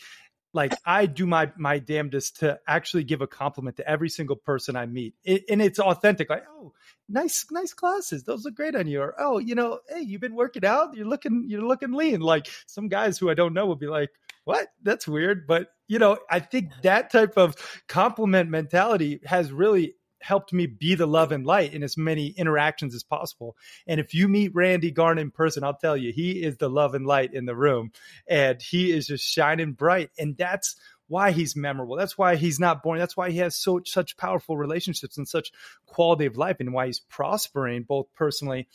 like 0.53 0.73
I 0.85 1.07
do 1.07 1.25
my 1.25 1.51
my 1.57 1.79
damnedest 1.79 2.39
to 2.39 2.59
actually 2.67 3.03
give 3.03 3.21
a 3.21 3.27
compliment 3.27 3.77
to 3.77 3.89
every 3.89 4.09
single 4.09 4.35
person 4.35 4.75
I 4.75 4.85
meet, 4.85 5.15
it, 5.23 5.43
and 5.49 5.61
it's 5.61 5.79
authentic. 5.79 6.29
Like, 6.29 6.45
oh, 6.49 6.73
nice 7.09 7.45
nice 7.51 7.73
glasses, 7.73 8.23
those 8.23 8.45
look 8.45 8.55
great 8.55 8.75
on 8.75 8.87
you. 8.87 9.01
Or 9.01 9.15
oh, 9.19 9.39
you 9.39 9.55
know, 9.55 9.79
hey, 9.89 10.01
you've 10.01 10.21
been 10.21 10.35
working 10.35 10.65
out, 10.65 10.95
you're 10.95 11.07
looking 11.07 11.45
you're 11.47 11.63
looking 11.63 11.91
lean. 11.91 12.21
Like 12.21 12.47
some 12.67 12.87
guys 12.87 13.17
who 13.17 13.29
I 13.29 13.33
don't 13.33 13.53
know 13.53 13.65
will 13.65 13.75
be 13.75 13.87
like, 13.87 14.11
what? 14.45 14.67
That's 14.83 15.07
weird, 15.07 15.47
but 15.47 15.69
you 15.87 15.99
know, 15.99 16.17
I 16.29 16.39
think 16.39 16.71
that 16.83 17.11
type 17.11 17.37
of 17.37 17.55
compliment 17.87 18.49
mentality 18.49 19.21
has 19.25 19.51
really 19.51 19.95
helped 20.23 20.53
me 20.53 20.65
be 20.65 20.95
the 20.95 21.05
love 21.05 21.31
and 21.31 21.45
light 21.45 21.73
in 21.73 21.83
as 21.83 21.97
many 21.97 22.27
interactions 22.27 22.95
as 22.95 23.03
possible. 23.03 23.55
And 23.85 23.99
if 23.99 24.13
you 24.13 24.27
meet 24.27 24.55
Randy 24.55 24.91
Garn 24.91 25.17
in 25.17 25.31
person, 25.31 25.63
I'll 25.63 25.75
tell 25.75 25.97
you, 25.97 26.11
he 26.11 26.43
is 26.43 26.57
the 26.57 26.69
love 26.69 26.95
and 26.95 27.05
light 27.05 27.33
in 27.33 27.45
the 27.45 27.55
room 27.55 27.91
and 28.27 28.61
he 28.61 28.91
is 28.91 29.07
just 29.07 29.25
shining 29.25 29.73
bright. 29.73 30.11
And 30.17 30.37
that's 30.37 30.75
why 31.07 31.31
he's 31.31 31.55
memorable. 31.55 31.97
That's 31.97 32.17
why 32.17 32.37
he's 32.37 32.59
not 32.59 32.81
boring. 32.81 32.99
That's 32.99 33.17
why 33.17 33.29
he 33.29 33.39
has 33.39 33.55
so 33.55 33.81
such 33.85 34.17
powerful 34.17 34.57
relationships 34.57 35.17
and 35.17 35.27
such 35.27 35.51
quality 35.85 36.25
of 36.25 36.37
life 36.37 36.57
and 36.59 36.73
why 36.73 36.87
he's 36.87 37.01
prospering 37.01 37.83
both 37.83 38.07
personally 38.15 38.67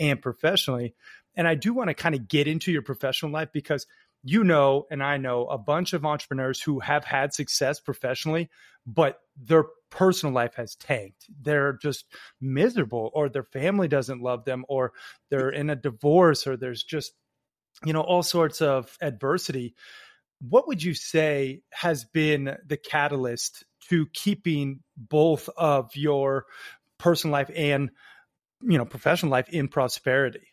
and 0.00 0.20
professionally. 0.20 0.94
And 1.36 1.46
I 1.46 1.54
do 1.54 1.74
want 1.74 1.88
to 1.88 1.94
kind 1.94 2.14
of 2.14 2.28
get 2.28 2.48
into 2.48 2.72
your 2.72 2.82
professional 2.82 3.30
life 3.30 3.50
because 3.52 3.86
you 4.26 4.42
know, 4.42 4.86
and 4.90 5.02
I 5.02 5.18
know 5.18 5.46
a 5.46 5.58
bunch 5.58 5.92
of 5.92 6.06
entrepreneurs 6.06 6.60
who 6.60 6.80
have 6.80 7.04
had 7.04 7.34
success 7.34 7.78
professionally, 7.78 8.48
but 8.86 9.20
their 9.36 9.64
personal 9.94 10.34
life 10.34 10.54
has 10.56 10.74
tanked. 10.74 11.26
They're 11.40 11.74
just 11.74 12.04
miserable, 12.40 13.10
or 13.14 13.28
their 13.28 13.44
family 13.44 13.86
doesn't 13.86 14.20
love 14.20 14.44
them, 14.44 14.64
or 14.68 14.92
they're 15.30 15.50
in 15.50 15.70
a 15.70 15.76
divorce, 15.76 16.46
or 16.46 16.56
there's 16.56 16.82
just, 16.82 17.12
you 17.84 17.92
know, 17.92 18.00
all 18.00 18.24
sorts 18.24 18.60
of 18.60 18.96
adversity. 19.00 19.74
What 20.40 20.66
would 20.66 20.82
you 20.82 20.94
say 20.94 21.62
has 21.72 22.04
been 22.04 22.56
the 22.66 22.76
catalyst 22.76 23.64
to 23.88 24.06
keeping 24.12 24.80
both 24.96 25.48
of 25.56 25.94
your 25.94 26.46
personal 26.98 27.32
life 27.32 27.50
and, 27.54 27.90
you 28.62 28.76
know, 28.76 28.84
professional 28.84 29.30
life 29.30 29.48
in 29.48 29.68
prosperity? 29.68 30.48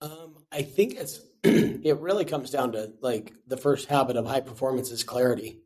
Um, 0.00 0.36
I 0.52 0.62
think 0.62 0.94
it's 0.94 1.20
it 1.42 1.98
really 1.98 2.24
comes 2.24 2.50
down 2.50 2.72
to 2.72 2.92
like 3.00 3.32
the 3.48 3.56
first 3.56 3.88
habit 3.88 4.16
of 4.16 4.24
high 4.24 4.40
performance 4.40 4.92
is 4.92 5.02
clarity. 5.02 5.60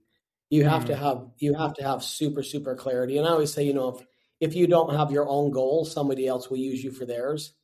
You 0.50 0.64
have 0.64 0.84
mm. 0.84 0.86
to 0.86 0.96
have 0.96 1.26
you 1.38 1.54
have 1.54 1.74
to 1.74 1.82
have 1.82 2.02
super 2.02 2.42
super 2.42 2.74
clarity. 2.74 3.18
And 3.18 3.26
I 3.26 3.30
always 3.30 3.52
say, 3.52 3.64
you 3.64 3.74
know, 3.74 3.88
if 3.88 4.06
if 4.40 4.54
you 4.54 4.66
don't 4.66 4.94
have 4.94 5.10
your 5.10 5.28
own 5.28 5.50
goal, 5.50 5.84
somebody 5.84 6.26
else 6.26 6.50
will 6.50 6.58
use 6.58 6.82
you 6.82 6.90
for 6.90 7.06
theirs. 7.06 7.54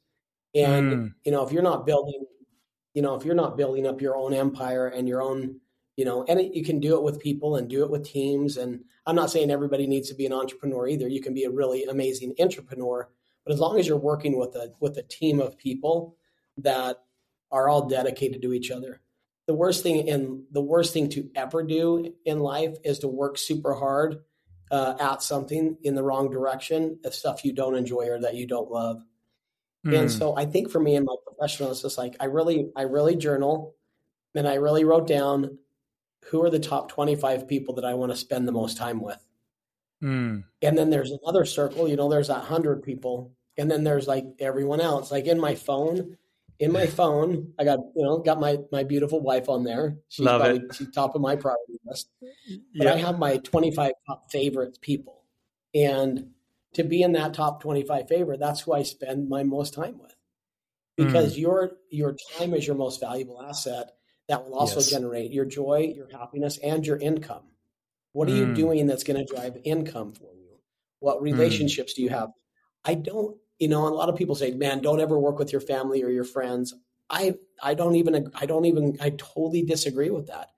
And 0.54 0.92
mm. 0.92 1.14
you 1.24 1.32
know, 1.32 1.44
if 1.46 1.52
you're 1.52 1.62
not 1.62 1.86
building, 1.86 2.24
you 2.94 3.02
know, 3.02 3.14
if 3.14 3.24
you're 3.24 3.34
not 3.34 3.56
building 3.56 3.86
up 3.86 4.00
your 4.00 4.16
own 4.16 4.34
empire 4.34 4.88
and 4.88 5.08
your 5.08 5.22
own, 5.22 5.60
you 5.96 6.04
know, 6.04 6.24
and 6.28 6.40
it, 6.40 6.54
you 6.54 6.64
can 6.64 6.80
do 6.80 6.96
it 6.96 7.02
with 7.02 7.20
people 7.20 7.56
and 7.56 7.68
do 7.68 7.84
it 7.84 7.90
with 7.90 8.04
teams. 8.04 8.56
And 8.56 8.84
I'm 9.06 9.16
not 9.16 9.30
saying 9.30 9.50
everybody 9.50 9.86
needs 9.86 10.08
to 10.08 10.14
be 10.14 10.26
an 10.26 10.32
entrepreneur 10.32 10.88
either. 10.88 11.08
You 11.08 11.20
can 11.20 11.34
be 11.34 11.44
a 11.44 11.50
really 11.50 11.84
amazing 11.84 12.34
entrepreneur, 12.40 13.08
but 13.44 13.52
as 13.52 13.60
long 13.60 13.78
as 13.78 13.86
you're 13.86 13.96
working 13.96 14.38
with 14.38 14.54
a 14.56 14.72
with 14.80 14.96
a 14.98 15.02
team 15.02 15.40
of 15.40 15.58
people 15.58 16.16
that 16.58 16.98
are 17.52 17.68
all 17.68 17.88
dedicated 17.88 18.42
to 18.42 18.52
each 18.52 18.70
other. 18.70 19.00
The 19.50 19.54
worst 19.56 19.82
thing 19.82 20.06
in 20.06 20.44
the 20.52 20.60
worst 20.60 20.92
thing 20.92 21.08
to 21.08 21.28
ever 21.34 21.64
do 21.64 22.14
in 22.24 22.38
life 22.38 22.76
is 22.84 23.00
to 23.00 23.08
work 23.08 23.36
super 23.36 23.74
hard 23.74 24.20
uh, 24.70 24.94
at 25.00 25.24
something 25.24 25.76
in 25.82 25.96
the 25.96 26.04
wrong 26.04 26.30
direction 26.30 27.00
of 27.04 27.16
stuff 27.16 27.44
you 27.44 27.52
don't 27.52 27.74
enjoy 27.74 28.10
or 28.10 28.20
that 28.20 28.36
you 28.36 28.46
don't 28.46 28.70
love. 28.70 29.02
Mm. 29.84 29.98
And 29.98 30.02
hmm. 30.08 30.16
so 30.16 30.36
I 30.36 30.44
think 30.44 30.70
for 30.70 30.78
me 30.78 30.94
in 30.94 31.04
my 31.04 31.16
professional, 31.26 31.72
it's 31.72 31.82
just 31.82 31.98
like 31.98 32.14
I 32.20 32.26
really, 32.26 32.70
I 32.76 32.82
really 32.82 33.16
journal 33.16 33.74
and 34.36 34.46
I 34.46 34.54
really 34.54 34.84
wrote 34.84 35.08
down 35.08 35.58
who 36.26 36.44
are 36.44 36.50
the 36.50 36.60
top 36.60 36.88
25 36.88 37.48
people 37.48 37.74
that 37.74 37.84
I 37.84 37.94
want 37.94 38.12
to 38.12 38.16
spend 38.16 38.46
the 38.46 38.52
most 38.52 38.76
time 38.76 39.00
with. 39.00 39.18
Mm. 40.00 40.44
And 40.62 40.78
then 40.78 40.90
there's 40.90 41.10
another 41.10 41.44
circle, 41.44 41.88
you 41.88 41.96
know, 41.96 42.08
there's 42.08 42.28
that 42.28 42.44
hundred 42.44 42.84
people. 42.84 43.32
And 43.58 43.68
then 43.68 43.82
there's 43.82 44.06
like 44.06 44.26
everyone 44.38 44.80
else. 44.80 45.10
Like 45.10 45.26
in 45.26 45.40
my 45.40 45.56
phone, 45.56 46.18
in 46.60 46.72
my 46.72 46.86
phone. 46.86 47.52
I 47.58 47.64
got 47.64 47.80
you 47.96 48.04
know 48.04 48.18
got 48.18 48.38
my 48.38 48.58
my 48.70 48.84
beautiful 48.84 49.20
wife 49.20 49.48
on 49.48 49.64
there. 49.64 49.96
She's 50.08 50.24
Love 50.24 50.42
probably 50.42 50.60
it. 50.60 50.74
she's 50.74 50.90
top 50.90 51.14
of 51.14 51.20
my 51.20 51.34
priority 51.34 51.80
list. 51.84 52.10
But 52.76 52.86
I 52.86 52.96
have 52.98 53.18
my 53.18 53.38
25 53.38 53.92
top 54.06 54.30
favorites 54.30 54.78
people, 54.80 55.24
and 55.74 56.28
to 56.74 56.84
be 56.84 57.02
in 57.02 57.12
that 57.12 57.34
top 57.34 57.62
25 57.62 58.06
favorite, 58.06 58.38
that's 58.38 58.60
who 58.60 58.72
I 58.72 58.84
spend 58.84 59.28
my 59.28 59.42
most 59.42 59.74
time 59.74 59.98
with, 59.98 60.14
because 60.96 61.34
mm. 61.34 61.40
your 61.40 61.72
your 61.90 62.14
time 62.38 62.54
is 62.54 62.66
your 62.66 62.76
most 62.76 63.00
valuable 63.00 63.42
asset. 63.42 63.92
That 64.28 64.44
will 64.44 64.54
also 64.54 64.76
yes. 64.76 64.90
generate 64.90 65.32
your 65.32 65.44
joy, 65.44 65.92
your 65.96 66.08
happiness, 66.08 66.58
and 66.62 66.86
your 66.86 66.98
income. 66.98 67.42
What 68.12 68.28
are 68.28 68.32
mm. 68.32 68.38
you 68.38 68.54
doing 68.54 68.86
that's 68.86 69.02
going 69.02 69.24
to 69.24 69.34
drive 69.34 69.56
income 69.64 70.12
for 70.12 70.32
you? 70.34 70.58
What 71.00 71.18
mm. 71.18 71.22
relationships 71.22 71.94
mm. 71.94 71.96
do 71.96 72.02
you 72.02 72.10
have? 72.10 72.30
I 72.84 72.94
don't 72.94 73.36
you 73.60 73.68
know, 73.68 73.86
a 73.86 73.90
lot 73.90 74.08
of 74.08 74.16
people 74.16 74.34
say, 74.34 74.50
man, 74.52 74.80
don't 74.80 75.00
ever 75.00 75.18
work 75.18 75.38
with 75.38 75.52
your 75.52 75.60
family 75.60 76.02
or 76.02 76.08
your 76.08 76.24
friends. 76.24 76.74
I, 77.10 77.34
I 77.62 77.74
don't 77.74 77.94
even, 77.96 78.32
I 78.34 78.46
don't 78.46 78.64
even, 78.64 78.96
I 79.00 79.10
totally 79.10 79.62
disagree 79.62 80.10
with 80.10 80.28
that. 80.28 80.48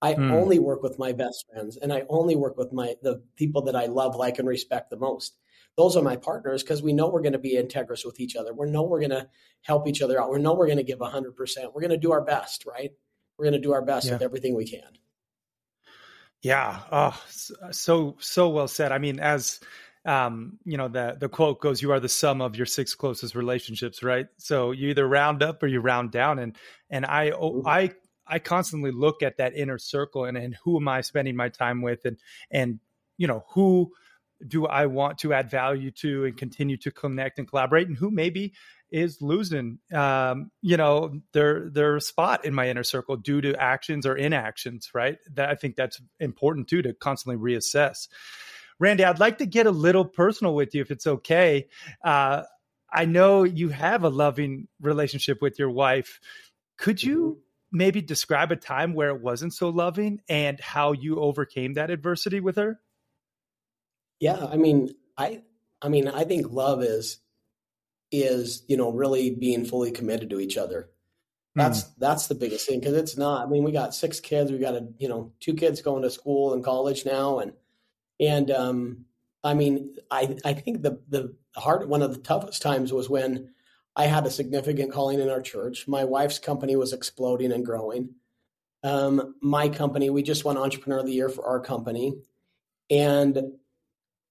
I 0.00 0.14
mm. 0.14 0.32
only 0.32 0.58
work 0.58 0.82
with 0.82 0.98
my 0.98 1.12
best 1.12 1.44
friends 1.50 1.76
and 1.76 1.92
I 1.92 2.04
only 2.08 2.36
work 2.36 2.56
with 2.56 2.72
my, 2.72 2.94
the 3.02 3.22
people 3.36 3.62
that 3.62 3.76
I 3.76 3.86
love, 3.86 4.14
like, 4.14 4.38
and 4.38 4.48
respect 4.48 4.90
the 4.90 4.96
most. 4.96 5.36
those 5.76 5.96
are 5.96 6.02
my 6.02 6.16
partners 6.16 6.62
because 6.62 6.82
we 6.82 6.92
know 6.92 7.08
we're 7.08 7.22
going 7.22 7.32
to 7.32 7.38
be 7.38 7.56
integrous 7.56 8.04
with 8.04 8.20
each 8.20 8.36
other. 8.36 8.52
We 8.52 8.70
know 8.70 8.82
we're 8.82 9.00
going 9.00 9.10
to 9.10 9.28
help 9.62 9.88
each 9.88 10.02
other 10.02 10.20
out. 10.20 10.30
We 10.30 10.38
know 10.38 10.54
we're 10.54 10.66
going 10.66 10.78
to 10.78 10.84
give 10.84 10.98
100%. 10.98 11.34
We're 11.72 11.80
going 11.80 11.90
to 11.90 11.96
do 11.96 12.12
our 12.12 12.24
best, 12.24 12.64
right? 12.66 12.92
We're 13.36 13.46
going 13.46 13.60
to 13.60 13.66
do 13.66 13.72
our 13.72 13.82
best 13.82 14.06
yeah. 14.06 14.12
with 14.12 14.22
everything 14.22 14.54
we 14.54 14.68
can. 14.68 14.82
Yeah. 16.42 16.80
Oh, 16.90 17.20
so, 17.70 18.16
so 18.20 18.48
well 18.50 18.68
said. 18.68 18.92
I 18.92 18.98
mean, 18.98 19.18
as, 19.18 19.60
um, 20.04 20.58
you 20.64 20.76
know, 20.76 20.88
the, 20.88 21.16
the 21.18 21.28
quote 21.28 21.60
goes, 21.60 21.82
you 21.82 21.92
are 21.92 22.00
the 22.00 22.08
sum 22.08 22.40
of 22.40 22.56
your 22.56 22.66
six 22.66 22.94
closest 22.94 23.34
relationships, 23.34 24.02
right? 24.02 24.26
So 24.38 24.70
you 24.70 24.88
either 24.88 25.06
round 25.06 25.42
up 25.42 25.62
or 25.62 25.66
you 25.66 25.80
round 25.80 26.10
down. 26.10 26.38
And, 26.38 26.56
and 26.90 27.06
I, 27.06 27.30
mm-hmm. 27.30 27.66
I, 27.66 27.92
I 28.26 28.38
constantly 28.38 28.90
look 28.90 29.22
at 29.22 29.38
that 29.38 29.54
inner 29.54 29.78
circle 29.78 30.24
and, 30.24 30.36
and 30.36 30.56
who 30.64 30.76
am 30.78 30.88
I 30.88 31.00
spending 31.02 31.36
my 31.36 31.48
time 31.48 31.82
with 31.82 32.04
and, 32.04 32.18
and, 32.50 32.80
you 33.16 33.26
know, 33.26 33.44
who, 33.50 33.92
do 34.46 34.66
I 34.66 34.86
want 34.86 35.18
to 35.18 35.32
add 35.32 35.50
value 35.50 35.92
to 35.92 36.24
and 36.24 36.36
continue 36.36 36.76
to 36.78 36.90
connect 36.90 37.38
and 37.38 37.46
collaborate, 37.46 37.86
and 37.86 37.96
who 37.96 38.10
maybe 38.10 38.54
is 38.90 39.22
losing, 39.22 39.78
um, 39.94 40.50
you 40.60 40.76
know, 40.76 41.20
their 41.32 41.70
their 41.70 42.00
spot 42.00 42.44
in 42.44 42.52
my 42.52 42.68
inner 42.68 42.82
circle 42.82 43.16
due 43.16 43.40
to 43.40 43.54
actions 43.54 44.04
or 44.04 44.16
inactions, 44.16 44.90
right? 44.94 45.18
That 45.34 45.48
I 45.48 45.54
think 45.54 45.76
that's 45.76 46.00
important 46.18 46.66
too 46.68 46.82
to 46.82 46.92
constantly 46.92 47.40
reassess. 47.40 48.08
Randy, 48.82 49.04
I'd 49.04 49.20
like 49.20 49.38
to 49.38 49.46
get 49.46 49.66
a 49.66 49.70
little 49.70 50.04
personal 50.04 50.56
with 50.56 50.74
you, 50.74 50.80
if 50.80 50.90
it's 50.90 51.06
okay. 51.06 51.68
Uh, 52.02 52.42
I 52.92 53.04
know 53.04 53.44
you 53.44 53.68
have 53.68 54.02
a 54.02 54.08
loving 54.08 54.66
relationship 54.80 55.40
with 55.40 55.56
your 55.56 55.70
wife. 55.70 56.18
Could 56.78 57.00
you 57.00 57.20
mm-hmm. 57.20 57.78
maybe 57.78 58.02
describe 58.02 58.50
a 58.50 58.56
time 58.56 58.94
where 58.94 59.10
it 59.10 59.22
wasn't 59.22 59.54
so 59.54 59.68
loving 59.68 60.20
and 60.28 60.58
how 60.58 60.90
you 60.90 61.20
overcame 61.20 61.74
that 61.74 61.92
adversity 61.92 62.40
with 62.40 62.56
her? 62.56 62.80
Yeah, 64.18 64.46
I 64.50 64.56
mean, 64.56 64.90
I 65.16 65.42
I 65.80 65.88
mean, 65.88 66.08
I 66.08 66.24
think 66.24 66.50
love 66.50 66.82
is 66.82 67.20
is, 68.10 68.64
you 68.66 68.76
know, 68.76 68.90
really 68.90 69.30
being 69.30 69.64
fully 69.64 69.92
committed 69.92 70.30
to 70.30 70.40
each 70.40 70.56
other. 70.56 70.90
That's 71.54 71.84
mm. 71.84 71.90
that's 71.98 72.26
the 72.26 72.34
biggest 72.34 72.66
thing 72.66 72.80
because 72.80 72.96
it's 72.96 73.16
not. 73.16 73.46
I 73.46 73.48
mean, 73.48 73.62
we 73.62 73.70
got 73.70 73.94
six 73.94 74.18
kids. 74.18 74.50
We 74.50 74.58
got 74.58 74.74
a 74.74 74.88
you 74.98 75.08
know 75.08 75.30
two 75.38 75.54
kids 75.54 75.82
going 75.82 76.02
to 76.02 76.10
school 76.10 76.52
and 76.52 76.64
college 76.64 77.06
now, 77.06 77.38
and 77.38 77.52
and 78.20 78.50
um, 78.50 79.04
I 79.44 79.54
mean, 79.54 79.96
I 80.10 80.36
I 80.44 80.52
think 80.54 80.82
the 80.82 81.00
the 81.08 81.34
hard 81.56 81.88
one 81.88 82.02
of 82.02 82.12
the 82.12 82.20
toughest 82.20 82.62
times 82.62 82.92
was 82.92 83.10
when 83.10 83.50
I 83.94 84.06
had 84.06 84.26
a 84.26 84.30
significant 84.30 84.92
calling 84.92 85.20
in 85.20 85.28
our 85.28 85.42
church. 85.42 85.86
My 85.86 86.04
wife's 86.04 86.38
company 86.38 86.76
was 86.76 86.92
exploding 86.92 87.52
and 87.52 87.64
growing. 87.64 88.14
Um, 88.84 89.34
my 89.40 89.68
company, 89.68 90.10
we 90.10 90.22
just 90.22 90.44
won 90.44 90.56
Entrepreneur 90.56 91.00
of 91.00 91.06
the 91.06 91.12
Year 91.12 91.28
for 91.28 91.46
our 91.46 91.60
company, 91.60 92.14
and 92.90 93.52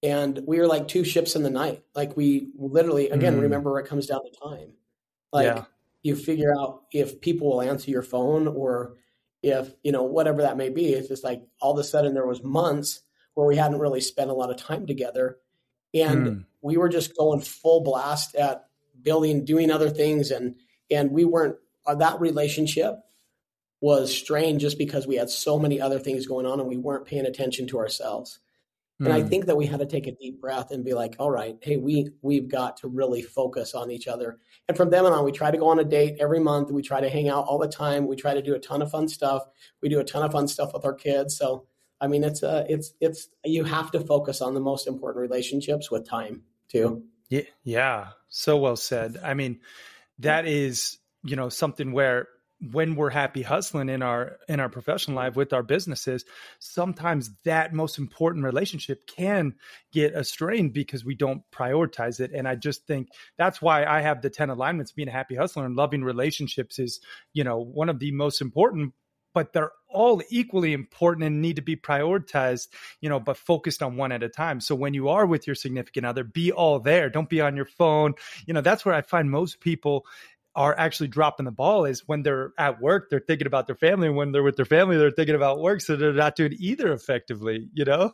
and 0.02 0.40
we 0.46 0.58
were 0.58 0.66
like 0.66 0.88
two 0.88 1.04
ships 1.04 1.36
in 1.36 1.42
the 1.42 1.50
night. 1.50 1.82
Like 1.94 2.16
we 2.16 2.48
literally, 2.56 3.08
again, 3.10 3.36
mm. 3.36 3.42
remember 3.42 3.78
it 3.78 3.86
comes 3.86 4.06
down 4.06 4.20
to 4.24 4.40
time. 4.40 4.72
Like 5.32 5.46
yeah. 5.46 5.64
you 6.02 6.16
figure 6.16 6.52
out 6.58 6.82
if 6.92 7.20
people 7.20 7.50
will 7.50 7.62
answer 7.62 7.90
your 7.90 8.02
phone 8.02 8.48
or 8.48 8.96
if 9.42 9.72
you 9.82 9.92
know 9.92 10.02
whatever 10.02 10.42
that 10.42 10.56
may 10.56 10.70
be. 10.70 10.92
It's 10.92 11.08
just 11.08 11.24
like 11.24 11.42
all 11.60 11.72
of 11.72 11.78
a 11.78 11.84
sudden 11.84 12.14
there 12.14 12.26
was 12.26 12.42
months 12.42 13.00
where 13.34 13.46
we 13.46 13.56
hadn't 13.56 13.78
really 13.78 14.00
spent 14.00 14.30
a 14.30 14.34
lot 14.34 14.50
of 14.50 14.56
time 14.56 14.86
together, 14.86 15.38
and 15.94 16.26
mm. 16.26 16.44
we 16.60 16.76
were 16.76 16.88
just 16.88 17.16
going 17.16 17.40
full 17.40 17.82
blast 17.82 18.34
at 18.34 18.66
building, 19.02 19.44
doing 19.44 19.70
other 19.70 19.90
things, 19.90 20.30
and 20.30 20.56
and 20.90 21.10
we 21.10 21.24
weren't 21.24 21.56
uh, 21.86 21.94
that 21.94 22.20
relationship 22.20 22.96
was 23.80 24.14
strained 24.16 24.60
just 24.60 24.78
because 24.78 25.06
we 25.06 25.16
had 25.16 25.28
so 25.28 25.58
many 25.58 25.80
other 25.80 25.98
things 25.98 26.26
going 26.26 26.46
on 26.46 26.60
and 26.60 26.68
we 26.68 26.76
weren't 26.76 27.04
paying 27.04 27.26
attention 27.26 27.66
to 27.66 27.78
ourselves. 27.78 28.38
And 29.00 29.12
I 29.12 29.22
hmm. 29.22 29.28
think 29.28 29.46
that 29.46 29.56
we 29.56 29.66
had 29.66 29.80
to 29.80 29.86
take 29.86 30.06
a 30.06 30.12
deep 30.12 30.40
breath 30.40 30.70
and 30.70 30.84
be 30.84 30.94
like, 30.94 31.16
all 31.18 31.30
right, 31.30 31.56
hey, 31.60 31.76
we 31.76 32.10
we've 32.22 32.48
got 32.48 32.76
to 32.78 32.88
really 32.88 33.20
focus 33.20 33.74
on 33.74 33.90
each 33.90 34.06
other. 34.06 34.38
And 34.68 34.76
from 34.76 34.90
then 34.90 35.04
on, 35.04 35.24
we 35.24 35.32
try 35.32 35.50
to 35.50 35.58
go 35.58 35.68
on 35.68 35.80
a 35.80 35.84
date 35.84 36.18
every 36.20 36.38
month. 36.38 36.70
We 36.70 36.82
try 36.82 37.00
to 37.00 37.10
hang 37.10 37.28
out 37.28 37.46
all 37.46 37.58
the 37.58 37.66
time. 37.66 38.06
We 38.06 38.14
try 38.14 38.32
to 38.34 38.42
do 38.42 38.54
a 38.54 38.60
ton 38.60 38.80
of 38.80 38.92
fun 38.92 39.08
stuff. 39.08 39.42
We 39.82 39.88
do 39.88 39.98
a 39.98 40.04
ton 40.04 40.22
of 40.22 40.30
fun 40.30 40.46
stuff 40.46 40.72
with 40.72 40.84
our 40.84 40.94
kids. 40.94 41.36
So 41.36 41.66
I 42.02 42.08
mean, 42.08 42.24
it's 42.24 42.42
a 42.42 42.66
it's 42.68 42.92
it's 43.00 43.28
you 43.44 43.62
have 43.62 43.92
to 43.92 44.00
focus 44.00 44.42
on 44.42 44.54
the 44.54 44.60
most 44.60 44.88
important 44.88 45.22
relationships 45.22 45.90
with 45.90 46.06
time 46.06 46.42
too. 46.68 47.04
Yeah, 47.30 47.42
yeah, 47.62 48.08
so 48.28 48.58
well 48.58 48.76
said. 48.76 49.18
I 49.22 49.34
mean, 49.34 49.60
that 50.18 50.46
is 50.46 50.98
you 51.22 51.36
know 51.36 51.48
something 51.48 51.92
where 51.92 52.26
when 52.70 52.94
we're 52.94 53.10
happy 53.10 53.42
hustling 53.42 53.88
in 53.88 54.02
our 54.02 54.38
in 54.48 54.60
our 54.60 54.68
professional 54.68 55.16
life 55.16 55.34
with 55.34 55.52
our 55.52 55.64
businesses 55.64 56.24
sometimes 56.60 57.30
that 57.44 57.72
most 57.72 57.98
important 57.98 58.44
relationship 58.44 59.04
can 59.06 59.54
get 59.90 60.14
a 60.14 60.22
strain 60.22 60.68
because 60.68 61.04
we 61.04 61.14
don't 61.14 61.42
prioritize 61.50 62.20
it 62.20 62.30
and 62.32 62.46
i 62.46 62.54
just 62.54 62.86
think 62.86 63.08
that's 63.36 63.60
why 63.60 63.84
i 63.84 64.00
have 64.00 64.22
the 64.22 64.30
10 64.30 64.48
alignments 64.48 64.92
being 64.92 65.08
a 65.08 65.12
happy 65.12 65.34
hustler 65.34 65.66
and 65.66 65.74
loving 65.74 66.04
relationships 66.04 66.78
is 66.78 67.00
you 67.32 67.42
know 67.42 67.58
one 67.58 67.88
of 67.88 67.98
the 67.98 68.12
most 68.12 68.40
important 68.40 68.92
but 69.34 69.52
they're 69.52 69.72
all 69.92 70.22
equally 70.30 70.72
important 70.72 71.26
and 71.26 71.40
need 71.40 71.56
to 71.56 71.62
be 71.62 71.76
prioritized, 71.76 72.68
you 73.00 73.08
know, 73.08 73.20
but 73.20 73.36
focused 73.36 73.82
on 73.82 73.96
one 73.96 74.12
at 74.12 74.22
a 74.22 74.28
time. 74.28 74.60
So 74.60 74.74
when 74.74 74.94
you 74.94 75.08
are 75.08 75.26
with 75.26 75.46
your 75.46 75.54
significant 75.54 76.06
other, 76.06 76.24
be 76.24 76.52
all 76.52 76.80
there. 76.80 77.10
Don't 77.10 77.28
be 77.28 77.40
on 77.40 77.56
your 77.56 77.66
phone. 77.66 78.14
You 78.46 78.54
know, 78.54 78.60
that's 78.60 78.84
where 78.84 78.94
I 78.94 79.02
find 79.02 79.30
most 79.30 79.60
people 79.60 80.06
are 80.54 80.78
actually 80.78 81.08
dropping 81.08 81.44
the 81.44 81.52
ball 81.52 81.86
is 81.86 82.06
when 82.06 82.22
they're 82.22 82.52
at 82.58 82.80
work, 82.80 83.08
they're 83.08 83.20
thinking 83.20 83.46
about 83.46 83.66
their 83.66 83.76
family. 83.76 84.08
And 84.08 84.16
when 84.16 84.32
they're 84.32 84.42
with 84.42 84.56
their 84.56 84.66
family, 84.66 84.98
they're 84.98 85.10
thinking 85.10 85.34
about 85.34 85.60
work. 85.60 85.80
So 85.80 85.96
they're 85.96 86.12
not 86.12 86.36
doing 86.36 86.54
either 86.58 86.92
effectively, 86.92 87.68
you 87.72 87.84
know? 87.84 88.12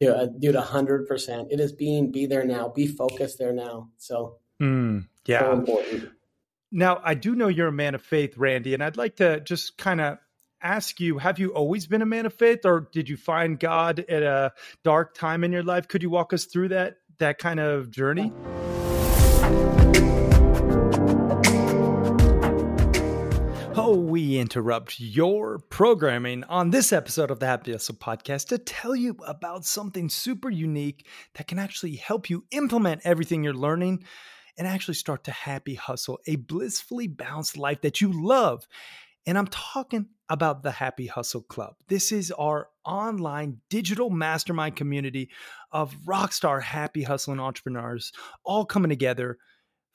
Yeah, 0.00 0.24
dude, 0.38 0.56
a 0.56 0.62
hundred 0.62 1.06
percent. 1.06 1.48
It 1.50 1.60
is 1.60 1.72
being 1.72 2.10
be 2.10 2.24
there 2.24 2.44
now, 2.44 2.70
be 2.70 2.86
focused 2.86 3.38
there 3.38 3.52
now. 3.52 3.90
So 3.98 4.38
mm, 4.60 5.06
yeah. 5.26 5.40
So 5.40 5.52
important. 5.52 6.10
Now 6.72 7.00
I 7.02 7.14
do 7.14 7.34
know 7.34 7.48
you're 7.48 7.68
a 7.68 7.72
man 7.72 7.96
of 7.96 8.02
faith, 8.02 8.36
Randy, 8.36 8.74
and 8.74 8.84
I'd 8.84 8.96
like 8.96 9.16
to 9.16 9.40
just 9.40 9.76
kind 9.76 10.00
of 10.00 10.18
ask 10.62 11.00
you, 11.00 11.18
have 11.18 11.40
you 11.40 11.52
always 11.52 11.88
been 11.88 12.00
a 12.00 12.06
man 12.06 12.26
of 12.26 12.34
faith 12.34 12.64
or 12.64 12.88
did 12.92 13.08
you 13.08 13.16
find 13.16 13.58
God 13.58 14.04
at 14.08 14.22
a 14.22 14.52
dark 14.84 15.14
time 15.14 15.42
in 15.42 15.50
your 15.50 15.64
life? 15.64 15.88
Could 15.88 16.02
you 16.02 16.10
walk 16.10 16.32
us 16.32 16.44
through 16.44 16.68
that 16.68 16.98
that 17.18 17.38
kind 17.38 17.58
of 17.58 17.90
journey? 17.90 18.32
Oh, 23.76 23.96
we 23.96 24.38
interrupt 24.38 25.00
your 25.00 25.58
programming 25.58 26.44
on 26.44 26.70
this 26.70 26.92
episode 26.92 27.32
of 27.32 27.40
the 27.40 27.46
Happy 27.46 27.72
Hustle 27.72 27.96
podcast 27.96 28.46
to 28.48 28.58
tell 28.58 28.94
you 28.94 29.16
about 29.26 29.64
something 29.64 30.08
super 30.08 30.50
unique 30.50 31.04
that 31.34 31.48
can 31.48 31.58
actually 31.58 31.96
help 31.96 32.30
you 32.30 32.44
implement 32.52 33.00
everything 33.02 33.42
you're 33.42 33.54
learning 33.54 34.04
and 34.60 34.68
actually 34.68 34.92
start 34.92 35.24
to 35.24 35.30
happy 35.30 35.74
hustle 35.74 36.20
a 36.26 36.36
blissfully 36.36 37.06
balanced 37.06 37.56
life 37.56 37.80
that 37.80 38.02
you 38.02 38.12
love. 38.12 38.68
And 39.24 39.38
I'm 39.38 39.46
talking 39.46 40.10
about 40.28 40.62
the 40.62 40.70
Happy 40.70 41.06
Hustle 41.06 41.40
Club. 41.40 41.76
This 41.88 42.12
is 42.12 42.30
our 42.32 42.68
online 42.84 43.62
digital 43.70 44.10
mastermind 44.10 44.76
community 44.76 45.30
of 45.72 45.94
rockstar 46.06 46.62
happy 46.62 47.02
hustling 47.02 47.40
entrepreneurs 47.40 48.12
all 48.44 48.66
coming 48.66 48.90
together 48.90 49.38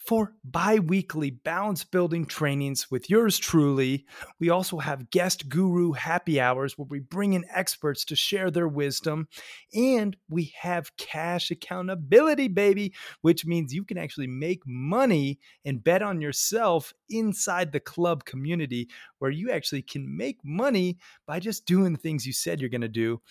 for 0.05 0.33
bi 0.43 0.77
weekly 0.77 1.31
balance 1.31 1.83
building 1.83 2.25
trainings 2.25 2.91
with 2.91 3.09
yours 3.09 3.37
truly. 3.39 4.05
We 4.39 4.49
also 4.49 4.77
have 4.77 5.09
guest 5.09 5.49
guru 5.49 5.93
happy 5.93 6.39
hours 6.39 6.77
where 6.77 6.87
we 6.87 6.99
bring 6.99 7.33
in 7.33 7.45
experts 7.53 8.05
to 8.05 8.15
share 8.15 8.51
their 8.51 8.67
wisdom. 8.67 9.27
And 9.73 10.15
we 10.29 10.53
have 10.59 10.95
cash 10.97 11.49
accountability, 11.49 12.47
baby, 12.49 12.93
which 13.21 13.45
means 13.45 13.73
you 13.73 13.83
can 13.83 13.97
actually 13.97 14.27
make 14.27 14.61
money 14.65 15.39
and 15.65 15.83
bet 15.83 16.03
on 16.03 16.21
yourself 16.21 16.93
inside 17.09 17.71
the 17.71 17.79
club 17.79 18.25
community 18.25 18.89
where 19.19 19.31
you 19.31 19.51
actually 19.51 19.81
can 19.81 20.15
make 20.15 20.37
money 20.43 20.97
by 21.25 21.39
just 21.39 21.65
doing 21.65 21.93
the 21.93 21.99
things 21.99 22.25
you 22.25 22.33
said 22.33 22.59
you're 22.59 22.69
going 22.69 22.81
to 22.81 22.87
do 22.87 23.21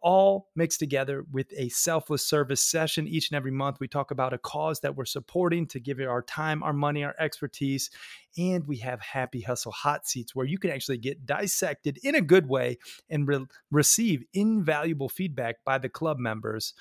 all 0.00 0.48
mixed 0.54 0.78
together 0.78 1.24
with 1.30 1.52
a 1.56 1.68
selfless 1.70 2.26
service 2.26 2.62
session 2.62 3.08
each 3.08 3.30
and 3.30 3.36
every 3.36 3.50
month. 3.50 3.78
We 3.80 3.88
talk 3.88 4.10
about 4.10 4.32
a 4.32 4.38
cause 4.38 4.80
that 4.80 4.96
we're 4.96 5.04
supporting 5.04 5.66
to 5.68 5.80
give 5.80 6.00
it 6.00 6.06
our 6.06 6.22
time, 6.22 6.62
our 6.62 6.72
money, 6.72 7.04
our 7.04 7.14
expertise. 7.18 7.90
And 8.36 8.66
we 8.66 8.76
have 8.78 9.00
Happy 9.00 9.40
Hustle 9.40 9.72
hot 9.72 10.06
seats 10.06 10.34
where 10.34 10.46
you 10.46 10.58
can 10.58 10.70
actually 10.70 10.98
get 10.98 11.26
dissected 11.26 11.98
in 12.02 12.14
a 12.14 12.20
good 12.20 12.48
way 12.48 12.78
and 13.10 13.26
re- 13.26 13.46
receive 13.70 14.24
invaluable 14.32 15.08
feedback 15.08 15.56
by 15.64 15.78
the 15.78 15.88
club 15.88 16.18
members. 16.18 16.74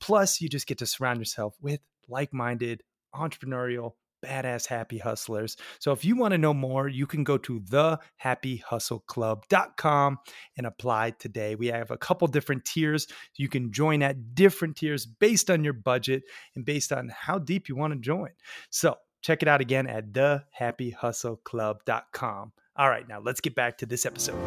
Plus, 0.00 0.40
you 0.40 0.48
just 0.48 0.66
get 0.66 0.78
to 0.78 0.86
surround 0.86 1.18
yourself 1.18 1.56
with 1.60 1.80
like 2.08 2.32
minded, 2.32 2.82
entrepreneurial, 3.14 3.92
badass 4.24 4.66
happy 4.66 4.96
hustlers. 4.98 5.56
So 5.78 5.92
if 5.92 6.04
you 6.04 6.16
want 6.16 6.32
to 6.32 6.38
know 6.38 6.52
more, 6.54 6.88
you 6.88 7.06
can 7.06 7.22
go 7.24 7.38
to 7.38 7.60
thehappyhustleclub.com 7.60 10.18
and 10.56 10.66
apply 10.66 11.10
today. 11.18 11.54
We 11.54 11.68
have 11.68 11.90
a 11.90 11.98
couple 11.98 12.28
different 12.28 12.64
tiers. 12.64 13.06
You 13.36 13.48
can 13.48 13.72
join 13.72 14.02
at 14.02 14.34
different 14.34 14.76
tiers 14.76 15.06
based 15.06 15.50
on 15.50 15.64
your 15.64 15.74
budget 15.74 16.22
and 16.54 16.64
based 16.64 16.92
on 16.92 17.08
how 17.08 17.38
deep 17.38 17.68
you 17.68 17.74
want 17.76 17.92
to 17.92 17.98
join. 17.98 18.30
So 18.70 18.96
check 19.22 19.42
it 19.42 19.48
out 19.48 19.60
again 19.60 19.86
at 19.86 20.12
thehappyhustleclub.com. 20.12 22.52
All 22.76 22.88
right, 22.88 23.08
now 23.08 23.20
let's 23.20 23.40
get 23.40 23.54
back 23.54 23.78
to 23.78 23.86
this 23.86 24.04
episode. 24.06 24.38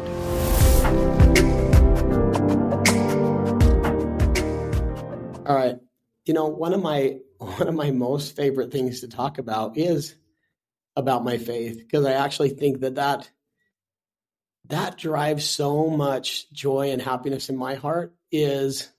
All 5.46 5.54
right. 5.54 5.76
You 6.24 6.34
know, 6.34 6.46
one 6.46 6.72
of 6.72 6.82
my 6.82 7.18
one 7.38 7.68
of 7.68 7.74
my 7.74 7.90
most 7.90 8.36
favorite 8.36 8.72
things 8.72 9.00
to 9.00 9.08
talk 9.08 9.38
about 9.38 9.76
is 9.76 10.14
about 10.96 11.24
my 11.24 11.38
faith 11.38 11.78
because 11.78 12.06
I 12.06 12.12
actually 12.12 12.50
think 12.50 12.80
that 12.80 12.94
that 12.94 13.30
that 14.66 14.96
drives 14.96 15.48
so 15.48 15.90
much 15.90 16.50
joy 16.52 16.90
and 16.90 17.02
happiness 17.02 17.48
in 17.48 17.56
my 17.56 17.74
heart 17.74 18.14
is 18.30 18.90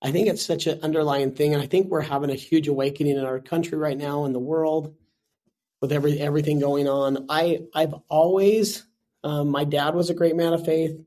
I 0.00 0.12
think 0.12 0.28
it's 0.28 0.44
such 0.44 0.66
an 0.66 0.80
underlying 0.82 1.32
thing 1.32 1.52
and 1.52 1.62
I 1.62 1.66
think 1.66 1.88
we're 1.88 2.00
having 2.00 2.30
a 2.30 2.34
huge 2.34 2.68
awakening 2.68 3.16
in 3.16 3.24
our 3.24 3.40
country 3.40 3.76
right 3.76 3.96
now 3.96 4.24
in 4.24 4.32
the 4.32 4.38
world 4.38 4.94
with 5.80 5.92
every 5.92 6.18
everything 6.18 6.60
going 6.60 6.88
on. 6.88 7.26
I 7.28 7.62
I've 7.74 7.94
always 8.08 8.86
um, 9.22 9.48
my 9.48 9.64
dad 9.64 9.94
was 9.94 10.10
a 10.10 10.14
great 10.14 10.36
man 10.36 10.52
of 10.52 10.64
faith. 10.64 10.98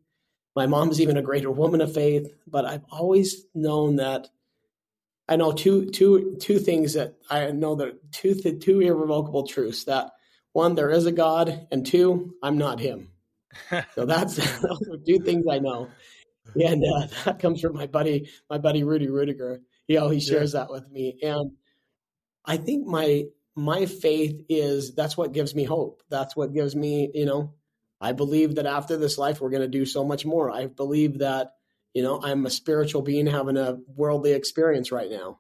My 0.56 0.66
mom's 0.66 1.00
even 1.00 1.18
a 1.18 1.22
greater 1.22 1.52
woman 1.52 1.82
of 1.82 1.94
faith, 1.94 2.34
but 2.48 2.66
I've 2.66 2.84
always 2.92 3.46
known 3.54 3.98
that 3.98 4.30
I 5.28 5.36
know 5.36 5.52
two 5.52 5.90
two 5.90 6.38
two 6.40 6.60
things 6.60 6.94
that 6.94 7.16
I 7.30 7.52
know 7.52 7.76
that 7.76 8.12
two 8.12 8.36
two 8.36 8.80
irrevocable 8.80 9.46
truths 9.46 9.84
that 9.86 10.12
one 10.54 10.76
there 10.76 10.90
is 10.90 11.06
a 11.06 11.12
God 11.12 11.68
and 11.72 11.86
two 11.86 12.36
I'm 12.42 12.58
not 12.58 12.80
him. 12.80 13.10
so 13.96 14.06
that's 14.06 14.36
those 14.62 14.82
are 14.90 14.98
two 15.06 15.20
things 15.20 15.46
I 15.50 15.60
know, 15.60 15.90
and 16.56 16.84
uh, 16.84 17.08
that 17.26 17.40
comes 17.40 17.62
from 17.62 17.74
my 17.74 17.88
buddy 17.88 18.30
my 18.50 18.58
buddy 18.58 18.84
Rudy 18.84 19.08
Ruettiger. 19.08 19.60
He 19.88 19.98
always 19.98 20.26
shares 20.26 20.54
yeah. 20.54 20.62
that 20.62 20.72
with 20.72 20.90
me, 20.90 21.18
and 21.22 21.52
I 22.46 22.58
think 22.58 22.88
my 22.88 23.26
my 23.56 23.86
faith 23.86 24.44
is 24.48 24.96
that's 24.96 25.18
what 25.18 25.34
gives 25.34 25.54
me 25.54 25.66
hope. 25.66 26.04
That's 26.10 26.36
what 26.36 26.54
gives 26.54 26.76
me 26.76 27.12
you 27.14 27.26
know 27.26 27.54
I 28.00 28.14
believe 28.14 28.56
that 28.56 28.66
after 28.66 28.96
this 28.96 29.18
life 29.18 29.42
we're 29.42 29.50
going 29.50 29.62
to 29.64 29.68
do 29.68 29.86
so 29.86 30.06
much 30.06 30.26
more. 30.26 30.52
I 30.52 30.68
believe 30.68 31.20
that 31.20 31.54
you 31.98 32.04
know, 32.04 32.22
I'm 32.22 32.46
a 32.46 32.52
spiritual 32.52 33.02
being 33.02 33.26
having 33.26 33.58
a 33.58 33.80
worldly 33.88 34.34
experience 34.34 34.92
right 34.92 35.10
now. 35.10 35.40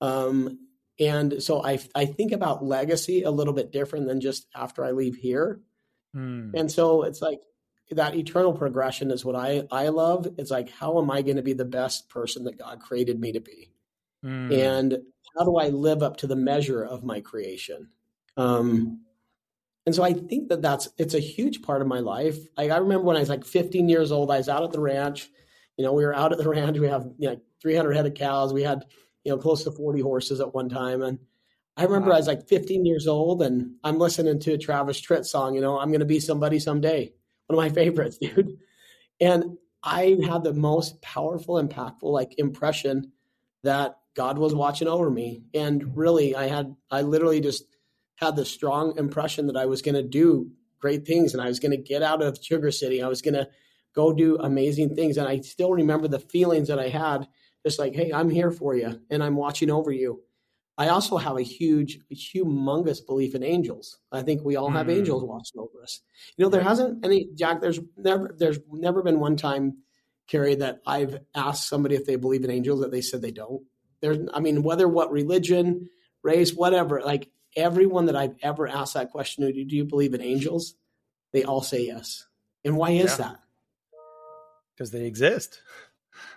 Um, 0.00 0.58
and 0.98 1.40
so 1.40 1.64
I, 1.64 1.78
I 1.94 2.06
think 2.06 2.32
about 2.32 2.64
legacy 2.64 3.22
a 3.22 3.30
little 3.30 3.52
bit 3.52 3.70
different 3.70 4.08
than 4.08 4.20
just 4.20 4.48
after 4.52 4.84
I 4.84 4.90
leave 4.90 5.14
here. 5.14 5.60
Mm. 6.12 6.54
And 6.58 6.72
so 6.72 7.04
it's 7.04 7.22
like 7.22 7.38
that 7.92 8.16
eternal 8.16 8.52
progression 8.52 9.12
is 9.12 9.24
what 9.24 9.36
I, 9.36 9.62
I 9.70 9.90
love. 9.90 10.26
It's 10.38 10.50
like, 10.50 10.70
how 10.70 11.00
am 11.00 11.08
I 11.08 11.22
going 11.22 11.36
to 11.36 11.42
be 11.42 11.52
the 11.52 11.64
best 11.64 12.08
person 12.08 12.42
that 12.46 12.58
God 12.58 12.80
created 12.80 13.20
me 13.20 13.30
to 13.30 13.40
be? 13.40 13.70
Mm. 14.24 14.52
And 14.52 14.98
how 15.38 15.44
do 15.44 15.54
I 15.56 15.68
live 15.68 16.02
up 16.02 16.16
to 16.16 16.26
the 16.26 16.34
measure 16.34 16.82
of 16.82 17.04
my 17.04 17.20
creation? 17.20 17.90
Um, 18.36 19.02
and 19.86 19.94
so 19.94 20.02
I 20.02 20.14
think 20.14 20.48
that 20.48 20.62
that's, 20.62 20.88
it's 20.98 21.14
a 21.14 21.20
huge 21.20 21.62
part 21.62 21.80
of 21.80 21.86
my 21.86 22.00
life. 22.00 22.38
Like 22.56 22.72
I 22.72 22.78
remember 22.78 23.04
when 23.04 23.16
I 23.16 23.20
was 23.20 23.28
like 23.28 23.44
15 23.44 23.88
years 23.88 24.10
old, 24.10 24.32
I 24.32 24.38
was 24.38 24.48
out 24.48 24.64
at 24.64 24.72
the 24.72 24.80
ranch 24.80 25.30
you 25.76 25.84
know, 25.84 25.92
we 25.92 26.04
were 26.04 26.14
out 26.14 26.32
at 26.32 26.38
the 26.38 26.48
ranch. 26.48 26.78
We 26.78 26.88
have 26.88 27.08
you 27.18 27.30
know 27.30 27.40
300 27.60 27.92
head 27.96 28.06
of 28.06 28.14
cows. 28.14 28.52
We 28.52 28.62
had 28.62 28.84
you 29.24 29.32
know 29.32 29.38
close 29.38 29.64
to 29.64 29.72
40 29.72 30.00
horses 30.00 30.40
at 30.40 30.54
one 30.54 30.68
time, 30.68 31.02
and 31.02 31.18
I 31.76 31.84
remember 31.84 32.08
wow. 32.08 32.16
I 32.16 32.18
was 32.18 32.26
like 32.26 32.48
15 32.48 32.84
years 32.84 33.06
old, 33.06 33.42
and 33.42 33.76
I'm 33.82 33.98
listening 33.98 34.38
to 34.40 34.52
a 34.52 34.58
Travis 34.58 35.00
Tritt 35.00 35.24
song. 35.24 35.54
You 35.54 35.60
know, 35.60 35.78
I'm 35.78 35.88
going 35.88 36.00
to 36.00 36.06
be 36.06 36.20
somebody 36.20 36.58
someday. 36.58 37.12
One 37.46 37.58
of 37.58 37.64
my 37.64 37.74
favorites, 37.74 38.18
dude. 38.18 38.58
And 39.20 39.58
I 39.82 40.16
had 40.24 40.44
the 40.44 40.54
most 40.54 41.00
powerful, 41.02 41.62
impactful 41.62 42.02
like 42.02 42.38
impression 42.38 43.12
that 43.62 43.96
God 44.14 44.38
was 44.38 44.54
watching 44.54 44.88
over 44.88 45.10
me, 45.10 45.44
and 45.54 45.96
really, 45.96 46.36
I 46.36 46.48
had 46.48 46.74
I 46.90 47.02
literally 47.02 47.40
just 47.40 47.64
had 48.16 48.36
the 48.36 48.44
strong 48.44 48.96
impression 48.98 49.46
that 49.46 49.56
I 49.56 49.66
was 49.66 49.82
going 49.82 49.94
to 49.94 50.02
do 50.02 50.50
great 50.78 51.06
things, 51.06 51.32
and 51.32 51.42
I 51.42 51.46
was 51.46 51.60
going 51.60 51.70
to 51.70 51.78
get 51.78 52.02
out 52.02 52.22
of 52.22 52.38
Sugar 52.42 52.70
City. 52.70 53.02
I 53.02 53.08
was 53.08 53.22
going 53.22 53.34
to 53.34 53.48
go 53.94 54.12
do 54.12 54.36
amazing 54.36 54.94
things. 54.94 55.16
And 55.16 55.28
I 55.28 55.40
still 55.40 55.72
remember 55.72 56.08
the 56.08 56.18
feelings 56.18 56.68
that 56.68 56.78
I 56.78 56.88
had, 56.88 57.26
just 57.64 57.78
like, 57.78 57.94
hey, 57.94 58.12
I'm 58.12 58.30
here 58.30 58.50
for 58.50 58.74
you 58.74 59.00
and 59.10 59.22
I'm 59.22 59.36
watching 59.36 59.70
over 59.70 59.92
you. 59.92 60.22
I 60.78 60.88
also 60.88 61.18
have 61.18 61.36
a 61.36 61.42
huge, 61.42 61.98
humongous 62.12 63.04
belief 63.04 63.34
in 63.34 63.42
angels. 63.42 63.98
I 64.10 64.22
think 64.22 64.42
we 64.42 64.56
all 64.56 64.70
have 64.70 64.86
mm. 64.86 64.96
angels 64.96 65.22
watching 65.22 65.60
over 65.60 65.82
us. 65.82 66.00
You 66.36 66.44
know, 66.44 66.48
there 66.48 66.62
hasn't 66.62 67.04
any 67.04 67.28
Jack. 67.34 67.60
There's 67.60 67.78
never, 67.96 68.34
there's 68.36 68.58
never 68.70 69.02
been 69.02 69.20
one 69.20 69.36
time, 69.36 69.78
Cary, 70.28 70.54
that 70.56 70.80
I've 70.86 71.20
asked 71.34 71.68
somebody 71.68 71.94
if 71.94 72.06
they 72.06 72.16
believe 72.16 72.42
in 72.42 72.50
angels 72.50 72.80
that 72.80 72.90
they 72.90 73.02
said 73.02 73.20
they 73.20 73.30
don't. 73.30 73.62
There's, 74.00 74.18
I 74.32 74.40
mean, 74.40 74.62
whether 74.62 74.88
what 74.88 75.12
religion, 75.12 75.88
race, 76.22 76.54
whatever, 76.54 77.02
like 77.02 77.30
everyone 77.54 78.06
that 78.06 78.16
I've 78.16 78.36
ever 78.42 78.66
asked 78.66 78.94
that 78.94 79.10
question, 79.10 79.44
do 79.52 79.76
you 79.76 79.84
believe 79.84 80.14
in 80.14 80.22
angels? 80.22 80.74
They 81.32 81.44
all 81.44 81.62
say 81.62 81.86
yes. 81.86 82.26
And 82.64 82.76
why 82.76 82.90
is 82.90 83.12
yeah. 83.12 83.28
that? 83.28 83.41
Because 84.74 84.90
they 84.90 85.04
exist. 85.04 85.62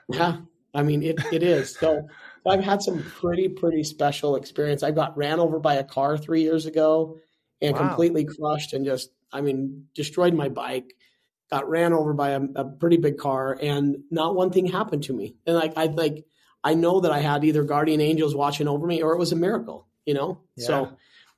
Yeah, 0.09 0.37
I 0.73 0.83
mean 0.83 1.03
it. 1.03 1.19
It 1.31 1.43
is 1.43 1.75
so. 1.75 2.07
I've 2.45 2.63
had 2.63 2.81
some 2.81 3.01
pretty 3.01 3.49
pretty 3.49 3.83
special 3.83 4.35
experience. 4.35 4.83
I 4.83 4.91
got 4.91 5.17
ran 5.17 5.39
over 5.39 5.59
by 5.59 5.75
a 5.75 5.83
car 5.83 6.17
three 6.17 6.43
years 6.43 6.65
ago 6.65 7.17
and 7.61 7.73
wow. 7.73 7.87
completely 7.87 8.25
crushed 8.25 8.73
and 8.73 8.85
just 8.85 9.09
I 9.31 9.41
mean 9.41 9.87
destroyed 9.95 10.33
my 10.33 10.49
bike. 10.49 10.95
Got 11.51 11.69
ran 11.69 11.93
over 11.93 12.13
by 12.13 12.31
a, 12.31 12.41
a 12.55 12.65
pretty 12.65 12.97
big 12.97 13.17
car 13.17 13.57
and 13.61 13.97
not 14.09 14.35
one 14.35 14.51
thing 14.51 14.65
happened 14.65 15.03
to 15.03 15.13
me. 15.13 15.35
And 15.45 15.55
like 15.55 15.73
I 15.75 15.85
like 15.85 16.25
I 16.63 16.73
know 16.73 16.99
that 17.01 17.11
I 17.11 17.19
had 17.19 17.43
either 17.43 17.63
guardian 17.63 18.01
angels 18.01 18.35
watching 18.35 18.67
over 18.67 18.85
me 18.85 19.01
or 19.01 19.13
it 19.13 19.19
was 19.19 19.31
a 19.31 19.35
miracle. 19.35 19.87
You 20.05 20.13
know, 20.13 20.41
yeah. 20.55 20.67
so 20.67 20.97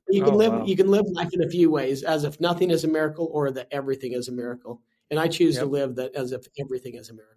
you 0.09 0.23
can 0.23 0.33
oh, 0.33 0.37
live 0.37 0.53
wow. 0.53 0.65
you 0.65 0.75
can 0.75 0.89
live 0.89 1.05
life 1.11 1.29
in 1.33 1.43
a 1.43 1.49
few 1.49 1.69
ways 1.69 2.03
as 2.03 2.23
if 2.25 2.39
nothing 2.41 2.69
is 2.69 2.83
a 2.83 2.87
miracle 2.87 3.29
or 3.31 3.51
that 3.51 3.67
everything 3.71 4.13
is 4.13 4.27
a 4.27 4.31
miracle 4.31 4.81
and 5.09 5.19
I 5.19 5.27
choose 5.27 5.55
yep. 5.55 5.63
to 5.63 5.69
live 5.69 5.95
that 5.95 6.15
as 6.15 6.31
if 6.31 6.47
everything 6.59 6.95
is 6.95 7.09
a 7.09 7.13
miracle. 7.13 7.33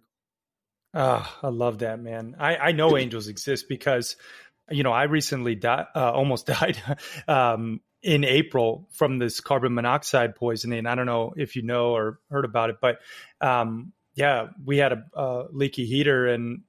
Ah, 0.93 1.39
oh, 1.41 1.47
I 1.47 1.51
love 1.51 1.79
that, 1.79 1.99
man. 1.99 2.35
I, 2.37 2.57
I 2.57 2.71
know 2.73 2.97
angels 2.97 3.27
exist 3.27 3.69
because, 3.69 4.17
you 4.69 4.83
know, 4.83 4.91
I 4.91 5.03
recently 5.03 5.55
died, 5.55 5.85
uh, 5.95 6.11
almost 6.11 6.45
died 6.59 6.81
um, 7.27 7.79
in 8.01 8.25
April 8.25 8.89
from 8.91 9.17
this 9.17 9.39
carbon 9.39 9.73
monoxide 9.73 10.35
poisoning. 10.35 10.85
I 10.85 10.95
don't 10.95 11.05
know 11.05 11.33
if 11.37 11.55
you 11.55 11.61
know 11.61 11.91
or 11.91 12.19
heard 12.29 12.45
about 12.45 12.71
it, 12.71 12.77
but 12.81 12.99
um, 13.39 13.93
yeah, 14.15 14.47
we 14.63 14.77
had 14.77 14.91
a, 14.91 15.05
a 15.13 15.45
leaky 15.51 15.85
heater 15.85 16.27
and 16.27 16.63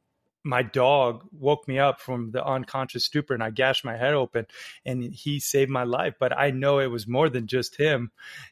my 0.45 0.63
dog 0.63 1.25
woke 1.33 1.67
me 1.69 1.79
up 1.79 2.01
from 2.01 2.33
the 2.33 2.45
unconscious 2.45 3.05
stupor 3.05 3.35
and 3.35 3.43
I 3.43 3.51
gashed 3.51 3.85
my 3.85 3.97
head 3.97 4.15
open 4.15 4.47
and 4.85 5.03
he 5.03 5.41
saved 5.41 5.71
my 5.71 5.85
life. 5.85 6.15
But 6.19 6.37
I 6.37 6.51
know 6.51 6.79
it 6.79 6.91
was 6.91 7.07
more 7.07 7.29
than 7.29 7.47
just 7.47 7.77
him. 7.77 8.11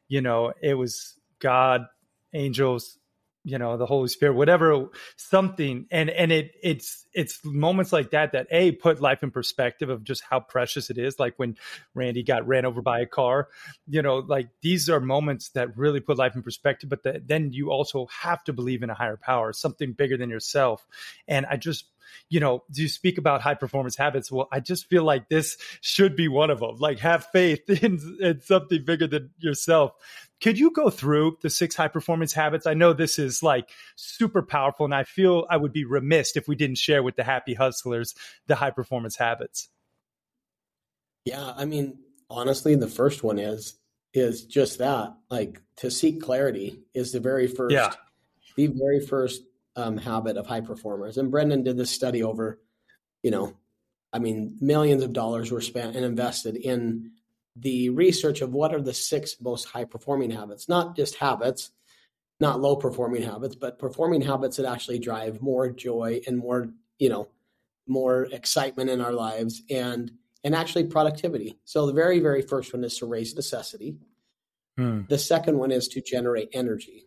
You 0.09 0.21
know, 0.21 0.53
it 0.63 0.75
was 0.75 1.17
God 1.41 1.87
angels 2.33 2.99
you 3.43 3.57
know 3.59 3.77
the 3.79 3.87
holy 3.87 4.09
spirit 4.09 4.35
whatever 4.35 4.91
something 5.17 5.87
and 5.91 6.11
and 6.11 6.31
it 6.31 6.53
it's 6.63 7.07
it's 7.15 7.41
moments 7.43 7.93
like 7.93 8.11
that 8.11 8.33
that 8.33 8.47
a 8.51 8.73
put 8.73 9.01
life 9.01 9.23
in 9.23 9.31
perspective 9.31 9.89
of 9.89 10.05
just 10.05 10.23
how 10.29 10.39
precious 10.39 10.91
it 10.91 10.99
is 10.99 11.19
like 11.19 11.35
when 11.39 11.57
randy 11.95 12.23
got 12.23 12.47
ran 12.47 12.67
over 12.67 12.83
by 12.83 13.01
a 13.01 13.07
car 13.07 13.49
you 13.89 14.03
know 14.03 14.19
like 14.19 14.49
these 14.61 14.91
are 14.91 15.01
moments 15.01 15.51
that 15.51 15.75
really 15.77 16.01
put 16.01 16.19
life 16.19 16.37
in 16.37 16.43
perspective 16.43 16.91
but 16.91 17.03
the, 17.03 17.23
then 17.25 17.51
you 17.53 17.71
also 17.71 18.07
have 18.07 18.45
to 18.45 18.53
believe 18.53 18.83
in 18.83 18.91
a 18.91 18.95
higher 18.95 19.17
power 19.17 19.53
something 19.55 19.93
bigger 19.93 20.19
than 20.19 20.29
yourself 20.29 20.87
and 21.27 21.47
i 21.47 21.57
just 21.57 21.87
you 22.29 22.41
know, 22.41 22.65
do 22.71 22.83
you 22.83 22.89
speak 22.89 23.19
about 23.19 23.41
high 23.41 23.55
performance 23.55 23.97
habits? 23.97 24.31
Well, 24.31 24.49
I 24.53 24.61
just 24.61 24.89
feel 24.89 25.05
like 25.05 25.29
this 25.29 25.57
should 25.81 26.17
be 26.17 26.29
one 26.29 26.51
of 26.51 26.61
them. 26.61 26.77
Like 26.79 26.99
have 27.01 27.27
faith 27.27 27.69
in, 27.83 28.19
in 28.21 28.41
something 28.41 28.85
bigger 28.85 29.07
than 29.07 29.31
yourself. 29.39 29.93
Could 30.41 30.59
you 30.59 30.71
go 30.71 30.89
through 30.89 31.39
the 31.43 31.51
six 31.51 31.75
high 31.75 31.89
performance 31.89 32.33
habits? 32.33 32.67
I 32.67 32.75
know 32.75 32.93
this 32.93 33.19
is 33.19 33.43
like 33.43 33.71
super 33.97 34.43
powerful, 34.43 34.87
and 34.87 34.95
I 34.95 35.05
feel 35.05 35.47
I 35.51 35.57
would 35.57 35.73
be 35.73 35.85
remiss 35.85 36.37
if 36.37 36.49
we 36.49 36.57
didn't 36.57 36.79
share 36.79 37.03
with 37.03 37.17
the 37.17 37.25
happy 37.25 37.55
hustlers 37.55 38.15
the 38.47 38.55
high 38.55 38.71
performance 38.71 39.17
habits. 39.17 39.69
Yeah, 41.27 41.53
I 41.55 41.67
mean, 41.67 41.99
honestly, 42.31 42.75
the 42.75 42.89
first 42.89 43.23
one 43.23 43.39
is 43.39 43.75
is 44.15 44.45
just 44.45 44.79
that. 44.79 45.15
Like 45.29 45.61
to 45.77 45.91
seek 45.91 46.23
clarity 46.23 46.81
is 46.95 47.13
the 47.13 47.21
very 47.21 47.47
first, 47.47 47.75
yeah. 47.75 47.93
the 48.57 48.69
very 48.69 49.01
first 49.01 49.43
um, 49.77 49.99
habit 49.99 50.37
of 50.37 50.47
high 50.47 50.63
performers. 50.63 51.19
And 51.19 51.31
Brendon 51.31 51.63
did 51.63 51.77
this 51.77 51.91
study 51.91 52.23
over, 52.23 52.61
you 53.23 53.31
know, 53.31 53.55
I 54.13 54.19
mean, 54.19 54.57
millions 54.61 55.03
of 55.03 55.13
dollars 55.13 55.53
were 55.53 55.61
spent 55.61 55.97
and 55.97 56.05
invested 56.05 56.57
in 56.57 57.13
the 57.61 57.91
research 57.91 58.41
of 58.41 58.53
what 58.53 58.75
are 58.75 58.81
the 58.81 58.95
six 58.95 59.37
most 59.41 59.67
high 59.67 59.85
performing 59.85 60.31
habits, 60.31 60.69
not 60.69 60.97
just 60.97 61.17
habits, 61.17 61.71
not 62.41 62.61
low 62.61 62.77
performing 62.77 63.23
habits, 63.23 63.55
but 63.55 63.79
performing 63.79 64.23
habits 64.23 64.57
that 64.57 64.67
actually 64.67 64.99
drive 64.99 65.43
more 65.43 65.69
joy 65.69 66.21
and 66.27 66.39
more, 66.39 66.71
you 66.99 67.09
know, 67.09 67.29
more 67.87 68.25
excitement 68.33 68.91
in 68.91 69.01
our 69.01 69.13
lives 69.13 69.63
and 69.71 70.13
and 70.43 70.55
actually 70.55 70.85
productivity. 70.85 71.59
So 71.65 71.87
the 71.87 71.93
very 71.93 72.19
very 72.19 72.43
first 72.43 72.73
one 72.73 72.83
is 72.85 72.97
to 72.99 73.07
raise 73.07 73.35
necessity. 73.35 73.97
Hmm. 74.77 75.03
The 75.09 75.19
second 75.19 75.59
one 75.59 75.71
is 75.71 75.89
to 75.89 76.01
generate 76.01 76.49
energy. 76.53 77.07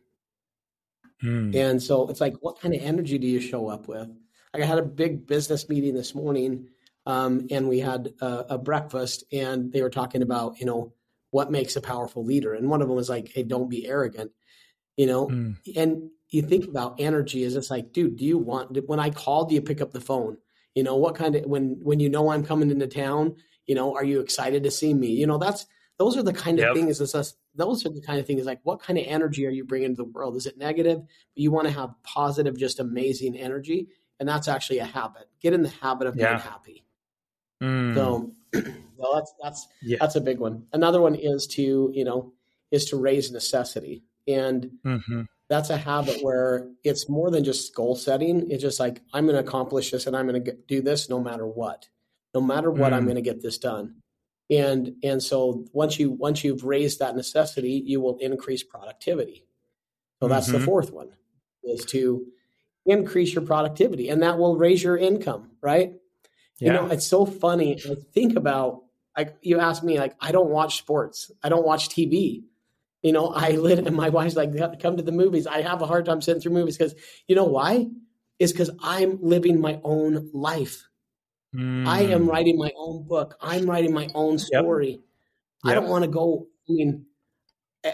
Hmm. 1.21 1.51
And 1.55 1.81
so 1.81 2.07
it's 2.09 2.21
like, 2.21 2.35
what 2.41 2.59
kind 2.59 2.75
of 2.75 2.81
energy 2.81 3.17
do 3.17 3.25
you 3.25 3.39
show 3.39 3.69
up 3.69 3.87
with? 3.87 4.09
Like 4.53 4.63
I 4.63 4.65
had 4.65 4.77
a 4.77 4.83
big 4.83 5.25
business 5.25 5.67
meeting 5.69 5.95
this 5.95 6.13
morning, 6.13 6.69
um, 7.05 7.47
and 7.51 7.67
we 7.67 7.79
had 7.79 8.13
a, 8.21 8.53
a, 8.53 8.57
breakfast, 8.57 9.23
and 9.31 9.71
they 9.71 9.81
were 9.81 9.89
talking 9.89 10.21
about, 10.21 10.59
you 10.59 10.65
know, 10.65 10.93
what 11.31 11.51
makes 11.51 11.75
a 11.75 11.81
powerful 11.81 12.23
leader. 12.23 12.53
And 12.53 12.69
one 12.69 12.81
of 12.81 12.87
them 12.87 12.95
was 12.95 13.09
like, 13.09 13.31
hey, 13.33 13.43
don't 13.43 13.69
be 13.69 13.87
arrogant, 13.87 14.31
you 14.95 15.07
know? 15.07 15.27
Hmm. 15.27 15.51
And 15.75 16.09
you 16.29 16.41
think 16.41 16.65
about 16.65 16.99
energy 16.99 17.43
is 17.43 17.55
it's 17.55 17.69
like, 17.69 17.91
dude, 17.91 18.17
do 18.17 18.25
you 18.25 18.37
want, 18.37 18.77
when 18.87 18.99
I 18.99 19.09
call, 19.09 19.45
do 19.45 19.55
you 19.55 19.61
pick 19.61 19.81
up 19.81 19.91
the 19.91 19.99
phone? 19.99 20.37
You 20.75 20.83
know, 20.83 20.95
what 20.95 21.15
kind 21.15 21.35
of 21.35 21.45
when 21.45 21.79
when 21.83 21.99
you 21.99 22.09
know 22.09 22.31
I'm 22.31 22.43
coming 22.43 22.71
into 22.71 22.87
town, 22.87 23.35
you 23.67 23.75
know, 23.75 23.95
are 23.95 24.03
you 24.03 24.19
excited 24.19 24.63
to 24.63 24.71
see 24.71 24.93
me? 24.93 25.09
You 25.09 25.27
know, 25.27 25.37
that's 25.37 25.67
those 25.99 26.17
are 26.17 26.23
the 26.23 26.33
kind 26.33 26.57
of 26.57 26.65
yep. 26.65 26.75
things 26.75 26.97
that's 26.97 27.35
those 27.53 27.85
are 27.85 27.89
the 27.89 28.01
kind 28.01 28.19
of 28.19 28.25
things 28.25 28.45
like 28.45 28.59
what 28.63 28.81
kind 28.81 28.97
of 28.97 29.05
energy 29.07 29.45
are 29.45 29.51
you 29.51 29.65
bringing 29.65 29.95
to 29.95 29.97
the 29.97 30.03
world? 30.03 30.35
Is 30.35 30.47
it 30.47 30.57
negative? 30.57 31.01
You 31.35 31.51
want 31.51 31.67
to 31.67 31.73
have 31.73 31.91
positive, 32.03 32.57
just 32.57 32.79
amazing 32.79 33.37
energy, 33.37 33.89
and 34.19 34.27
that's 34.27 34.47
actually 34.47 34.79
a 34.79 34.85
habit. 34.85 35.29
Get 35.41 35.53
in 35.53 35.61
the 35.61 35.69
habit 35.69 36.07
of 36.07 36.15
yeah. 36.15 36.29
being 36.29 36.39
happy. 36.39 36.82
Mm. 37.63 37.95
So, 37.95 38.31
well, 38.97 39.15
that's 39.15 39.33
that's 39.41 39.67
yeah. 39.81 39.97
that's 39.99 40.15
a 40.15 40.21
big 40.21 40.39
one. 40.39 40.65
Another 40.73 41.01
one 41.01 41.15
is 41.15 41.47
to 41.47 41.89
you 41.93 42.03
know 42.03 42.33
is 42.71 42.85
to 42.85 42.97
raise 42.97 43.31
necessity, 43.31 44.03
and 44.27 44.69
mm-hmm. 44.85 45.21
that's 45.49 45.69
a 45.69 45.77
habit 45.77 46.21
where 46.21 46.67
it's 46.83 47.07
more 47.07 47.31
than 47.31 47.43
just 47.43 47.73
goal 47.73 47.95
setting. 47.95 48.51
It's 48.51 48.61
just 48.61 48.79
like 48.79 49.01
I'm 49.13 49.25
going 49.25 49.41
to 49.41 49.47
accomplish 49.47 49.91
this, 49.91 50.05
and 50.07 50.15
I'm 50.15 50.27
going 50.27 50.43
to 50.43 50.57
do 50.67 50.81
this 50.81 51.09
no 51.09 51.19
matter 51.19 51.47
what. 51.47 51.87
No 52.33 52.41
matter 52.41 52.71
what, 52.71 52.91
mm. 52.91 52.95
I'm 52.95 53.03
going 53.03 53.15
to 53.15 53.21
get 53.21 53.41
this 53.41 53.59
done 53.59 54.01
and 54.49 54.95
and 55.03 55.21
so 55.21 55.65
once 55.71 55.99
you 55.99 56.11
once 56.11 56.43
you've 56.43 56.63
raised 56.63 56.99
that 56.99 57.15
necessity 57.15 57.81
you 57.85 58.01
will 58.01 58.17
increase 58.17 58.63
productivity 58.63 59.45
so 60.21 60.27
that's 60.27 60.47
mm-hmm. 60.47 60.59
the 60.59 60.65
fourth 60.65 60.91
one 60.91 61.09
is 61.63 61.85
to 61.85 62.25
increase 62.85 63.33
your 63.33 63.43
productivity 63.43 64.09
and 64.09 64.21
that 64.21 64.37
will 64.37 64.57
raise 64.57 64.83
your 64.83 64.97
income 64.97 65.51
right 65.61 65.93
yeah. 66.59 66.67
you 66.67 66.73
know 66.73 66.87
it's 66.87 67.07
so 67.07 67.25
funny 67.25 67.79
I 67.89 67.95
think 68.13 68.35
about 68.35 68.83
like 69.17 69.35
you 69.41 69.59
ask 69.59 69.83
me 69.83 69.99
like 69.99 70.15
i 70.19 70.31
don't 70.31 70.49
watch 70.49 70.77
sports 70.77 71.29
i 71.43 71.49
don't 71.49 71.65
watch 71.65 71.89
tv 71.89 72.43
you 73.03 73.11
know 73.11 73.27
i 73.27 73.51
lit 73.51 73.79
and 73.79 73.95
my 73.95 74.09
wife's 74.09 74.35
like 74.35 74.51
come 74.81 74.97
to 74.97 75.03
the 75.03 75.11
movies 75.11 75.45
i 75.45 75.61
have 75.61 75.81
a 75.81 75.85
hard 75.85 76.05
time 76.05 76.21
sitting 76.21 76.41
through 76.41 76.53
movies 76.53 76.77
because 76.77 76.95
you 77.27 77.35
know 77.35 77.43
why 77.43 77.87
is 78.39 78.51
because 78.51 78.71
i'm 78.81 79.19
living 79.21 79.61
my 79.61 79.79
own 79.83 80.31
life 80.33 80.83
Mm. 81.55 81.87
I 81.87 82.01
am 82.01 82.25
mm. 82.25 82.29
writing 82.29 82.57
my 82.57 82.71
own 82.75 83.03
book. 83.07 83.37
I'm 83.39 83.69
writing 83.69 83.93
my 83.93 84.09
own 84.15 84.39
story. 84.39 84.91
Yep. 84.91 84.99
Yep. 85.65 85.71
I 85.71 85.75
don't 85.75 85.89
want 85.89 86.03
to 86.03 86.09
go. 86.09 86.47
I 86.67 86.71
mean, 86.71 87.05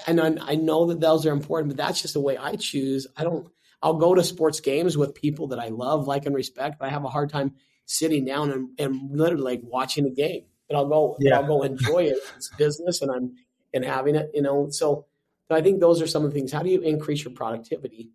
and 0.08 0.22
I, 0.22 0.38
I 0.40 0.56
know 0.56 0.88
that 0.88 1.00
those 1.00 1.26
are 1.26 1.32
important, 1.32 1.70
but 1.70 1.78
that's 1.78 2.02
just 2.02 2.14
the 2.14 2.22
way 2.22 2.38
I 2.38 2.56
choose. 2.56 3.08
I 3.18 3.24
don't. 3.24 3.48
I'll 3.82 3.96
go 3.96 4.14
to 4.14 4.24
sports 4.24 4.60
games 4.60 4.98
with 4.98 5.16
people 5.16 5.48
that 5.48 5.60
I 5.60 5.70
love, 5.70 6.06
like, 6.06 6.26
and 6.26 6.36
respect, 6.36 6.80
but 6.80 6.88
I 6.88 6.90
have 6.90 7.06
a 7.06 7.10
hard 7.10 7.30
time 7.30 7.54
sitting 7.90 8.24
down 8.24 8.52
and, 8.52 8.70
and 8.78 9.18
literally 9.18 9.44
like 9.44 9.62
watching 9.64 10.06
a 10.06 10.12
game. 10.12 10.44
But 10.68 10.78
I'll 10.78 10.88
go. 10.88 11.18
Yeah. 11.20 11.38
I'll 11.38 11.48
go 11.48 11.64
enjoy 11.64 12.04
it. 12.04 12.18
It's 12.38 12.50
business, 12.56 13.02
and 13.02 13.12
I'm 13.12 13.36
and 13.74 13.84
having 13.84 14.16
it. 14.16 14.30
You 14.34 14.44
know, 14.44 14.70
so 14.70 15.06
I 15.50 15.62
think 15.62 15.80
those 15.80 16.00
are 16.02 16.08
some 16.08 16.24
of 16.24 16.32
the 16.32 16.40
things. 16.40 16.52
How 16.52 16.62
do 16.62 16.70
you 16.70 16.82
increase 16.82 17.24
your 17.24 17.34
productivity? 17.34 18.12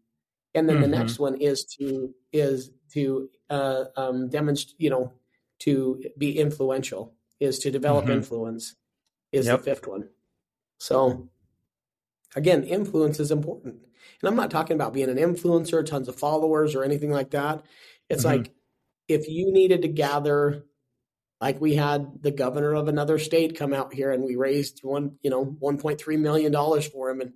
And 0.54 0.68
then 0.68 0.76
mm-hmm. 0.76 0.90
the 0.90 0.96
next 0.96 1.18
one 1.18 1.34
is 1.40 1.64
to 1.78 2.14
is 2.32 2.70
to 2.92 3.28
uh, 3.50 3.86
um, 3.96 4.28
demonstrate. 4.28 4.76
You 4.78 4.90
know, 4.90 5.12
to 5.60 6.04
be 6.16 6.38
influential, 6.38 7.12
is 7.40 7.58
to 7.60 7.72
develop 7.72 8.04
mm-hmm. 8.04 8.14
influence, 8.14 8.76
is 9.32 9.46
yep. 9.46 9.58
the 9.58 9.64
fifth 9.64 9.88
one. 9.88 10.08
So 10.78 11.28
again, 12.36 12.62
influence 12.62 13.18
is 13.18 13.32
important. 13.32 13.76
And 14.20 14.28
I'm 14.28 14.36
not 14.36 14.52
talking 14.52 14.76
about 14.76 14.92
being 14.92 15.08
an 15.08 15.16
influencer, 15.16 15.84
tons 15.84 16.08
of 16.08 16.14
followers, 16.14 16.76
or 16.76 16.84
anything 16.84 17.10
like 17.10 17.30
that. 17.30 17.64
It's 18.08 18.24
mm-hmm. 18.24 18.42
like 18.42 18.52
if 19.08 19.28
you 19.28 19.52
needed 19.52 19.82
to 19.82 19.88
gather, 19.88 20.64
like 21.40 21.60
we 21.60 21.74
had 21.74 22.22
the 22.22 22.30
governor 22.30 22.74
of 22.74 22.88
another 22.88 23.18
state 23.18 23.56
come 23.58 23.72
out 23.72 23.92
here 23.92 24.12
and 24.12 24.24
we 24.24 24.36
raised 24.36 24.80
one, 24.82 25.16
you 25.22 25.30
know, 25.30 25.44
1.3 25.44 26.18
million 26.18 26.52
dollars 26.52 26.86
for 26.86 27.10
him, 27.10 27.20
and 27.20 27.32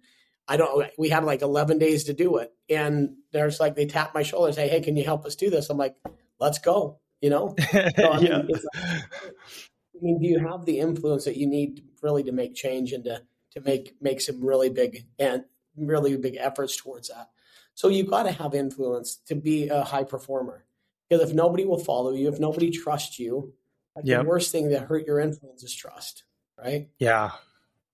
I 0.46 0.56
don't. 0.56 0.88
We 0.96 1.08
had 1.10 1.24
like 1.24 1.42
11 1.42 1.78
days 1.78 2.04
to 2.04 2.14
do 2.14 2.38
it, 2.38 2.52
and 2.70 3.16
there's 3.32 3.60
like 3.60 3.76
they 3.76 3.86
tap 3.86 4.14
my 4.14 4.22
shoulder 4.22 4.48
and 4.48 4.54
say, 4.54 4.68
"Hey, 4.68 4.80
can 4.80 4.96
you 4.96 5.04
help 5.04 5.26
us 5.26 5.36
do 5.36 5.50
this?" 5.50 5.68
I'm 5.70 5.76
like, 5.78 5.96
"Let's 6.38 6.58
go." 6.58 7.00
you 7.20 7.30
know? 7.30 7.54
So, 7.96 8.10
I, 8.10 8.20
yeah. 8.20 8.42
mean, 8.42 8.56
I 8.74 9.98
mean, 10.00 10.20
do 10.20 10.28
you 10.28 10.38
have 10.38 10.64
the 10.64 10.78
influence 10.78 11.24
that 11.24 11.36
you 11.36 11.46
need 11.46 11.82
really 12.02 12.22
to 12.24 12.32
make 12.32 12.54
change 12.54 12.92
and 12.92 13.04
to, 13.04 13.22
to 13.52 13.60
make, 13.60 13.94
make 14.00 14.20
some 14.20 14.44
really 14.44 14.70
big 14.70 15.06
and 15.18 15.44
really 15.76 16.16
big 16.16 16.36
efforts 16.36 16.76
towards 16.76 17.08
that? 17.08 17.30
So 17.74 17.88
you've 17.88 18.10
got 18.10 18.24
to 18.24 18.32
have 18.32 18.54
influence 18.54 19.16
to 19.26 19.34
be 19.34 19.68
a 19.68 19.82
high 19.82 20.04
performer. 20.04 20.64
Because 21.08 21.28
if 21.28 21.34
nobody 21.34 21.64
will 21.64 21.78
follow 21.78 22.12
you, 22.12 22.28
if 22.28 22.38
nobody 22.38 22.70
trusts 22.70 23.18
you, 23.18 23.54
like 23.96 24.04
yep. 24.06 24.22
the 24.22 24.28
worst 24.28 24.52
thing 24.52 24.70
that 24.70 24.82
hurt 24.82 25.06
your 25.06 25.20
influence 25.20 25.62
is 25.62 25.74
trust, 25.74 26.24
right? 26.62 26.88
Yeah. 26.98 27.30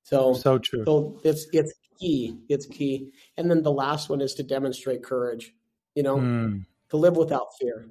So 0.02 0.34
so 0.34 0.58
true. 0.58 0.84
So 0.84 1.20
it's 1.24 1.46
it's 1.52 1.72
key. 1.98 2.36
It's 2.48 2.66
key. 2.66 3.12
And 3.36 3.50
then 3.50 3.62
the 3.62 3.72
last 3.72 4.08
one 4.08 4.20
is 4.20 4.34
to 4.34 4.42
demonstrate 4.42 5.02
courage. 5.02 5.54
You 5.94 6.02
know, 6.02 6.16
mm. 6.16 6.66
to 6.90 6.96
live 6.96 7.16
without 7.16 7.56
fear 7.60 7.88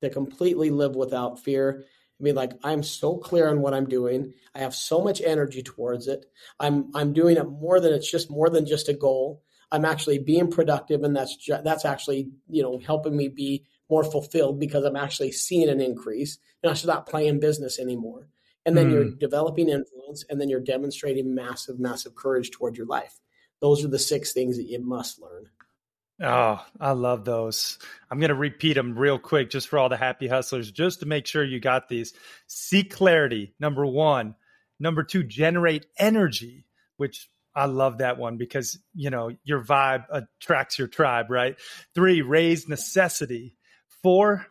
to 0.00 0.10
completely 0.10 0.70
live 0.70 0.96
without 0.96 1.38
fear. 1.38 1.84
I 2.18 2.22
mean, 2.22 2.34
like 2.34 2.52
I'm 2.62 2.82
so 2.82 3.16
clear 3.16 3.48
on 3.48 3.60
what 3.60 3.74
I'm 3.74 3.86
doing. 3.86 4.34
I 4.54 4.60
have 4.60 4.74
so 4.74 5.00
much 5.00 5.22
energy 5.22 5.62
towards 5.62 6.06
it. 6.06 6.26
I'm 6.58 6.90
I'm 6.94 7.12
doing 7.12 7.36
it 7.36 7.48
more 7.48 7.80
than 7.80 7.92
it's 7.92 8.10
just 8.10 8.30
more 8.30 8.50
than 8.50 8.66
just 8.66 8.88
a 8.88 8.94
goal. 8.94 9.42
I'm 9.72 9.84
actually 9.84 10.18
being 10.18 10.50
productive, 10.50 11.02
and 11.02 11.16
that's 11.16 11.36
ju- 11.36 11.62
that's 11.64 11.84
actually 11.84 12.30
you 12.48 12.62
know 12.62 12.78
helping 12.78 13.16
me 13.16 13.28
be 13.28 13.64
more 13.90 14.04
fulfilled 14.04 14.60
because 14.60 14.84
I'm 14.84 14.96
actually 14.96 15.32
seeing 15.32 15.68
an 15.68 15.80
increase. 15.80 16.38
And 16.62 16.70
I'm 16.70 16.86
not 16.86 17.08
playing 17.08 17.40
business 17.40 17.78
anymore. 17.78 18.28
And 18.66 18.76
then 18.76 18.88
mm. 18.88 18.92
you're 18.92 19.04
hmm. 19.04 19.18
developing 19.18 19.70
influence, 19.70 20.24
and 20.28 20.38
then 20.38 20.50
you're 20.50 20.60
demonstrating 20.60 21.34
massive, 21.34 21.80
massive 21.80 22.14
courage 22.14 22.50
toward 22.50 22.76
your 22.76 22.86
life. 22.86 23.18
Those 23.60 23.82
are 23.84 23.88
the 23.88 23.98
six 23.98 24.32
things 24.32 24.58
that 24.58 24.68
you 24.68 24.78
must 24.84 25.20
learn. 25.20 25.46
Oh, 26.22 26.62
I 26.78 26.90
love 26.90 27.24
those. 27.24 27.78
I'm 28.10 28.18
going 28.18 28.28
to 28.28 28.34
repeat 28.34 28.74
them 28.74 28.98
real 28.98 29.18
quick 29.18 29.48
just 29.48 29.68
for 29.68 29.78
all 29.78 29.88
the 29.88 29.96
happy 29.96 30.28
hustlers, 30.28 30.70
just 30.70 31.00
to 31.00 31.06
make 31.06 31.26
sure 31.26 31.42
you 31.42 31.60
got 31.60 31.88
these. 31.88 32.12
Seek 32.46 32.92
clarity, 32.92 33.54
number 33.58 33.86
one. 33.86 34.34
Number 34.78 35.02
two, 35.02 35.22
generate 35.22 35.86
energy, 35.98 36.66
which 36.98 37.30
I 37.54 37.66
love 37.66 37.98
that 37.98 38.18
one 38.18 38.36
because, 38.36 38.78
you 38.94 39.08
know, 39.08 39.30
your 39.44 39.62
vibe 39.62 40.04
attracts 40.10 40.78
your 40.78 40.88
tribe, 40.88 41.30
right? 41.30 41.56
Three, 41.94 42.20
raise 42.20 42.68
necessity. 42.68 43.56
Four, 44.02 44.46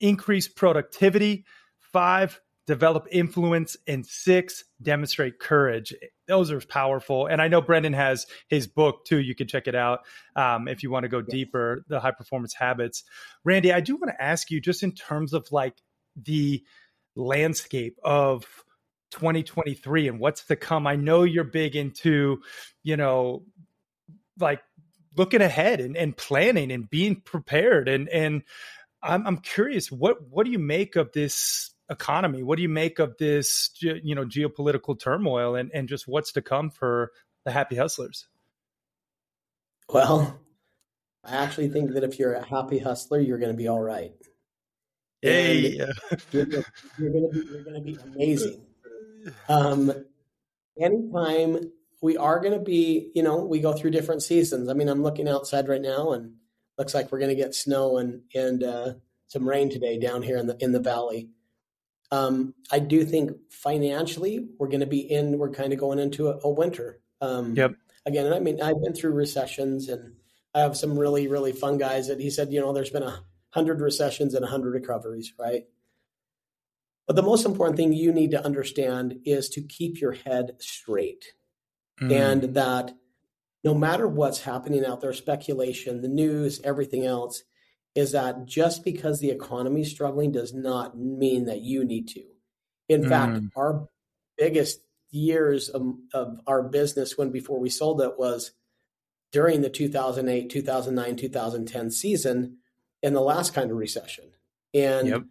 increase 0.00 0.48
productivity. 0.48 1.44
Five, 1.78 2.40
develop 2.66 3.06
influence. 3.10 3.76
And 3.86 4.06
six, 4.06 4.64
demonstrate 4.82 5.38
courage 5.38 5.94
those 6.32 6.50
are 6.50 6.60
powerful. 6.60 7.26
And 7.26 7.42
I 7.42 7.48
know 7.48 7.60
Brendon 7.60 7.92
has 7.92 8.26
his 8.48 8.66
book 8.66 9.04
too. 9.04 9.20
You 9.20 9.34
can 9.34 9.46
check 9.46 9.66
it 9.66 9.74
out 9.74 10.00
um, 10.34 10.66
if 10.66 10.82
you 10.82 10.90
want 10.90 11.04
to 11.04 11.08
go 11.10 11.20
deeper, 11.20 11.84
the 11.88 12.00
high 12.00 12.12
performance 12.12 12.54
habits. 12.54 13.04
Randy, 13.44 13.70
I 13.70 13.80
do 13.80 13.96
want 13.96 14.10
to 14.10 14.22
ask 14.22 14.50
you 14.50 14.58
just 14.58 14.82
in 14.82 14.92
terms 14.92 15.34
of 15.34 15.46
like 15.52 15.74
the 16.16 16.64
landscape 17.16 17.98
of 18.02 18.46
2023 19.10 20.08
and 20.08 20.18
what's 20.18 20.44
to 20.44 20.56
come. 20.56 20.86
I 20.86 20.96
know 20.96 21.24
you're 21.24 21.44
big 21.44 21.76
into, 21.76 22.40
you 22.82 22.96
know, 22.96 23.44
like 24.40 24.62
looking 25.16 25.42
ahead 25.42 25.80
and, 25.80 25.96
and 25.96 26.16
planning 26.16 26.72
and 26.72 26.88
being 26.88 27.20
prepared. 27.20 27.88
And 27.88 28.08
and 28.08 28.42
I'm 29.02 29.26
I'm 29.26 29.38
curious, 29.38 29.90
what 29.90 30.28
what 30.28 30.44
do 30.44 30.52
you 30.52 30.58
make 30.58 30.96
of 30.96 31.12
this 31.12 31.72
economy. 31.92 32.42
What 32.42 32.56
do 32.56 32.62
you 32.62 32.68
make 32.68 32.98
of 32.98 33.16
this, 33.18 33.70
you 33.80 34.14
know, 34.14 34.24
geopolitical 34.24 34.98
turmoil 34.98 35.54
and, 35.54 35.70
and 35.72 35.88
just 35.88 36.08
what's 36.08 36.32
to 36.32 36.42
come 36.42 36.70
for 36.70 37.12
the 37.44 37.52
happy 37.52 37.76
hustlers? 37.76 38.26
Well, 39.88 40.40
I 41.24 41.36
actually 41.36 41.68
think 41.68 41.92
that 41.92 42.02
if 42.02 42.18
you're 42.18 42.34
a 42.34 42.44
happy 42.44 42.78
hustler, 42.78 43.20
you're 43.20 43.38
going 43.38 43.52
to 43.52 43.56
be 43.56 43.68
all 43.68 43.80
right. 43.80 44.12
Hey, 45.20 45.76
you're, 45.76 45.88
you're, 46.32 46.46
going 46.46 47.30
to 47.30 47.30
be 47.30 47.46
you're 47.46 47.62
going 47.62 47.74
to 47.74 47.80
be 47.80 47.98
amazing. 48.04 48.66
Um, 49.48 49.92
anytime 50.76 51.70
we 52.02 52.16
are 52.18 52.40
going 52.40 52.52
to 52.52 52.64
be, 52.64 53.10
you 53.14 53.22
know, 53.22 53.36
we 53.36 53.60
go 53.60 53.72
through 53.72 53.92
different 53.92 54.22
seasons. 54.22 54.68
I 54.68 54.74
mean, 54.74 54.88
I'm 54.88 55.02
looking 55.02 55.28
outside 55.28 55.68
right 55.68 55.80
now, 55.80 56.12
and 56.12 56.34
looks 56.76 56.94
like 56.94 57.10
we're 57.10 57.20
going 57.20 57.34
to 57.34 57.42
get 57.42 57.54
snow 57.54 57.96
and 57.96 58.22
and 58.34 58.62
uh, 58.62 58.92
some 59.28 59.48
rain 59.48 59.70
today 59.70 59.98
down 59.98 60.22
here 60.22 60.36
in 60.36 60.46
the 60.46 60.56
in 60.60 60.72
the 60.72 60.80
valley. 60.80 61.30
Um, 62.10 62.54
I 62.70 62.78
do 62.78 63.06
think 63.06 63.30
financially 63.50 64.46
we're 64.58 64.68
going 64.68 64.80
to 64.80 64.86
be 64.86 65.00
in, 65.00 65.38
we're 65.38 65.50
kind 65.50 65.72
of 65.72 65.78
going 65.78 65.98
into 65.98 66.28
a, 66.28 66.38
a 66.44 66.50
winter. 66.50 67.00
Um, 67.22 67.54
yep. 67.54 67.72
Again, 68.04 68.30
I 68.30 68.38
mean, 68.38 68.60
I've 68.60 68.82
been 68.82 68.92
through 68.92 69.12
recessions 69.12 69.88
and 69.88 70.16
I 70.54 70.60
have 70.60 70.76
some 70.76 70.98
really, 70.98 71.26
really 71.26 71.52
fun 71.52 71.78
guys 71.78 72.08
that 72.08 72.20
he 72.20 72.28
said, 72.28 72.52
you 72.52 72.60
know, 72.60 72.74
there's 72.74 72.90
been 72.90 73.02
a 73.02 73.24
hundred 73.48 73.80
recessions 73.80 74.34
and 74.34 74.44
a 74.44 74.48
hundred 74.48 74.74
recoveries, 74.74 75.32
right? 75.38 75.64
But 77.06 77.16
the 77.16 77.22
most 77.22 77.46
important 77.46 77.78
thing 77.78 77.94
you 77.94 78.12
need 78.12 78.32
to 78.32 78.44
understand 78.44 79.20
is 79.24 79.48
to 79.50 79.62
keep 79.62 79.98
your 79.98 80.12
head 80.12 80.56
straight. 80.58 81.32
Mm. 82.02 82.12
And 82.12 82.54
that 82.54 82.92
no 83.64 83.74
matter 83.74 84.08
what's 84.08 84.40
happening 84.40 84.84
out 84.84 85.00
there, 85.00 85.12
speculation, 85.12 86.02
the 86.02 86.08
news, 86.08 86.60
everything 86.64 87.06
else, 87.06 87.44
is 87.94 88.12
that 88.12 88.46
just 88.46 88.84
because 88.84 89.20
the 89.20 89.30
economy 89.30 89.82
is 89.82 89.90
struggling 89.90 90.32
does 90.32 90.52
not 90.52 90.98
mean 90.98 91.44
that 91.44 91.60
you 91.60 91.84
need 91.84 92.08
to. 92.08 92.24
In 92.88 93.02
mm. 93.02 93.08
fact, 93.08 93.42
our 93.56 93.88
biggest 94.36 94.80
years 95.10 95.68
of, 95.68 95.94
of, 96.14 96.40
our 96.46 96.62
business 96.62 97.18
when 97.18 97.30
before 97.30 97.60
we 97.60 97.68
sold 97.68 98.00
it 98.00 98.18
was 98.18 98.52
during 99.30 99.60
the 99.60 99.70
2008, 99.70 100.50
2009, 100.50 101.16
2010 101.16 101.90
season 101.90 102.56
in 103.02 103.12
the 103.12 103.20
last 103.20 103.54
kind 103.54 103.70
of 103.70 103.76
recession. 103.76 104.24
And 104.74 105.08
yep. 105.08 105.22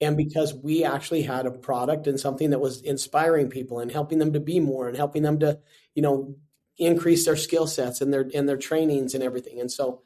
And 0.00 0.16
because 0.16 0.54
we 0.54 0.84
actually 0.84 1.22
had 1.22 1.46
a 1.46 1.50
product 1.50 2.06
and 2.06 2.18
something 2.18 2.50
that 2.50 2.60
was 2.60 2.80
inspiring 2.80 3.50
people 3.50 3.80
and 3.80 3.92
helping 3.92 4.18
them 4.18 4.32
to 4.32 4.40
be 4.40 4.58
more 4.58 4.88
and 4.88 4.96
helping 4.96 5.22
them 5.22 5.38
to 5.40 5.58
you 5.94 6.02
know 6.02 6.34
increase 6.78 7.26
their 7.26 7.36
skill 7.36 7.66
sets 7.66 8.00
and 8.00 8.12
their 8.12 8.28
and 8.34 8.48
their 8.48 8.56
trainings 8.56 9.14
and 9.14 9.22
everything. 9.22 9.60
And 9.60 9.70
so 9.70 10.02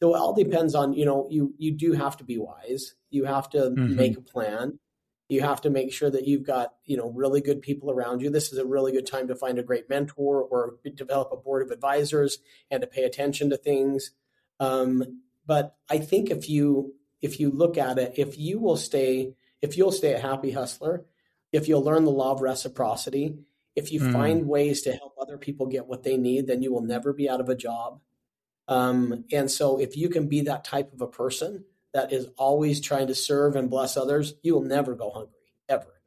so 0.00 0.14
it 0.14 0.18
all 0.18 0.34
depends 0.34 0.74
on 0.74 0.92
you 0.92 1.04
know 1.04 1.28
you 1.30 1.54
you 1.58 1.72
do 1.72 1.92
have 1.92 2.16
to 2.18 2.24
be 2.24 2.38
wise. 2.38 2.94
You 3.10 3.24
have 3.24 3.48
to 3.50 3.58
mm-hmm. 3.58 3.96
make 3.96 4.16
a 4.16 4.22
plan. 4.22 4.78
You 5.28 5.42
have 5.42 5.60
to 5.62 5.70
make 5.70 5.92
sure 5.92 6.10
that 6.10 6.26
you've 6.26 6.44
got 6.44 6.74
you 6.84 6.96
know 6.96 7.10
really 7.10 7.40
good 7.40 7.62
people 7.62 7.90
around 7.90 8.22
you. 8.22 8.30
This 8.30 8.52
is 8.52 8.58
a 8.58 8.66
really 8.66 8.92
good 8.92 9.06
time 9.06 9.28
to 9.28 9.36
find 9.36 9.58
a 9.58 9.62
great 9.62 9.88
mentor 9.88 10.42
or 10.42 10.76
develop 10.94 11.30
a 11.32 11.36
board 11.36 11.62
of 11.62 11.70
advisors 11.70 12.38
and 12.70 12.80
to 12.80 12.86
pay 12.86 13.04
attention 13.04 13.50
to 13.50 13.56
things. 13.56 14.10
Um, 14.60 15.20
but 15.48 15.74
i 15.90 15.98
think 15.98 16.30
if 16.30 16.48
you 16.48 16.94
if 17.22 17.40
you 17.40 17.50
look 17.50 17.78
at 17.78 17.98
it 17.98 18.14
if 18.16 18.38
you 18.38 18.58
will 18.58 18.76
stay 18.76 19.34
if 19.60 19.76
you'll 19.76 19.92
stay 19.92 20.14
a 20.14 20.20
happy 20.20 20.50
hustler 20.50 21.04
if 21.52 21.68
you'll 21.68 21.84
learn 21.84 22.04
the 22.04 22.10
law 22.10 22.32
of 22.32 22.40
reciprocity 22.40 23.36
if 23.76 23.92
you 23.92 24.00
mm. 24.00 24.12
find 24.12 24.46
ways 24.46 24.82
to 24.82 24.92
help 24.92 25.14
other 25.20 25.38
people 25.38 25.66
get 25.66 25.86
what 25.86 26.02
they 26.02 26.16
need 26.16 26.46
then 26.46 26.62
you 26.62 26.72
will 26.72 26.82
never 26.82 27.12
be 27.12 27.28
out 27.28 27.40
of 27.40 27.48
a 27.48 27.54
job 27.54 28.00
um, 28.68 29.24
and 29.32 29.50
so 29.50 29.80
if 29.80 29.96
you 29.96 30.10
can 30.10 30.28
be 30.28 30.42
that 30.42 30.64
type 30.64 30.92
of 30.92 31.00
a 31.00 31.06
person 31.06 31.64
that 31.94 32.12
is 32.12 32.28
always 32.36 32.80
trying 32.80 33.06
to 33.06 33.14
serve 33.14 33.56
and 33.56 33.70
bless 33.70 33.96
others, 33.96 34.34
you 34.42 34.54
will 34.54 34.62
never 34.62 34.94
go 34.94 35.10
hungry 35.10 35.32
ever. 35.68 36.00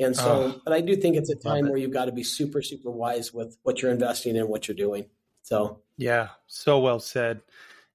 And 0.00 0.16
so, 0.16 0.54
oh, 0.56 0.60
but 0.64 0.72
I 0.72 0.80
do 0.80 0.96
think 0.96 1.16
it's 1.16 1.30
a 1.30 1.36
time 1.36 1.66
it. 1.66 1.70
where 1.70 1.78
you've 1.78 1.92
got 1.92 2.06
to 2.06 2.12
be 2.12 2.24
super, 2.24 2.62
super 2.62 2.90
wise 2.90 3.32
with 3.32 3.56
what 3.62 3.80
you're 3.80 3.92
investing 3.92 4.34
in, 4.34 4.48
what 4.48 4.66
you're 4.66 4.76
doing. 4.76 5.06
So, 5.42 5.82
yeah, 5.96 6.28
so 6.48 6.80
well 6.80 6.98
said. 6.98 7.42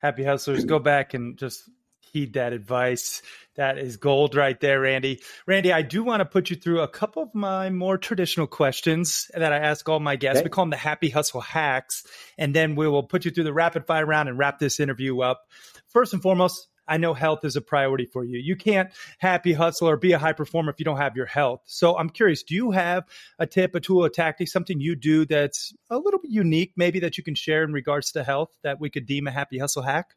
Happy 0.02 0.24
hustlers, 0.24 0.64
go 0.64 0.80
back 0.80 1.14
and 1.14 1.38
just 1.38 1.70
heed 2.12 2.34
that 2.34 2.54
advice. 2.54 3.22
That 3.56 3.78
is 3.78 3.98
gold 3.98 4.36
right 4.36 4.60
there, 4.60 4.82
Randy. 4.82 5.22
Randy, 5.46 5.74
I 5.74 5.82
do 5.82 6.04
want 6.04 6.22
to 6.22 6.26
put 6.26 6.50
you 6.50 6.56
through 6.56 6.82
a 6.82 6.88
couple 6.88 7.24
of 7.24 7.36
my 7.36 7.70
more 7.70 7.98
traditional 7.98 8.48
questions 8.48 9.30
that 9.34 9.52
I 9.52 9.58
ask 9.58 9.88
all 9.90 10.00
my 10.00 10.16
guests. 10.16 10.40
Okay. 10.40 10.46
We 10.46 10.50
call 10.50 10.64
them 10.64 10.70
the 10.70 10.78
happy 10.78 11.10
hustle 11.10 11.42
hacks. 11.42 12.06
And 12.38 12.56
then 12.56 12.76
we 12.76 12.88
will 12.88 13.04
put 13.04 13.26
you 13.26 13.32
through 13.32 13.44
the 13.44 13.54
rapid 13.54 13.86
fire 13.86 14.06
round 14.06 14.30
and 14.30 14.38
wrap 14.38 14.60
this 14.60 14.80
interview 14.80 15.20
up. 15.22 15.42
First 15.88 16.14
and 16.14 16.22
foremost, 16.22 16.68
I 16.88 16.98
know 16.98 17.14
health 17.14 17.46
is 17.46 17.56
a 17.56 17.62
priority 17.62 18.06
for 18.06 18.24
you. 18.24 18.40
You 18.40 18.56
can't 18.56 18.90
happy 19.20 19.54
hustle 19.54 19.90
or 19.90 19.96
be 19.98 20.14
a 20.14 20.18
high 20.18 20.34
performer 20.34 20.72
if 20.72 20.80
you 20.80 20.86
don't 20.86 20.98
have 20.98 21.16
your 21.16 21.28
health. 21.28 21.62
So 21.66 21.96
I'm 21.96 22.10
curious, 22.10 22.42
do 22.42 22.56
you 22.56 22.72
have 22.72 23.04
a 23.38 23.46
tip, 23.46 23.76
a 23.76 23.80
tool, 23.80 24.06
a 24.06 24.10
tactic, 24.10 24.48
something 24.48 24.80
you 24.80 24.96
do 24.96 25.26
that's 25.26 25.72
a 25.90 26.00
little 26.00 26.20
bit 26.20 26.32
unique, 26.32 26.74
maybe 26.76 27.02
that 27.02 27.18
you 27.18 27.24
can 27.24 27.36
share 27.36 27.64
in 27.64 27.74
regards 27.74 28.14
to 28.14 28.24
health 28.24 28.50
that 28.64 28.80
we 28.80 28.90
could 28.90 29.06
deem 29.06 29.28
a 29.28 29.32
happy 29.32 29.60
hustle 29.60 29.84
hack? 29.84 30.16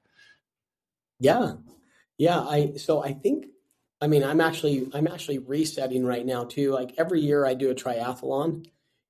Yeah. 1.20 1.54
Yeah. 2.22 2.38
I, 2.38 2.74
so 2.76 3.02
I 3.02 3.14
think, 3.14 3.46
I 4.00 4.06
mean, 4.06 4.22
I'm 4.22 4.40
actually, 4.40 4.88
I'm 4.94 5.08
actually 5.08 5.38
resetting 5.38 6.06
right 6.06 6.24
now 6.24 6.44
too. 6.44 6.70
Like 6.70 6.94
every 6.96 7.20
year 7.20 7.44
I 7.44 7.54
do 7.54 7.70
a 7.70 7.74
triathlon. 7.74 8.64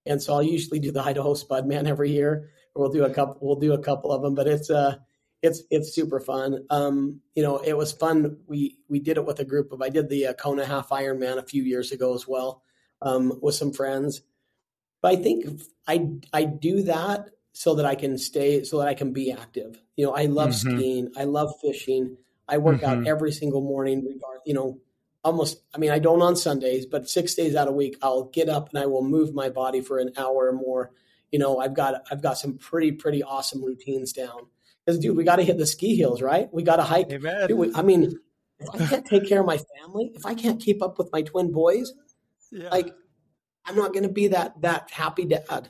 And 0.07 0.23
so 0.23 0.33
I'll 0.33 0.43
usually 0.43 0.81
do 0.81 0.93
the 0.93 1.03
Idaho 1.03 1.35
Spudman 1.35 1.87
every 1.87 2.11
year. 2.11 2.49
We'll 2.75 2.89
do 2.89 3.05
a 3.05 3.13
couple, 3.13 3.37
we'll 3.43 3.61
do 3.61 3.75
a 3.75 3.83
couple 3.83 4.13
of 4.13 4.23
them, 4.23 4.35
but 4.35 4.49
it's, 4.49 4.71
uh, 4.71 4.97
it's 5.43 5.63
it's 5.71 5.93
super 5.93 6.21
fun. 6.21 6.65
Um, 6.71 7.21
you 7.35 7.43
know, 7.43 7.59
it 7.59 7.77
was 7.77 7.93
fun. 7.93 8.39
We 8.47 8.79
we 8.89 9.01
did 9.01 9.17
it 9.19 9.27
with 9.27 9.41
a 9.41 9.45
group 9.45 9.73
of. 9.73 9.83
I 9.83 9.89
did 9.89 10.09
the 10.09 10.29
uh, 10.29 10.33
Kona 10.35 10.65
Half 10.65 10.91
Ironman 10.91 11.37
a 11.37 11.43
few 11.43 11.65
years 11.65 11.91
ago 11.93 12.15
as 12.15 12.27
well 12.27 12.63
um, 13.03 13.39
with 13.43 13.57
some 13.57 13.73
friends. 13.73 14.23
But 15.03 15.13
I 15.13 15.17
think 15.17 15.61
I 15.87 16.11
I 16.33 16.45
do 16.45 16.85
that 16.85 17.31
so 17.53 17.75
that 17.75 17.85
I 17.85 17.97
can 17.97 18.19
stay, 18.19 18.63
so 18.63 18.79
that 18.79 18.89
I 18.89 18.95
can 18.95 19.13
be 19.13 19.33
active. 19.33 19.83
You 19.97 20.07
know, 20.07 20.15
I 20.15 20.27
love 20.27 20.51
mm-hmm. 20.51 20.79
skiing. 20.79 21.13
I 21.17 21.25
love 21.25 21.53
fishing. 21.61 22.17
I 22.53 22.59
work 22.59 22.83
mm-hmm. 22.83 23.01
out 23.01 23.07
every 23.09 23.33
single 23.33 23.63
morning. 23.63 24.05
Regard, 24.05 24.41
you 24.45 24.55
know, 24.55 24.79
almost. 25.25 25.63
I 25.75 25.79
mean, 25.79 25.91
I 25.91 25.99
don't 25.99 26.23
on 26.23 26.37
Sundays, 26.37 26.87
but 26.87 27.09
six 27.09 27.35
days 27.35 27.57
out 27.57 27.67
of 27.67 27.75
week, 27.75 27.97
I'll 28.03 28.25
get 28.25 28.49
up 28.49 28.69
and 28.69 28.79
I 28.79 28.87
will 28.87 29.03
move 29.03 29.35
my 29.35 29.49
body 29.49 29.81
for 29.81 29.99
an 29.99 30.13
hour 30.17 30.49
or 30.49 30.53
more. 30.53 30.93
You 31.31 31.39
know, 31.39 31.59
I've 31.59 31.75
got 31.75 32.03
I've 32.11 32.23
got 32.23 32.39
some 32.39 32.59
pretty 32.59 32.93
pretty 32.93 33.23
awesome 33.23 33.65
routines 33.65 34.13
down. 34.13 34.47
Because, 34.85 34.99
dude, 34.99 35.17
we 35.17 35.25
got 35.25 35.37
to 35.37 35.45
hit 35.45 35.59
the 35.59 35.67
ski 35.67 35.97
hills, 35.97 36.21
right? 36.21 36.53
We 36.53 36.65
got 36.65 36.77
to 36.77 36.83
hike. 36.83 37.09
Dude, 37.09 37.23
we, 37.53 37.73
I 37.73 37.83
mean, 37.83 38.19
if 38.59 38.69
I 38.75 38.85
can't 38.85 39.07
take 39.07 39.29
care 39.29 39.41
of 39.41 39.47
my 39.47 39.59
family, 39.59 40.11
if 40.15 40.27
I 40.27 40.35
can't 40.35 40.61
keep 40.61 40.83
up 40.83 40.99
with 40.99 41.09
my 41.13 41.23
twin 41.23 41.53
boys, 41.53 41.93
yeah. 42.51 42.69
like, 42.69 42.93
I'm 43.65 43.77
not 43.77 43.93
going 43.93 44.03
to 44.03 44.09
be 44.09 44.29
that 44.29 44.61
that 44.63 44.91
happy 44.91 45.25
dad. 45.25 45.69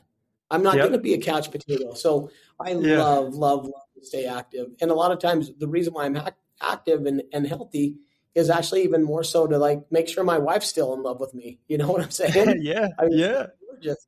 I'm 0.50 0.62
not 0.62 0.76
yep. 0.76 0.84
going 0.84 0.92
to 0.92 0.98
be 0.98 1.14
a 1.14 1.18
couch 1.18 1.50
potato. 1.50 1.94
So 1.94 2.30
I 2.58 2.70
yeah. 2.72 3.02
love, 3.02 3.34
love, 3.34 3.64
love 3.64 3.88
to 3.96 4.04
stay 4.04 4.24
active. 4.24 4.68
And 4.80 4.90
a 4.90 4.94
lot 4.94 5.12
of 5.12 5.18
times, 5.18 5.52
the 5.58 5.68
reason 5.68 5.92
why 5.92 6.06
I'm 6.06 6.14
active 6.60 7.06
and, 7.06 7.22
and 7.32 7.46
healthy 7.46 7.96
is 8.34 8.48
actually 8.50 8.82
even 8.82 9.02
more 9.02 9.22
so 9.22 9.46
to 9.46 9.58
like 9.58 9.80
make 9.90 10.08
sure 10.08 10.24
my 10.24 10.38
wife's 10.38 10.68
still 10.68 10.94
in 10.94 11.02
love 11.02 11.20
with 11.20 11.34
me. 11.34 11.58
You 11.68 11.78
know 11.78 11.88
what 11.92 12.02
I'm 12.02 12.10
saying? 12.10 12.58
yeah, 12.62 12.88
I 12.98 13.06
mean, 13.06 13.18
yeah. 13.18 13.46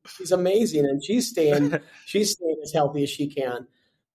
She's 0.06 0.30
amazing, 0.30 0.84
and 0.84 1.02
she's 1.04 1.28
staying. 1.28 1.78
she's 2.06 2.32
staying 2.32 2.60
as 2.62 2.72
healthy 2.72 3.02
as 3.02 3.10
she 3.10 3.26
can. 3.26 3.66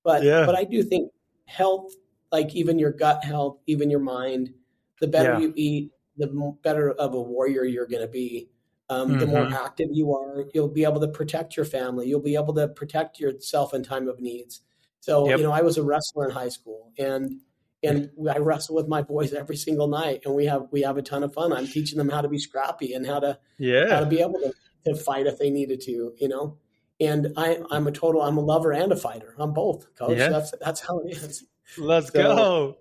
But 0.03 0.23
yeah. 0.23 0.45
but 0.45 0.55
I 0.55 0.63
do 0.63 0.83
think 0.83 1.11
health, 1.45 1.93
like 2.31 2.55
even 2.55 2.79
your 2.79 2.91
gut 2.91 3.23
health, 3.23 3.57
even 3.67 3.89
your 3.89 3.99
mind, 3.99 4.53
the 5.01 5.07
better 5.07 5.33
yeah. 5.33 5.39
you 5.39 5.53
eat, 5.55 5.91
the 6.17 6.55
better 6.63 6.91
of 6.91 7.13
a 7.13 7.21
warrior 7.21 7.63
you're 7.65 7.87
going 7.87 8.01
to 8.01 8.07
be. 8.07 8.49
Um, 8.89 9.09
mm-hmm. 9.09 9.19
The 9.19 9.27
more 9.27 9.43
mm-hmm. 9.43 9.53
active 9.53 9.89
you 9.91 10.15
are, 10.15 10.45
you'll 10.53 10.69
be 10.69 10.83
able 10.83 11.01
to 11.01 11.07
protect 11.07 11.55
your 11.55 11.65
family. 11.65 12.07
You'll 12.07 12.21
be 12.21 12.35
able 12.35 12.53
to 12.55 12.67
protect 12.69 13.19
yourself 13.19 13.73
in 13.73 13.83
time 13.83 14.07
of 14.07 14.19
needs. 14.19 14.61
So 15.01 15.27
yep. 15.27 15.39
you 15.39 15.43
know, 15.43 15.51
I 15.51 15.61
was 15.61 15.77
a 15.77 15.83
wrestler 15.83 16.25
in 16.25 16.31
high 16.31 16.49
school, 16.49 16.91
and 16.97 17.39
and 17.83 18.09
I 18.29 18.37
wrestle 18.37 18.75
with 18.75 18.87
my 18.87 19.01
boys 19.01 19.33
every 19.33 19.55
single 19.55 19.87
night, 19.87 20.21
and 20.25 20.35
we 20.35 20.45
have 20.45 20.67
we 20.71 20.81
have 20.81 20.97
a 20.97 21.01
ton 21.01 21.23
of 21.23 21.33
fun. 21.33 21.53
I'm 21.53 21.67
teaching 21.67 21.97
them 21.97 22.09
how 22.09 22.21
to 22.21 22.27
be 22.27 22.39
scrappy 22.39 22.93
and 22.93 23.05
how 23.05 23.19
to 23.19 23.39
yeah 23.57 23.89
how 23.89 23.99
to 24.01 24.05
be 24.05 24.21
able 24.21 24.39
to, 24.39 24.53
to 24.85 24.95
fight 24.95 25.27
if 25.27 25.37
they 25.37 25.49
needed 25.49 25.81
to. 25.81 26.13
You 26.17 26.27
know, 26.27 26.57
and 26.99 27.33
I, 27.37 27.59
I'm 27.71 27.87
a 27.87 27.91
total, 27.91 28.21
I'm 28.21 28.37
a 28.37 28.41
lover 28.41 28.71
and 28.71 28.91
a 28.91 28.95
fighter. 28.95 29.33
I'm 29.37 29.53
both, 29.53 29.93
coach. 29.95 30.17
Yeah. 30.17 30.29
That's 30.29 30.53
that's 30.61 30.81
how 30.81 30.99
it 30.99 31.15
is. 31.15 31.45
Let's 31.77 32.11
so, 32.11 32.13
go. 32.13 32.77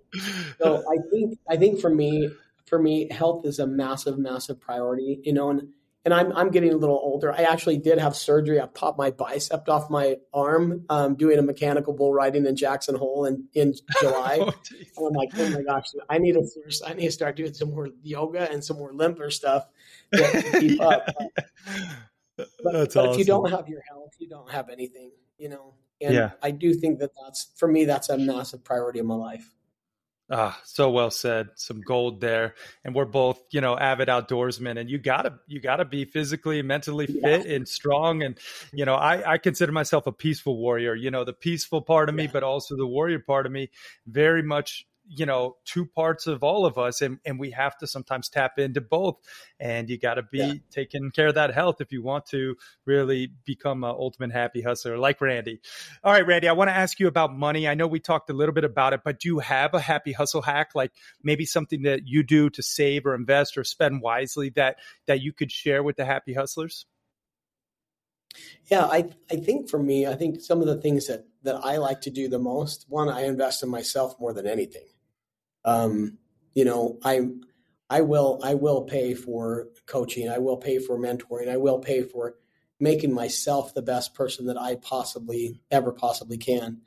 so 0.61 0.78
I 0.78 0.96
think 1.11 1.38
I 1.49 1.57
think 1.57 1.80
for 1.80 1.90
me, 1.90 2.30
for 2.66 2.78
me, 2.78 3.09
health 3.11 3.46
is 3.46 3.59
a 3.59 3.66
massive, 3.66 4.18
massive 4.18 4.61
priority. 4.61 5.20
You 5.22 5.32
know, 5.32 5.51
and 5.51 5.68
and 6.05 6.14
I'm 6.14 6.32
I'm 6.32 6.51
getting 6.51 6.72
a 6.72 6.76
little 6.76 6.96
older. 6.96 7.32
I 7.32 7.42
actually 7.42 7.78
did 7.78 7.99
have 7.99 8.16
surgery. 8.16 8.61
I 8.61 8.66
popped 8.66 8.99
my 8.99 9.11
bicep 9.11 9.68
off 9.68 9.90
my 9.90 10.16
arm 10.32 10.84
um, 10.88 11.16
doing 11.16 11.38
a 11.38 11.42
mechanical 11.42 11.92
bull 11.92 12.12
riding 12.12 12.46
in 12.46 12.57
Jackson 12.57 12.94
Hole 12.94 13.24
in 13.24 13.49
in 13.55 13.74
July. 14.01 14.38
oh, 14.99 15.07
and 15.07 15.07
I'm 15.07 15.12
like, 15.12 15.30
oh 15.36 15.51
my 15.51 15.62
gosh, 15.62 15.86
I 16.09 16.18
need 16.18 16.32
to 16.32 16.46
I 16.86 16.94
need 16.94 17.07
to 17.07 17.12
start 17.12 17.36
doing 17.36 17.53
some 17.55 17.70
more 17.70 17.88
yoga 18.03 18.51
and 18.51 18.64
some 18.64 18.78
more 18.78 18.92
limber 18.92 19.30
stuff 19.30 19.66
to 20.12 20.59
keep 20.61 20.80
up. 20.80 21.09
But, 22.36 22.49
but 22.62 22.74
awesome. 22.74 23.11
if 23.11 23.18
you 23.18 23.24
don't 23.24 23.51
have 23.51 23.68
your 23.68 23.82
health, 23.82 24.14
you 24.18 24.28
don't 24.28 24.51
have 24.51 24.68
anything, 24.68 25.11
you 25.36 25.49
know. 25.49 25.74
And 26.01 26.14
yeah. 26.14 26.30
I 26.42 26.53
do 26.53 26.74
think 26.74 27.01
that 27.01 27.11
that's 27.20 27.49
for 27.57 27.66
me 27.66 27.84
that's 27.84 28.09
a 28.09 28.16
massive 28.16 28.62
priority 28.62 29.01
in 29.01 29.07
my 29.07 29.16
life. 29.16 29.51
Ah, 30.31 30.61
so 30.64 30.91
well 30.91 31.11
said. 31.11 31.49
Some 31.55 31.81
gold 31.81 32.20
there. 32.20 32.55
And 32.85 32.95
we're 32.95 33.07
both, 33.07 33.41
you 33.51 33.62
know, 33.62 33.79
avid 33.79 34.09
outdoorsmen 34.09 34.79
and 34.79 34.91
you 34.91 34.99
gotta 34.99 35.39
you 35.47 35.61
gotta 35.61 35.87
be 35.87 36.05
physically, 36.05 36.61
mentally 36.61 37.07
fit 37.07 37.47
yeah. 37.47 37.55
and 37.55 37.66
strong. 37.66 38.22
And, 38.22 38.37
you 38.72 38.85
know, 38.85 38.95
I, 38.95 39.33
I 39.33 39.39
consider 39.39 39.72
myself 39.72 40.07
a 40.07 40.12
peaceful 40.12 40.59
warrior, 40.59 40.95
you 40.95 41.11
know, 41.11 41.24
the 41.24 41.33
peaceful 41.33 41.81
part 41.81 42.11
of 42.11 42.14
me, 42.14 42.24
yeah. 42.24 42.31
but 42.33 42.43
also 42.43 42.76
the 42.76 42.87
warrior 42.87 43.20
part 43.20 43.47
of 43.47 43.53
me 43.53 43.70
very 44.07 44.43
much 44.43 44.87
you 45.09 45.27
know 45.27 45.57
two 45.65 45.87
parts 45.87 46.27
of 46.27 46.43
all 46.43 46.67
of 46.67 46.79
us 46.79 47.01
and, 47.01 47.19
and 47.25 47.39
we 47.39 47.51
have 47.51 47.77
to 47.79 47.87
sometimes 47.87 48.29
tap 48.29 48.59
into 48.59 48.81
both. 48.81 49.17
And 49.61 49.89
you 49.89 49.99
got 49.99 50.15
to 50.15 50.23
be 50.23 50.39
yeah. 50.39 50.55
taking 50.71 51.11
care 51.11 51.29
of 51.29 51.35
that 51.35 51.53
health 51.53 51.81
if 51.81 51.93
you 51.93 52.03
want 52.03 52.27
to 52.27 52.57
really 52.85 53.33
become 53.45 53.85
an 53.85 53.91
ultimate 53.91 54.33
happy 54.33 54.63
hustler 54.63 54.99
like 54.99 55.21
randy. 55.21 55.61
All 56.05 56.13
right 56.13 56.27
randy 56.27 56.49
i 56.49 56.53
want 56.53 56.69
to 56.69 56.77
ask 56.77 57.01
you 57.01 57.09
about 57.09 57.35
money. 57.35 57.69
I 57.69 57.75
know 57.75 57.87
we 57.87 58.01
talked 58.01 58.31
a 58.31 58.35
little 58.35 58.55
bit 58.55 58.65
about 58.65 58.93
it 58.93 59.01
but 59.05 59.21
do 59.21 59.29
you 59.29 59.39
have 59.41 59.75
a 59.75 59.81
happy 59.81 60.13
hustle 60.13 60.43
hack? 60.43 60.71
Like 60.75 60.93
maybe 61.23 61.45
something 61.45 61.83
that 61.83 62.07
you 62.07 62.23
do 62.23 62.51
to 62.51 62.63
save 62.63 63.07
or 63.07 63.15
invest 63.15 63.57
or 63.57 63.65
spend 63.65 64.03
wisely 64.03 64.51
that 64.51 64.77
that 65.07 65.21
you 65.21 65.33
could 65.33 65.51
share 65.51 65.83
with 65.83 65.97
the 65.97 66.05
happy 66.05 66.35
hustlers? 66.35 66.87
Yeah, 68.71 68.85
I 68.85 69.11
I 69.31 69.37
think 69.37 69.69
for 69.69 69.79
me, 69.79 70.07
I 70.07 70.15
think 70.15 70.41
some 70.41 70.61
of 70.61 70.67
the 70.67 70.81
things 70.81 71.07
that 71.07 71.27
that 71.43 71.57
I 71.65 71.79
like 71.79 72.03
to 72.03 72.11
do 72.11 72.29
the 72.29 72.39
most, 72.39 72.87
one, 72.89 73.09
I 73.09 73.25
invest 73.25 73.63
in 73.63 73.69
myself 73.69 74.19
more 74.21 74.33
than 74.33 74.47
anything. 74.47 74.85
Um, 75.65 76.19
you 76.55 76.65
know, 76.65 76.99
I 77.05 77.29
I 77.91 78.03
will 78.03 78.41
I 78.43 78.55
will 78.55 78.83
pay 78.83 79.15
for 79.15 79.69
coaching. 79.87 80.29
I 80.29 80.39
will 80.39 80.57
pay 80.57 80.79
for 80.79 80.99
mentoring. 80.99 81.49
I 81.49 81.57
will 81.57 81.79
pay 81.79 82.03
for 82.03 82.35
making 82.81 83.13
myself 83.13 83.75
the 83.75 83.83
best 83.83 84.15
person 84.15 84.47
that 84.47 84.61
I 84.61 84.77
possibly 84.77 85.61
ever 85.71 85.93
possibly 85.93 86.39
can. 86.39 86.81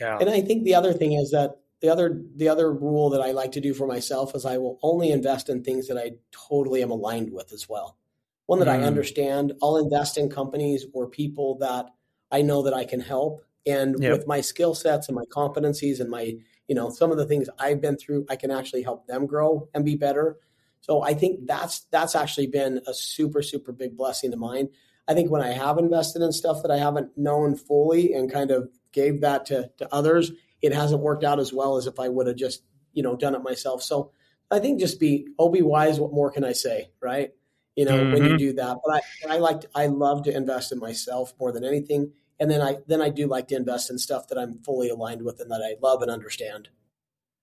Yeah. 0.00 0.18
And 0.18 0.30
I 0.30 0.40
think 0.40 0.64
the 0.64 0.74
other 0.74 0.92
thing 0.92 1.12
is 1.12 1.30
that 1.32 1.56
the 1.80 1.88
other 1.88 2.22
the 2.36 2.48
other 2.48 2.72
rule 2.72 3.10
that 3.10 3.20
I 3.20 3.32
like 3.32 3.52
to 3.52 3.60
do 3.60 3.74
for 3.74 3.86
myself 3.86 4.34
is 4.34 4.46
I 4.46 4.58
will 4.58 4.78
only 4.82 5.10
invest 5.10 5.48
in 5.48 5.62
things 5.62 5.88
that 5.88 5.98
I 5.98 6.12
totally 6.30 6.82
am 6.82 6.90
aligned 6.90 7.32
with 7.32 7.52
as 7.52 7.68
well. 7.68 7.98
One 8.46 8.58
that 8.60 8.68
mm. 8.68 8.80
I 8.80 8.82
understand. 8.82 9.52
I'll 9.62 9.76
invest 9.76 10.18
in 10.18 10.30
companies 10.30 10.86
or 10.92 11.08
people 11.08 11.58
that 11.58 11.86
I 12.30 12.42
know 12.42 12.62
that 12.62 12.74
I 12.74 12.84
can 12.84 13.00
help. 13.00 13.44
And 13.66 13.96
yep. 13.98 14.12
with 14.12 14.26
my 14.26 14.40
skill 14.40 14.74
sets 14.74 15.08
and 15.08 15.16
my 15.16 15.24
competencies 15.30 16.00
and 16.00 16.10
my 16.10 16.36
you 16.68 16.74
know 16.74 16.90
some 16.90 17.10
of 17.10 17.16
the 17.16 17.26
things 17.26 17.48
i've 17.58 17.80
been 17.80 17.96
through 17.96 18.24
i 18.30 18.36
can 18.36 18.50
actually 18.50 18.82
help 18.82 19.06
them 19.06 19.26
grow 19.26 19.68
and 19.74 19.84
be 19.84 19.96
better 19.96 20.38
So 20.84 21.02
I 21.02 21.14
think 21.14 21.46
that's 21.46 21.86
that's 21.90 22.14
actually 22.14 22.48
been 22.48 22.82
a 22.86 22.92
super 22.92 23.40
super 23.40 23.72
big 23.72 23.96
blessing 23.96 24.32
to 24.32 24.36
mine. 24.36 24.68
I 25.08 25.14
think 25.14 25.30
when 25.30 25.40
I 25.40 25.52
have 25.52 25.78
invested 25.78 26.20
in 26.20 26.30
stuff 26.30 26.60
that 26.60 26.70
I 26.70 26.76
haven't 26.76 27.16
known 27.16 27.56
fully 27.56 28.12
and 28.12 28.30
kind 28.30 28.50
of 28.50 28.68
gave 28.92 29.22
that 29.22 29.46
to, 29.46 29.70
to 29.78 29.88
others, 29.92 30.32
it 30.60 30.74
hasn't 30.74 31.00
worked 31.00 31.24
out 31.24 31.40
as 31.40 31.54
well 31.54 31.78
as 31.78 31.86
if 31.86 31.98
I 31.98 32.08
would 32.08 32.26
have 32.26 32.36
just, 32.36 32.62
you 32.92 33.02
know, 33.02 33.16
done 33.16 33.34
it 33.34 33.42
myself. 33.42 33.82
So 33.82 34.12
I 34.50 34.58
think 34.60 34.78
just 34.78 35.00
be, 35.00 35.28
oh, 35.38 35.48
be 35.48 35.62
wise. 35.62 35.98
What 35.98 36.12
more 36.12 36.30
can 36.30 36.44
I 36.44 36.52
say? 36.52 36.90
Right. 37.02 37.32
You 37.76 37.86
know, 37.86 37.98
mm-hmm. 37.98 38.12
when 38.12 38.22
you 38.22 38.28
mm-hmm. 38.30 38.36
do 38.36 38.52
that, 38.54 38.78
but 38.84 38.94
I, 38.94 39.34
I 39.34 39.38
like, 39.38 39.64
I 39.74 39.86
love 39.86 40.24
to 40.24 40.36
invest 40.36 40.70
in 40.70 40.78
myself 40.78 41.34
more 41.40 41.50
than 41.50 41.64
anything. 41.64 42.12
And 42.40 42.50
then 42.50 42.60
I, 42.60 42.78
then 42.86 43.00
I 43.00 43.10
do 43.10 43.26
like 43.26 43.48
to 43.48 43.56
invest 43.56 43.90
in 43.90 43.98
stuff 43.98 44.28
that 44.28 44.38
I'm 44.38 44.58
fully 44.58 44.88
aligned 44.88 45.22
with 45.22 45.40
and 45.40 45.50
that 45.50 45.62
I 45.62 45.76
love 45.80 46.02
and 46.02 46.10
understand. 46.10 46.68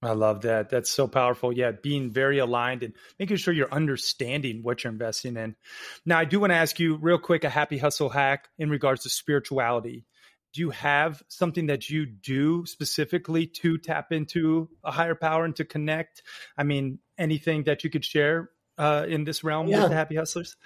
I 0.03 0.13
love 0.13 0.41
that. 0.41 0.69
That's 0.69 0.89
so 0.89 1.07
powerful. 1.07 1.53
Yeah, 1.53 1.71
being 1.71 2.09
very 2.09 2.39
aligned 2.39 2.81
and 2.81 2.93
making 3.19 3.37
sure 3.37 3.53
you're 3.53 3.71
understanding 3.71 4.63
what 4.63 4.83
you're 4.83 4.91
investing 4.91 5.37
in. 5.37 5.55
Now, 6.05 6.17
I 6.17 6.25
do 6.25 6.39
want 6.39 6.51
to 6.51 6.57
ask 6.57 6.79
you 6.79 6.95
real 6.95 7.19
quick 7.19 7.43
a 7.43 7.49
happy 7.49 7.77
hustle 7.77 8.09
hack 8.09 8.49
in 8.57 8.71
regards 8.71 9.03
to 9.03 9.09
spirituality. 9.09 10.05
Do 10.53 10.61
you 10.61 10.71
have 10.71 11.21
something 11.27 11.67
that 11.67 11.89
you 11.89 12.05
do 12.07 12.65
specifically 12.65 13.45
to 13.47 13.77
tap 13.77 14.11
into 14.11 14.69
a 14.83 14.91
higher 14.91 15.15
power 15.15 15.45
and 15.45 15.55
to 15.57 15.65
connect? 15.65 16.23
I 16.57 16.63
mean, 16.63 16.99
anything 17.17 17.65
that 17.65 17.83
you 17.83 17.91
could 17.91 18.03
share 18.03 18.49
uh, 18.79 19.05
in 19.07 19.23
this 19.23 19.43
realm 19.43 19.67
yeah. 19.67 19.81
with 19.81 19.91
the 19.91 19.95
happy 19.95 20.15
hustlers? 20.15 20.57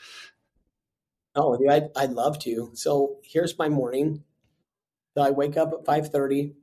Oh, 1.36 1.57
I'd, 1.69 1.89
I'd 1.95 2.11
love 2.11 2.39
to. 2.39 2.71
So 2.73 3.17
here's 3.23 3.57
my 3.57 3.69
morning. 3.69 4.23
So 5.15 5.23
I 5.23 5.31
wake 5.31 5.57
up 5.57 5.73
at 5.73 5.86
5:30 5.86 6.53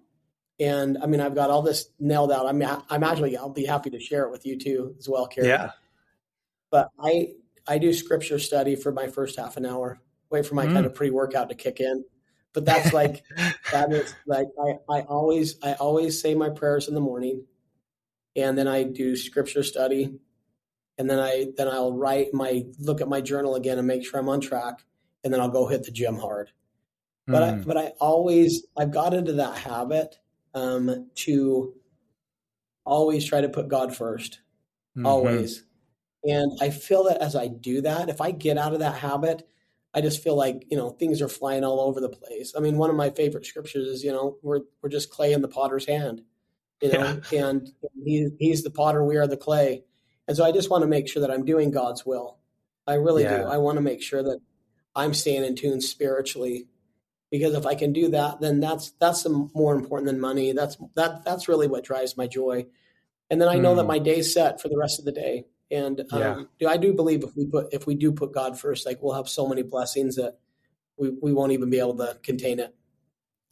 and 0.60 0.98
I 1.02 1.06
mean, 1.06 1.20
I've 1.20 1.34
got 1.34 1.50
all 1.50 1.62
this 1.62 1.88
nailed 1.98 2.30
out. 2.30 2.46
I'm, 2.46 2.62
I'm 2.88 3.02
actually, 3.02 3.36
I'll 3.36 3.50
be 3.50 3.64
happy 3.64 3.90
to 3.90 4.00
share 4.00 4.24
it 4.24 4.30
with 4.30 4.46
you 4.46 4.58
too 4.58 4.94
as 4.98 5.08
well, 5.08 5.26
Cary. 5.26 5.48
Yeah. 5.48 5.72
But 6.70 6.88
I, 7.02 7.32
I 7.66 7.78
do 7.78 7.92
scripture 7.92 8.38
study 8.38 8.76
for 8.76 8.92
my 8.92 9.08
first 9.08 9.38
half 9.38 9.56
an 9.56 9.66
hour, 9.66 10.00
wait 10.30 10.46
for 10.46 10.54
my 10.54 10.66
mm. 10.66 10.72
kind 10.72 10.86
of 10.86 10.94
pre 10.94 11.10
workout 11.10 11.48
to 11.48 11.54
kick 11.54 11.80
in. 11.80 12.04
But 12.52 12.64
that's 12.64 12.92
like, 12.92 13.24
that 13.72 13.92
is 13.92 14.14
like, 14.26 14.48
I, 14.62 14.78
I 14.88 15.00
always, 15.02 15.56
I 15.62 15.72
always 15.74 16.20
say 16.20 16.34
my 16.34 16.50
prayers 16.50 16.86
in 16.86 16.94
the 16.94 17.00
morning 17.00 17.44
and 18.36 18.56
then 18.56 18.68
I 18.68 18.84
do 18.84 19.16
scripture 19.16 19.62
study. 19.62 20.14
And 20.98 21.08
then 21.08 21.18
I, 21.18 21.46
then 21.56 21.68
I'll 21.68 21.92
write 21.92 22.32
my, 22.32 22.64
look 22.78 23.00
at 23.00 23.08
my 23.08 23.20
journal 23.20 23.54
again 23.54 23.78
and 23.78 23.86
make 23.86 24.04
sure 24.04 24.20
I'm 24.20 24.28
on 24.28 24.40
track. 24.40 24.84
And 25.24 25.32
then 25.32 25.40
I'll 25.40 25.48
go 25.48 25.66
hit 25.66 25.84
the 25.84 25.90
gym 25.90 26.16
hard. 26.16 26.50
But 27.26 27.42
mm. 27.42 27.60
I, 27.60 27.64
but 27.64 27.76
I 27.76 27.86
always, 28.00 28.64
I've 28.76 28.90
got 28.90 29.14
into 29.14 29.34
that 29.34 29.56
habit 29.56 30.16
um, 30.54 31.08
to 31.16 31.74
always 32.84 33.24
try 33.24 33.40
to 33.40 33.48
put 33.48 33.68
God 33.68 33.90
1st 33.90 34.38
mm-hmm. 34.96 35.06
always. 35.06 35.64
And 36.24 36.58
I 36.60 36.70
feel 36.70 37.04
that 37.04 37.20
as 37.20 37.34
I 37.34 37.48
do 37.48 37.80
that, 37.82 38.08
if 38.08 38.20
I 38.20 38.30
get 38.30 38.58
out 38.58 38.72
of 38.72 38.80
that 38.80 38.96
habit, 38.96 39.46
I 39.94 40.00
just 40.00 40.22
feel 40.22 40.36
like 40.36 40.64
you 40.70 40.76
know 40.76 40.90
things 40.90 41.20
are 41.20 41.28
flying 41.28 41.64
all 41.64 41.80
over 41.80 42.00
the 42.00 42.08
place. 42.08 42.54
I 42.56 42.60
mean, 42.60 42.78
one 42.78 42.90
of 42.90 42.96
my 42.96 43.10
favorite 43.10 43.44
scriptures 43.44 43.86
is 43.86 44.04
you 44.04 44.12
know 44.12 44.38
we're 44.42 44.60
we're 44.80 44.88
just 44.88 45.10
clay 45.10 45.32
in 45.32 45.42
the 45.42 45.48
potter's 45.48 45.86
hand, 45.86 46.22
you 46.80 46.92
know, 46.92 47.20
yeah. 47.30 47.46
and 47.46 47.70
he, 48.04 48.30
he's 48.38 48.62
the 48.62 48.70
potter, 48.70 49.04
we 49.04 49.16
are 49.16 49.26
the 49.26 49.36
clay, 49.36 49.82
and 50.32 50.36
so 50.38 50.46
I 50.46 50.50
just 50.50 50.70
want 50.70 50.80
to 50.80 50.88
make 50.88 51.08
sure 51.08 51.20
that 51.20 51.30
I'm 51.30 51.44
doing 51.44 51.70
God's 51.70 52.06
will. 52.06 52.38
I 52.86 52.94
really 52.94 53.22
yeah. 53.22 53.42
do. 53.42 53.44
I 53.44 53.58
want 53.58 53.76
to 53.76 53.82
make 53.82 54.00
sure 54.00 54.22
that 54.22 54.40
I'm 54.96 55.12
staying 55.12 55.44
in 55.44 55.56
tune 55.56 55.82
spiritually 55.82 56.68
because 57.30 57.52
if 57.52 57.66
I 57.66 57.74
can 57.74 57.92
do 57.92 58.08
that, 58.12 58.40
then 58.40 58.58
that's 58.58 58.92
that's 58.92 59.26
more 59.28 59.74
important 59.74 60.06
than 60.06 60.18
money. 60.18 60.52
That's 60.52 60.78
that 60.94 61.22
that's 61.26 61.48
really 61.48 61.66
what 61.66 61.84
drives 61.84 62.16
my 62.16 62.26
joy. 62.26 62.64
And 63.28 63.42
then 63.42 63.50
I 63.50 63.56
know 63.56 63.74
mm. 63.74 63.76
that 63.76 63.84
my 63.84 63.98
day's 63.98 64.32
set 64.32 64.58
for 64.58 64.70
the 64.70 64.78
rest 64.78 64.98
of 64.98 65.04
the 65.04 65.12
day. 65.12 65.44
And 65.70 66.00
um, 66.12 66.48
yeah. 66.58 66.70
I 66.70 66.78
do 66.78 66.94
believe 66.94 67.24
if 67.24 67.36
we 67.36 67.44
put 67.44 67.66
if 67.74 67.86
we 67.86 67.94
do 67.94 68.10
put 68.10 68.32
God 68.32 68.58
first, 68.58 68.86
like 68.86 69.02
we'll 69.02 69.12
have 69.12 69.28
so 69.28 69.46
many 69.46 69.60
blessings 69.60 70.16
that 70.16 70.38
we, 70.96 71.10
we 71.10 71.34
won't 71.34 71.52
even 71.52 71.68
be 71.68 71.78
able 71.78 71.98
to 71.98 72.16
contain 72.22 72.58
it. 72.58 72.74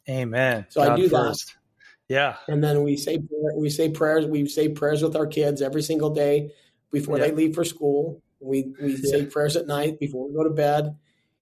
Amen. 0.09 0.65
So 0.69 0.83
God 0.83 0.93
I 0.93 0.95
do 0.95 1.09
first. 1.09 1.53
that. 2.09 2.13
Yeah. 2.15 2.37
And 2.47 2.63
then 2.63 2.81
we 2.81 2.97
say 2.97 3.19
we 3.55 3.69
say 3.69 3.89
prayers. 3.89 4.25
We 4.25 4.47
say 4.47 4.69
prayers 4.69 5.03
with 5.03 5.15
our 5.15 5.27
kids 5.27 5.61
every 5.61 5.83
single 5.83 6.09
day 6.09 6.53
before 6.91 7.17
yeah. 7.17 7.25
they 7.25 7.31
leave 7.31 7.55
for 7.55 7.63
school. 7.63 8.21
We 8.39 8.73
we 8.81 8.95
yeah. 8.95 9.09
say 9.09 9.25
prayers 9.25 9.55
at 9.55 9.67
night 9.67 9.99
before 9.99 10.27
we 10.27 10.33
go 10.33 10.43
to 10.43 10.49
bed. 10.49 10.97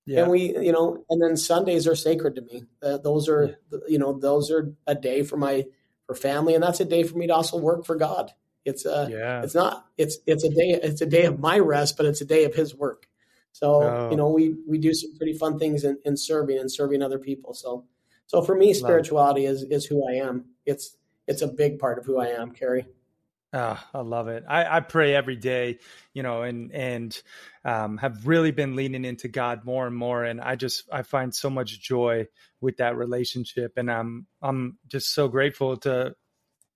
Yeah. 0.05 0.23
And 0.23 0.31
we, 0.31 0.57
you 0.57 0.71
know, 0.71 1.05
and 1.09 1.21
then 1.21 1.37
Sundays 1.37 1.87
are 1.87 1.95
sacred 1.95 2.35
to 2.35 2.41
me. 2.41 2.63
Uh, 2.81 2.97
those 2.97 3.29
are, 3.29 3.59
you 3.87 3.99
know, 3.99 4.17
those 4.17 4.49
are 4.49 4.73
a 4.87 4.95
day 4.95 5.21
for 5.21 5.37
my 5.37 5.65
for 6.07 6.15
family, 6.15 6.55
and 6.55 6.63
that's 6.63 6.79
a 6.79 6.85
day 6.85 7.03
for 7.03 7.15
me 7.15 7.27
to 7.27 7.35
also 7.35 7.57
work 7.57 7.85
for 7.85 7.95
God. 7.95 8.31
It's 8.65 8.85
a, 8.87 9.07
yeah. 9.11 9.43
it's 9.43 9.53
not, 9.53 9.85
it's 9.99 10.17
it's 10.25 10.43
a 10.43 10.49
day, 10.49 10.79
it's 10.81 11.01
a 11.01 11.05
day 11.05 11.25
of 11.25 11.39
my 11.39 11.59
rest, 11.59 11.95
but 11.95 12.07
it's 12.07 12.21
a 12.21 12.25
day 12.25 12.45
of 12.45 12.55
His 12.55 12.75
work. 12.75 13.07
So 13.51 13.83
oh. 13.83 14.09
you 14.09 14.17
know, 14.17 14.29
we 14.29 14.55
we 14.67 14.79
do 14.79 14.93
some 14.95 15.15
pretty 15.15 15.33
fun 15.33 15.59
things 15.59 15.83
in, 15.83 15.99
in 16.03 16.17
serving 16.17 16.57
and 16.57 16.71
serving 16.71 17.03
other 17.03 17.19
people. 17.19 17.53
So 17.53 17.85
so 18.25 18.41
for 18.41 18.55
me, 18.55 18.73
spirituality 18.73 19.45
is 19.45 19.61
is 19.63 19.85
who 19.85 20.09
I 20.09 20.13
am. 20.13 20.45
It's 20.65 20.97
it's 21.27 21.43
a 21.43 21.47
big 21.47 21.77
part 21.77 21.99
of 21.99 22.05
who 22.05 22.19
I 22.19 22.29
am, 22.29 22.51
Cary. 22.51 22.87
Oh, 23.51 23.83
I 23.95 24.01
love 24.01 24.27
it. 24.27 24.43
I, 24.47 24.77
I 24.77 24.79
pray 24.81 25.15
every 25.15 25.35
day, 25.35 25.79
you 26.13 26.21
know, 26.21 26.43
and 26.43 26.71
and 26.71 27.19
um, 27.65 27.97
have 27.97 28.27
really 28.27 28.51
been 28.51 28.75
leaning 28.75 29.05
into 29.05 29.27
God 29.27 29.65
more 29.65 29.87
and 29.87 29.95
more, 29.95 30.23
and 30.23 30.39
I 30.39 30.55
just 30.55 30.83
I 30.91 31.01
find 31.01 31.33
so 31.33 31.49
much 31.49 31.81
joy 31.81 32.27
with 32.61 32.77
that 32.77 32.95
relationship, 32.95 33.73
and 33.77 33.89
I'm 33.91 34.27
I'm 34.41 34.77
just 34.87 35.13
so 35.15 35.27
grateful 35.27 35.77
to 35.77 36.13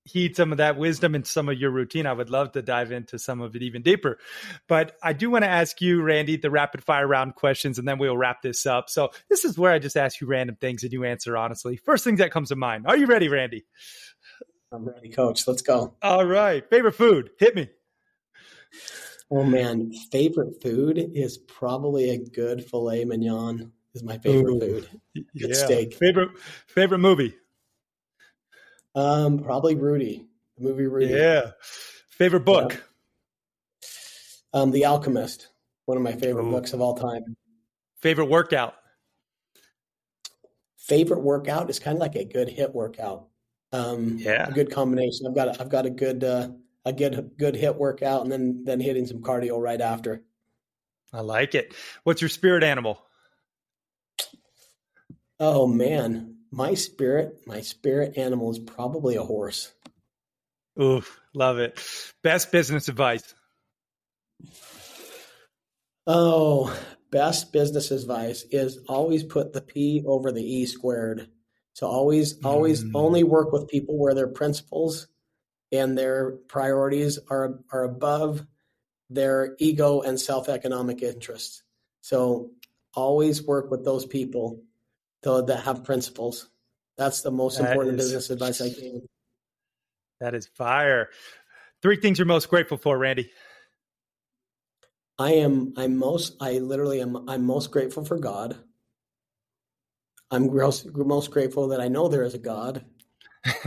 heed 0.06 0.36
some 0.36 0.52
of 0.52 0.58
that 0.60 0.78
wisdom 0.78 1.16
and 1.16 1.28
some 1.28 1.50
of 1.50 1.58
your 1.60 1.72
routine. 1.72 2.08
I 2.08 2.14
would 2.14 2.30
love 2.32 2.54
to 2.54 2.62
dive 2.64 2.92
into 2.92 3.20
some 3.20 3.42
of 3.42 3.56
it 3.56 3.62
even 3.62 3.84
deeper, 3.84 4.18
but 4.68 4.98
I 5.04 5.14
do 5.14 5.30
want 5.30 5.44
to 5.46 5.50
ask 5.50 5.80
you, 5.80 6.02
Randy, 6.02 6.38
the 6.38 6.52
rapid 6.52 6.84
fire 6.84 7.08
round 7.08 7.36
questions, 7.36 7.80
and 7.80 7.88
then 7.88 8.00
we'll 8.00 8.18
wrap 8.18 8.42
this 8.42 8.66
up. 8.66 8.90
So 8.90 9.12
this 9.30 9.46
is 9.46 9.60
where 9.60 9.72
I 9.72 9.80
just 9.80 9.96
ask 9.96 10.20
you 10.22 10.28
random 10.28 10.58
things 10.60 10.84
and 10.84 10.92
you 10.92 11.04
answer 11.06 11.38
honestly. 11.38 11.78
First 11.78 12.04
things 12.04 12.20
that 12.20 12.32
comes 12.32 12.50
to 12.50 12.56
mind. 12.56 12.88
Are 12.88 12.98
you 12.98 13.06
ready, 13.06 13.30
Randy? 13.30 13.66
I'm 14.74 14.86
ready, 14.86 15.10
coach. 15.10 15.48
Let's 15.48 15.62
go. 15.62 15.94
All 16.02 16.26
right. 16.26 16.68
Favorite 16.68 16.94
food? 16.96 17.30
Hit 17.38 17.56
me. 17.56 17.70
Oh 19.30 19.44
man, 19.44 19.92
favorite 20.12 20.62
food 20.62 20.98
is 20.98 21.38
probably 21.38 22.12
a 22.12 22.18
good 22.18 22.66
filet 22.66 23.06
mignon. 23.06 23.72
Is 23.94 24.04
my 24.04 24.18
favorite 24.18 24.56
Ooh, 24.56 24.60
food. 24.60 24.90
Good 25.16 25.26
yeah. 25.50 25.54
steak. 25.54 25.96
Favorite 25.96 26.30
favorite 26.68 27.00
movie? 27.00 27.36
Um, 28.96 29.40
probably 29.40 29.76
Rudy. 29.76 30.26
The 30.58 30.64
movie 30.64 30.88
Rudy. 30.88 31.14
Yeah. 31.14 31.52
Favorite 32.10 32.46
book? 32.46 32.74
Yeah. 32.74 34.62
Um, 34.62 34.72
The 34.72 34.86
Alchemist. 34.86 35.50
One 35.86 35.98
of 35.98 36.04
my 36.04 36.14
favorite 36.14 36.46
Ooh. 36.46 36.52
books 36.52 36.74
of 36.74 36.82
all 36.82 36.96
time. 36.96 37.36
Favorite 38.02 38.26
workout? 38.26 38.76
Favorite 40.78 41.22
workout 41.22 41.70
is 41.70 41.80
kind 41.80 41.98
of 41.98 42.02
like 42.02 42.16
a 42.16 42.26
good 42.26 42.50
HIIT 42.50 42.74
workout. 42.74 43.30
Um, 43.74 44.18
yeah, 44.20 44.48
a 44.48 44.52
good 44.52 44.72
combination. 44.72 45.26
I've 45.28 45.36
got 45.36 45.48
a, 45.48 45.62
I've 45.62 45.70
got 45.70 45.86
a 45.86 45.90
good 45.90 46.24
uh, 46.24 46.50
a 46.86 46.94
good 46.94 47.32
good 47.38 47.56
HIIT 47.56 47.76
workout, 47.76 48.22
and 48.22 48.32
then 48.32 48.64
then 48.64 48.80
hitting 48.80 49.06
some 49.08 49.22
cardio 49.22 49.60
right 49.60 49.82
after. 49.82 50.24
I 51.12 51.22
like 51.22 51.56
it. 51.56 51.74
What's 52.04 52.22
your 52.22 52.30
spirit 52.30 52.64
animal? 52.64 53.04
Oh 55.40 55.68
man, 55.68 56.38
my 56.52 56.76
spirit 56.76 57.42
my 57.46 57.62
spirit 57.62 58.18
animal 58.18 58.52
is 58.52 58.60
probably 58.60 59.16
a 59.16 59.24
horse. 59.24 59.74
Oof, 60.80 61.20
love 61.34 61.60
it. 61.60 61.84
Best 62.24 62.52
business 62.52 62.88
advice. 62.88 63.34
Oh, 66.06 66.76
best 67.12 67.54
business 67.54 67.92
advice 67.92 68.44
is 68.52 68.80
always 68.90 69.24
put 69.24 69.54
the 69.54 69.62
P 69.62 70.04
over 70.06 70.32
the 70.32 70.44
E 70.44 70.66
squared. 70.66 71.30
So 71.74 71.88
always, 71.88 72.40
always 72.44 72.84
mm. 72.84 72.92
only 72.94 73.24
work 73.24 73.52
with 73.52 73.68
people 73.68 73.98
where 73.98 74.14
their 74.14 74.28
principles 74.28 75.08
and 75.72 75.98
their 75.98 76.32
priorities 76.48 77.20
are 77.30 77.60
are 77.72 77.84
above 77.84 78.46
their 79.10 79.56
ego 79.60 80.02
and 80.02 80.20
self 80.20 80.50
economic 80.50 81.02
interests. 81.02 81.64
So 82.02 82.52
always 82.94 83.44
work 83.44 83.72
with 83.72 83.84
those 83.84 84.06
people 84.06 84.62
that 85.24 85.62
have 85.66 85.84
principles. 85.84 86.50
That's 86.98 87.22
the 87.22 87.32
most 87.32 87.58
that 87.58 87.72
important 87.72 88.00
is, 88.00 88.06
business 88.06 88.30
advice 88.30 88.62
I 88.62 88.70
can. 88.70 89.02
That 90.20 90.36
is 90.36 90.48
fire. 90.48 91.10
Three 91.82 91.98
things 91.98 92.20
you're 92.20 92.26
most 92.26 92.50
grateful 92.50 92.78
for, 92.78 92.98
Randy. 92.98 93.32
I 95.18 95.34
am. 95.34 95.74
I'm 95.78 95.98
most. 95.98 96.38
I 96.42 96.60
literally 96.60 97.02
am. 97.02 97.30
I'm 97.30 97.46
most 97.46 97.72
grateful 97.72 98.06
for 98.06 98.18
God. 98.18 98.58
I'm 100.34 100.50
most 100.54 101.32
grateful 101.32 101.68
that 101.70 101.80
I 101.80 101.88
know 101.88 102.08
there 102.08 102.24
is 102.24 102.34
a 102.34 102.40
God. 102.40 102.84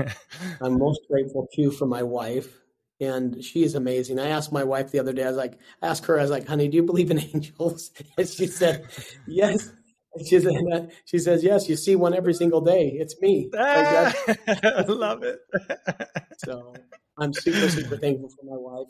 I'm 0.61 0.79
most 0.79 1.01
grateful 1.09 1.49
too 1.55 1.71
for 1.71 1.87
my 1.87 2.03
wife, 2.03 2.59
and 3.01 3.45
she 3.45 3.63
is 3.63 3.75
amazing. 3.75 4.19
I 4.19 4.29
asked 4.29 4.53
my 4.53 4.65
wife 4.65 4.91
the 4.91 4.99
other 4.99 5.13
day. 5.13 5.25
I 5.25 5.29
was 5.29 5.37
like, 5.37 5.59
I 5.83 5.89
asked 5.89 6.07
her, 6.07 6.19
I 6.19 6.23
was 6.23 6.31
like, 6.31 6.47
"Honey, 6.47 6.69
do 6.69 6.77
you 6.77 6.83
believe 6.83 7.11
in 7.11 7.19
angels?" 7.35 7.93
And 8.19 8.29
she 8.29 8.47
said, 8.47 8.87
"Yes." 9.27 9.73
She 10.27 10.41
said, 10.41 10.91
"She 11.05 11.19
says 11.19 11.45
yes. 11.45 11.69
You 11.69 11.77
see 11.77 11.95
one 11.95 12.15
every 12.15 12.33
single 12.33 12.63
day. 12.63 12.89
It's 12.89 13.21
me." 13.21 13.51
Ah, 13.57 14.15
I 14.49 14.85
love 14.89 15.23
it. 15.23 15.41
so 16.39 16.75
I'm 17.19 17.35
super 17.35 17.69
super 17.69 17.99
thankful 17.99 18.31
for 18.31 18.45
my 18.45 18.57
wife. 18.57 18.89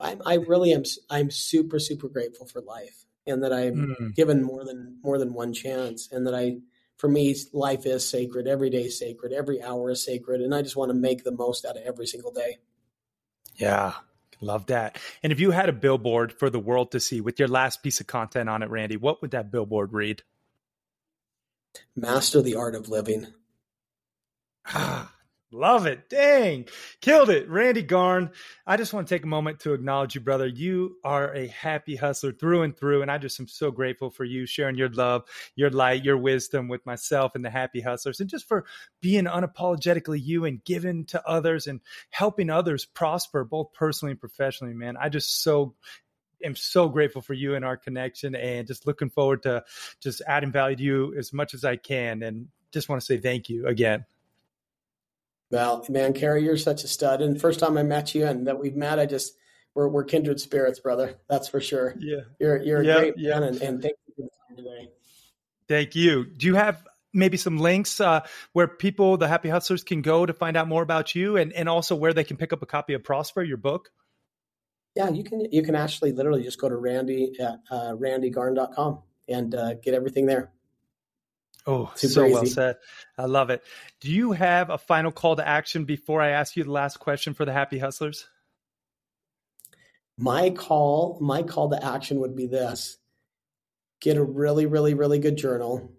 I'm, 0.00 0.22
I 0.24 0.34
really 0.34 0.72
am. 0.72 0.82
I'm 1.10 1.30
super, 1.30 1.78
super 1.78 2.08
grateful 2.08 2.46
for 2.46 2.60
life, 2.60 3.06
and 3.26 3.42
that 3.42 3.52
I'm 3.52 3.96
mm. 3.98 4.14
given 4.14 4.42
more 4.42 4.64
than 4.64 4.98
more 5.02 5.18
than 5.18 5.32
one 5.32 5.52
chance, 5.52 6.10
and 6.12 6.26
that 6.26 6.34
I, 6.34 6.58
for 6.98 7.08
me, 7.08 7.34
life 7.52 7.86
is 7.86 8.06
sacred. 8.06 8.46
Every 8.46 8.70
day 8.70 8.82
is 8.82 8.98
sacred. 8.98 9.32
Every 9.32 9.62
hour 9.62 9.90
is 9.90 10.04
sacred, 10.04 10.40
and 10.40 10.54
I 10.54 10.62
just 10.62 10.76
want 10.76 10.90
to 10.90 10.94
make 10.94 11.24
the 11.24 11.30
most 11.30 11.64
out 11.64 11.76
of 11.76 11.82
every 11.84 12.06
single 12.06 12.32
day. 12.32 12.58
Yeah, 13.54 13.94
love 14.40 14.66
that. 14.66 14.98
And 15.22 15.32
if 15.32 15.38
you 15.38 15.52
had 15.52 15.68
a 15.68 15.72
billboard 15.72 16.32
for 16.32 16.50
the 16.50 16.58
world 16.58 16.90
to 16.92 17.00
see 17.00 17.20
with 17.20 17.38
your 17.38 17.48
last 17.48 17.84
piece 17.84 18.00
of 18.00 18.08
content 18.08 18.48
on 18.48 18.64
it, 18.64 18.70
Randy, 18.70 18.96
what 18.96 19.22
would 19.22 19.30
that 19.30 19.52
billboard 19.52 19.92
read? 19.92 20.22
Master 21.94 22.42
the 22.42 22.56
art 22.56 22.74
of 22.74 22.88
living. 22.88 23.28
Ah, 24.66 25.12
Love 25.50 25.86
it. 25.86 26.10
Dang. 26.10 26.66
Killed 27.00 27.30
it. 27.30 27.48
Randy 27.48 27.82
Garn. 27.82 28.32
I 28.66 28.76
just 28.76 28.92
want 28.92 29.08
to 29.08 29.14
take 29.14 29.24
a 29.24 29.28
moment 29.28 29.60
to 29.60 29.72
acknowledge 29.72 30.14
you, 30.14 30.20
brother. 30.20 30.46
You 30.46 30.96
are 31.02 31.34
a 31.34 31.46
happy 31.46 31.96
hustler 31.96 32.32
through 32.32 32.62
and 32.62 32.76
through. 32.76 33.00
And 33.00 33.10
I 33.10 33.16
just 33.16 33.40
am 33.40 33.48
so 33.48 33.70
grateful 33.70 34.10
for 34.10 34.24
you 34.24 34.44
sharing 34.44 34.76
your 34.76 34.90
love, 34.90 35.22
your 35.56 35.70
light, 35.70 36.04
your 36.04 36.18
wisdom 36.18 36.68
with 36.68 36.84
myself 36.84 37.34
and 37.34 37.42
the 37.42 37.48
happy 37.48 37.80
hustlers, 37.80 38.20
and 38.20 38.28
just 38.28 38.46
for 38.46 38.66
being 39.00 39.24
unapologetically 39.24 40.22
you 40.22 40.44
and 40.44 40.62
giving 40.64 41.06
to 41.06 41.26
others 41.26 41.66
and 41.66 41.80
helping 42.10 42.50
others 42.50 42.84
prosper, 42.84 43.42
both 43.42 43.72
personally 43.72 44.12
and 44.12 44.20
professionally, 44.20 44.74
man. 44.74 44.98
I 45.00 45.08
just 45.08 45.42
so 45.42 45.74
am 46.44 46.56
so 46.56 46.90
grateful 46.90 47.22
for 47.22 47.32
you 47.32 47.54
and 47.54 47.64
our 47.64 47.78
connection 47.78 48.34
and 48.34 48.66
just 48.66 48.86
looking 48.86 49.08
forward 49.08 49.42
to 49.44 49.64
just 50.00 50.20
adding 50.26 50.52
value 50.52 50.76
to 50.76 50.82
you 50.82 51.14
as 51.18 51.32
much 51.32 51.54
as 51.54 51.64
I 51.64 51.76
can. 51.76 52.22
And 52.22 52.48
just 52.70 52.90
want 52.90 53.00
to 53.00 53.06
say 53.06 53.16
thank 53.16 53.48
you 53.48 53.66
again. 53.66 54.04
Well, 55.50 55.84
man, 55.88 56.12
Cary, 56.12 56.44
you're 56.44 56.56
such 56.56 56.84
a 56.84 56.88
stud. 56.88 57.22
And 57.22 57.40
first 57.40 57.60
time 57.60 57.78
I 57.78 57.82
met 57.82 58.14
you 58.14 58.26
and 58.26 58.46
that 58.46 58.58
we've 58.58 58.76
met, 58.76 58.98
I 58.98 59.06
just 59.06 59.34
we're 59.74 59.88
we're 59.88 60.04
kindred 60.04 60.40
spirits, 60.40 60.80
brother. 60.80 61.14
That's 61.28 61.48
for 61.48 61.60
sure. 61.60 61.94
Yeah, 61.98 62.20
you're 62.38 62.62
you're 62.62 62.80
a 62.80 62.84
great 62.84 63.14
yeah. 63.16 63.34
man, 63.34 63.42
and, 63.44 63.62
and 63.62 63.82
thank 63.82 63.94
you 64.06 64.14
for 64.16 64.22
the 64.22 64.28
time 64.28 64.56
today. 64.56 64.90
Thank 65.68 65.94
you. 65.94 66.24
Do 66.24 66.46
you 66.46 66.54
have 66.56 66.86
maybe 67.12 67.36
some 67.36 67.58
links 67.58 68.00
uh, 68.00 68.20
where 68.52 68.66
people, 68.66 69.16
the 69.16 69.28
happy 69.28 69.48
hustlers, 69.48 69.84
can 69.84 70.02
go 70.02 70.26
to 70.26 70.32
find 70.32 70.56
out 70.56 70.68
more 70.68 70.82
about 70.82 71.14
you, 71.14 71.36
and 71.36 71.52
and 71.52 71.68
also 71.68 71.94
where 71.94 72.12
they 72.12 72.24
can 72.24 72.36
pick 72.36 72.52
up 72.52 72.62
a 72.62 72.66
copy 72.66 72.94
of 72.94 73.04
Prosper, 73.04 73.42
your 73.42 73.56
book? 73.56 73.90
Yeah, 74.94 75.10
you 75.10 75.24
can 75.24 75.46
you 75.52 75.62
can 75.62 75.76
actually 75.76 76.12
literally 76.12 76.42
just 76.42 76.60
go 76.60 76.68
to 76.68 76.76
Randy 76.76 77.34
at 77.38 77.60
uh, 77.70 77.92
randygarn.com 77.92 78.98
and 79.28 79.54
uh, 79.54 79.74
get 79.74 79.94
everything 79.94 80.26
there. 80.26 80.50
Oh, 81.68 81.92
Super 81.96 82.12
so 82.12 82.24
easy. 82.24 82.32
well 82.32 82.46
said. 82.46 82.76
I 83.18 83.26
love 83.26 83.50
it. 83.50 83.62
Do 84.00 84.10
you 84.10 84.32
have 84.32 84.70
a 84.70 84.78
final 84.78 85.12
call 85.12 85.36
to 85.36 85.46
action 85.46 85.84
before 85.84 86.22
I 86.22 86.30
ask 86.30 86.56
you 86.56 86.64
the 86.64 86.72
last 86.72 86.98
question 86.98 87.34
for 87.34 87.44
the 87.44 87.52
happy 87.52 87.78
hustlers? 87.78 88.26
My 90.16 90.48
call, 90.48 91.18
my 91.20 91.42
call 91.42 91.68
to 91.68 91.84
action 91.84 92.20
would 92.20 92.34
be 92.34 92.46
this. 92.46 92.96
Get 94.00 94.16
a 94.16 94.24
really, 94.24 94.64
really, 94.64 94.94
really 94.94 95.18
good 95.18 95.36
journal 95.36 95.92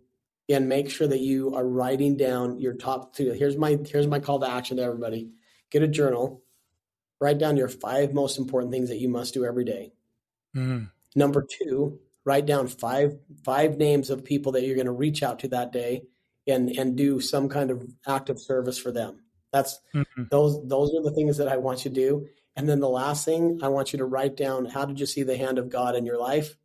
and 0.49 0.67
make 0.67 0.89
sure 0.89 1.07
that 1.07 1.19
you 1.19 1.53
are 1.53 1.63
writing 1.63 2.17
down 2.17 2.59
your 2.59 2.73
top 2.73 3.13
two. 3.13 3.31
Here's 3.31 3.55
my 3.55 3.77
here's 3.87 4.07
my 4.07 4.19
call 4.19 4.39
to 4.39 4.49
action 4.49 4.77
to 4.77 4.83
everybody. 4.83 5.29
Get 5.69 5.83
a 5.83 5.87
journal, 5.87 6.41
write 7.21 7.37
down 7.37 7.57
your 7.57 7.69
five 7.69 8.11
most 8.13 8.39
important 8.39 8.71
things 8.71 8.89
that 8.89 8.97
you 8.97 9.07
must 9.07 9.35
do 9.35 9.45
every 9.45 9.65
day. 9.65 9.93
Mm. 10.55 10.89
Number 11.15 11.45
two, 11.47 11.99
write 12.29 12.45
down 12.45 12.67
five 12.67 13.17
five 13.43 13.77
names 13.77 14.11
of 14.11 14.23
people 14.23 14.51
that 14.51 14.63
you're 14.63 14.75
going 14.75 14.85
to 14.85 14.91
reach 14.91 15.23
out 15.23 15.39
to 15.39 15.47
that 15.47 15.71
day 15.73 16.03
and 16.45 16.69
and 16.69 16.95
do 16.95 17.19
some 17.19 17.49
kind 17.49 17.71
of 17.71 17.83
active 18.07 18.39
service 18.39 18.77
for 18.77 18.91
them. 18.91 19.23
That's 19.51 19.79
mm-hmm. 19.95 20.25
those 20.29 20.59
those 20.67 20.93
are 20.93 21.01
the 21.01 21.15
things 21.15 21.37
that 21.37 21.47
i 21.47 21.57
want 21.57 21.83
you 21.83 21.89
to 21.89 21.95
do. 21.95 22.27
And 22.55 22.69
then 22.69 22.81
the 22.81 22.95
last 23.01 23.25
thing 23.25 23.59
i 23.63 23.69
want 23.69 23.91
you 23.91 23.97
to 23.99 24.05
write 24.05 24.37
down 24.37 24.65
how 24.65 24.85
did 24.85 24.99
you 24.99 25.07
see 25.07 25.23
the 25.23 25.37
hand 25.37 25.57
of 25.57 25.71
god 25.71 25.95
in 25.95 26.05
your 26.05 26.19
life? 26.19 26.55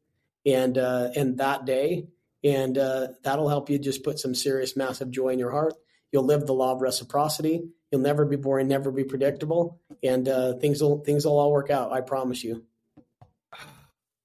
And 0.45 0.77
uh 0.77 1.09
and 1.17 1.39
that 1.39 1.65
day 1.65 2.09
and 2.45 2.77
uh 2.77 3.09
that'll 3.23 3.49
help 3.49 3.71
you 3.71 3.79
just 3.79 4.05
put 4.05 4.19
some 4.19 4.35
serious 4.35 4.77
massive 4.77 5.11
joy 5.11 5.31
in 5.31 5.39
your 5.39 5.51
heart. 5.51 5.73
You'll 6.13 6.27
live 6.27 6.47
the 6.47 6.53
law 6.53 6.73
of 6.75 6.83
reciprocity. 6.83 7.63
You'll 7.91 8.03
never 8.03 8.27
be 8.27 8.37
boring 8.37 8.69
never 8.69 8.91
be 8.91 9.05
predictable. 9.05 9.81
And 10.03 10.29
uh 10.29 10.59
things 10.59 10.83
will 10.83 10.99
things 10.99 11.25
will 11.25 11.39
all 11.39 11.53
work 11.53 11.71
out 11.71 11.91
i 11.91 12.03
promise 12.03 12.45
you 12.45 12.67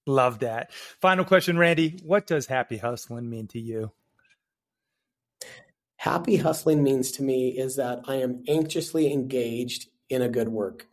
Love 0.09 0.39
that. 0.39 0.73
Final 0.73 1.23
question, 1.23 1.55
Randy. 1.55 1.99
What 2.03 2.25
does 2.25 2.47
happy 2.47 2.77
hustling 2.77 3.29
mean 3.29 3.45
to 3.49 3.59
you? 3.59 3.91
Happy 5.97 6.37
hustling 6.37 6.81
means 6.81 7.11
to 7.11 7.23
me 7.23 7.49
is 7.49 7.75
that 7.75 8.01
I 8.07 8.15
am 8.15 8.43
anxiously 8.47 9.13
engaged 9.13 9.87
in 10.09 10.23
a 10.23 10.27
good 10.27 10.49
work. 10.49 10.87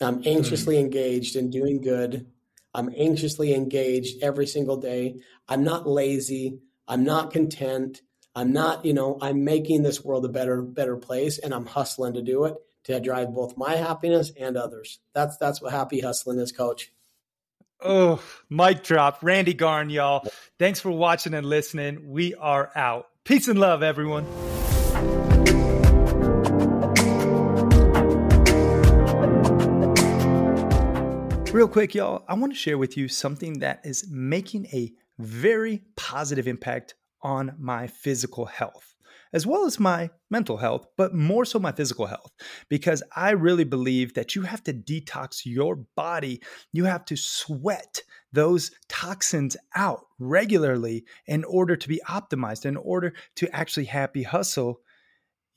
I'm 0.00 0.20
anxiously 0.26 0.76
mm. 0.76 0.80
engaged 0.80 1.36
in 1.36 1.50
doing 1.50 1.80
good. 1.80 2.26
I'm 2.74 2.92
anxiously 2.96 3.54
engaged 3.54 4.20
every 4.20 4.48
single 4.48 4.78
day. 4.78 5.20
I'm 5.48 5.62
not 5.62 5.86
lazy. 5.86 6.58
I'm 6.88 7.04
not 7.04 7.32
content. 7.32 8.00
I'm 8.34 8.52
not, 8.52 8.84
you 8.84 8.94
know, 8.94 9.16
I'm 9.22 9.44
making 9.44 9.84
this 9.84 10.04
world 10.04 10.24
a 10.24 10.28
better, 10.28 10.60
better 10.60 10.96
place 10.96 11.38
and 11.38 11.54
I'm 11.54 11.66
hustling 11.66 12.14
to 12.14 12.22
do 12.22 12.46
it 12.46 12.56
to 12.84 12.98
drive 12.98 13.32
both 13.32 13.56
my 13.56 13.76
happiness 13.76 14.32
and 14.36 14.56
others. 14.56 14.98
That's 15.14 15.36
that's 15.36 15.62
what 15.62 15.70
happy 15.70 16.00
hustling 16.00 16.40
is, 16.40 16.50
coach. 16.50 16.90
Oh, 17.82 18.22
mic 18.50 18.82
drop. 18.82 19.20
Randy 19.22 19.54
Garn, 19.54 19.88
y'all. 19.88 20.26
Thanks 20.58 20.80
for 20.80 20.90
watching 20.90 21.32
and 21.32 21.46
listening. 21.46 22.10
We 22.10 22.34
are 22.34 22.70
out. 22.76 23.06
Peace 23.24 23.48
and 23.48 23.58
love, 23.58 23.82
everyone. 23.82 24.26
Real 31.52 31.68
quick, 31.68 31.94
y'all, 31.94 32.22
I 32.28 32.34
want 32.34 32.52
to 32.52 32.58
share 32.58 32.76
with 32.76 32.98
you 32.98 33.08
something 33.08 33.60
that 33.60 33.80
is 33.82 34.06
making 34.10 34.66
a 34.66 34.92
very 35.18 35.82
positive 35.96 36.46
impact 36.46 36.94
on 37.22 37.56
my 37.58 37.86
physical 37.86 38.44
health 38.44 38.94
as 39.32 39.46
well 39.46 39.64
as 39.66 39.78
my 39.78 40.10
mental 40.30 40.56
health, 40.56 40.86
but 40.96 41.14
more 41.14 41.44
so 41.44 41.58
my 41.58 41.72
physical 41.72 42.06
health, 42.06 42.32
because 42.68 43.02
I 43.14 43.30
really 43.30 43.64
believe 43.64 44.14
that 44.14 44.34
you 44.34 44.42
have 44.42 44.62
to 44.64 44.72
detox 44.72 45.42
your 45.44 45.76
body. 45.96 46.40
You 46.72 46.84
have 46.84 47.04
to 47.06 47.16
sweat 47.16 48.02
those 48.32 48.70
toxins 48.88 49.56
out 49.74 50.06
regularly 50.18 51.04
in 51.26 51.44
order 51.44 51.76
to 51.76 51.88
be 51.88 52.00
optimized, 52.08 52.66
in 52.66 52.76
order 52.76 53.12
to 53.36 53.54
actually 53.54 53.86
happy 53.86 54.22
hustle 54.22 54.80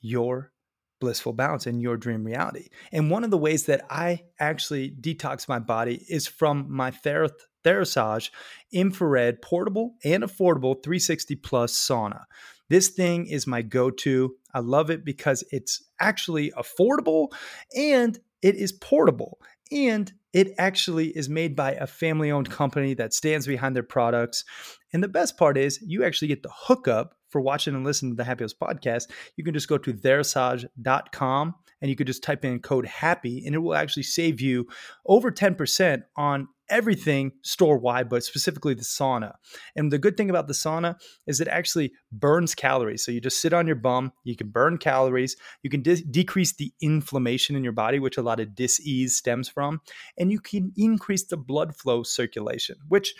your 0.00 0.52
blissful 1.00 1.32
balance 1.32 1.66
in 1.66 1.80
your 1.80 1.96
dream 1.96 2.24
reality. 2.24 2.68
And 2.92 3.10
one 3.10 3.24
of 3.24 3.30
the 3.30 3.38
ways 3.38 3.66
that 3.66 3.84
I 3.90 4.22
actually 4.38 4.90
detox 4.90 5.48
my 5.48 5.58
body 5.58 6.04
is 6.08 6.26
from 6.26 6.66
my 6.70 6.90
Thera- 6.90 7.30
Therasage 7.64 8.30
infrared 8.72 9.42
portable 9.42 9.94
and 10.04 10.22
affordable 10.22 10.82
360 10.82 11.36
plus 11.36 11.72
sauna. 11.74 12.24
This 12.68 12.88
thing 12.88 13.26
is 13.26 13.46
my 13.46 13.62
go 13.62 13.90
to. 13.90 14.34
I 14.52 14.60
love 14.60 14.90
it 14.90 15.04
because 15.04 15.44
it's 15.50 15.82
actually 16.00 16.52
affordable 16.52 17.28
and 17.76 18.18
it 18.42 18.56
is 18.56 18.72
portable. 18.72 19.40
And 19.72 20.12
it 20.32 20.54
actually 20.58 21.08
is 21.08 21.28
made 21.28 21.56
by 21.56 21.72
a 21.72 21.86
family 21.86 22.30
owned 22.30 22.50
company 22.50 22.94
that 22.94 23.14
stands 23.14 23.46
behind 23.46 23.74
their 23.74 23.82
products. 23.82 24.44
And 24.92 25.02
the 25.02 25.08
best 25.08 25.36
part 25.36 25.56
is, 25.56 25.80
you 25.80 26.04
actually 26.04 26.28
get 26.28 26.42
the 26.42 26.52
hookup 26.52 27.14
for 27.30 27.40
watching 27.40 27.74
and 27.74 27.84
listening 27.84 28.12
to 28.12 28.16
the 28.16 28.24
Happy 28.24 28.44
Hustle 28.44 28.58
podcast. 28.60 29.10
You 29.36 29.44
can 29.44 29.54
just 29.54 29.68
go 29.68 29.78
to 29.78 29.92
therasage.com 29.92 31.54
and 31.80 31.90
you 31.90 31.96
could 31.96 32.06
just 32.06 32.22
type 32.22 32.44
in 32.44 32.60
code 32.60 32.86
HAPPY 32.86 33.44
and 33.44 33.54
it 33.54 33.58
will 33.58 33.74
actually 33.74 34.04
save 34.04 34.40
you 34.40 34.66
over 35.06 35.30
10% 35.30 36.02
on 36.16 36.48
everything 36.68 37.32
store 37.42 37.78
wide, 37.78 38.08
but 38.08 38.24
specifically 38.24 38.74
the 38.74 38.82
sauna. 38.82 39.34
And 39.76 39.92
the 39.92 39.98
good 39.98 40.16
thing 40.16 40.30
about 40.30 40.46
the 40.46 40.54
sauna 40.54 40.96
is 41.26 41.40
it 41.40 41.48
actually 41.48 41.92
burns 42.12 42.54
calories. 42.54 43.04
So 43.04 43.12
you 43.12 43.20
just 43.20 43.40
sit 43.40 43.52
on 43.52 43.66
your 43.66 43.76
bum, 43.76 44.12
you 44.24 44.36
can 44.36 44.48
burn 44.48 44.78
calories, 44.78 45.36
you 45.62 45.70
can 45.70 45.82
de- 45.82 46.02
decrease 46.02 46.54
the 46.54 46.72
inflammation 46.80 47.56
in 47.56 47.64
your 47.64 47.72
body, 47.72 47.98
which 47.98 48.18
a 48.18 48.22
lot 48.22 48.40
of 48.40 48.54
dis-ease 48.54 49.16
stems 49.16 49.48
from, 49.48 49.80
and 50.18 50.30
you 50.32 50.40
can 50.40 50.72
increase 50.76 51.24
the 51.24 51.36
blood 51.36 51.76
flow 51.76 52.02
circulation, 52.02 52.76
which 52.88 53.14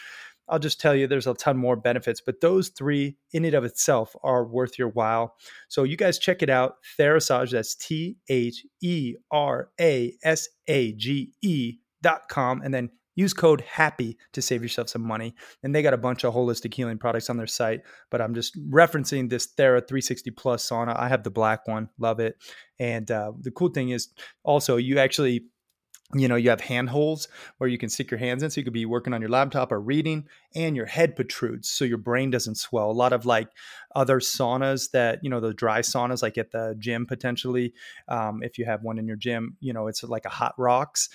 I'll 0.46 0.58
just 0.58 0.78
tell 0.78 0.94
you 0.94 1.06
there's 1.06 1.26
a 1.26 1.32
ton 1.32 1.56
more 1.56 1.76
benefits, 1.76 2.20
but 2.20 2.42
those 2.42 2.68
three 2.68 3.16
in 3.32 3.46
and 3.46 3.54
of 3.54 3.64
itself 3.64 4.14
are 4.22 4.44
worth 4.44 4.78
your 4.78 4.88
while. 4.88 5.36
So 5.68 5.84
you 5.84 5.96
guys 5.96 6.18
check 6.18 6.42
it 6.42 6.50
out. 6.50 6.76
Therasage, 6.98 7.52
that's 7.52 7.74
T 7.74 8.18
H 8.28 8.66
E 8.82 9.14
R 9.30 9.70
A 9.80 10.12
S 10.22 10.48
A 10.68 10.92
G 10.92 11.32
E 11.40 11.78
dot 12.02 12.28
com. 12.28 12.60
And 12.60 12.74
then 12.74 12.90
Use 13.14 13.32
code 13.32 13.62
HAPPY 13.62 14.16
to 14.32 14.42
save 14.42 14.62
yourself 14.62 14.88
some 14.88 15.02
money. 15.02 15.34
And 15.62 15.74
they 15.74 15.82
got 15.82 15.94
a 15.94 15.98
bunch 15.98 16.24
of 16.24 16.34
holistic 16.34 16.74
healing 16.74 16.98
products 16.98 17.30
on 17.30 17.36
their 17.36 17.46
site, 17.46 17.82
but 18.10 18.20
I'm 18.20 18.34
just 18.34 18.58
referencing 18.70 19.30
this 19.30 19.46
Thera 19.46 19.80
360 19.80 20.30
Plus 20.32 20.68
sauna. 20.68 20.98
I 20.98 21.08
have 21.08 21.22
the 21.22 21.30
black 21.30 21.66
one, 21.66 21.88
love 21.98 22.20
it. 22.20 22.36
And 22.78 23.10
uh, 23.10 23.32
the 23.40 23.50
cool 23.50 23.68
thing 23.68 23.90
is 23.90 24.08
also 24.42 24.76
you 24.76 24.98
actually 24.98 25.44
you 26.12 26.28
know 26.28 26.36
you 26.36 26.50
have 26.50 26.60
hand 26.60 26.90
holes 26.90 27.28
where 27.58 27.68
you 27.68 27.78
can 27.78 27.88
stick 27.88 28.10
your 28.10 28.18
hands 28.18 28.42
in 28.42 28.50
so 28.50 28.60
you 28.60 28.64
could 28.64 28.72
be 28.72 28.86
working 28.86 29.12
on 29.14 29.20
your 29.20 29.30
laptop 29.30 29.72
or 29.72 29.80
reading 29.80 30.26
and 30.54 30.76
your 30.76 30.86
head 30.86 31.16
protrudes 31.16 31.68
so 31.68 31.84
your 31.84 31.98
brain 31.98 32.30
doesn't 32.30 32.56
swell 32.56 32.90
a 32.90 32.92
lot 32.92 33.12
of 33.12 33.24
like 33.24 33.48
other 33.96 34.20
saunas 34.20 34.90
that 34.90 35.18
you 35.22 35.30
know 35.30 35.40
the 35.40 35.54
dry 35.54 35.80
saunas 35.80 36.22
like 36.22 36.36
at 36.36 36.52
the 36.52 36.74
gym 36.78 37.06
potentially 37.06 37.72
um, 38.08 38.42
if 38.42 38.58
you 38.58 38.64
have 38.64 38.82
one 38.82 38.98
in 38.98 39.08
your 39.08 39.16
gym 39.16 39.56
you 39.60 39.72
know 39.72 39.86
it's 39.86 40.02
like 40.04 40.26
a 40.26 40.30
hot 40.30 40.54
rocks 40.58 41.08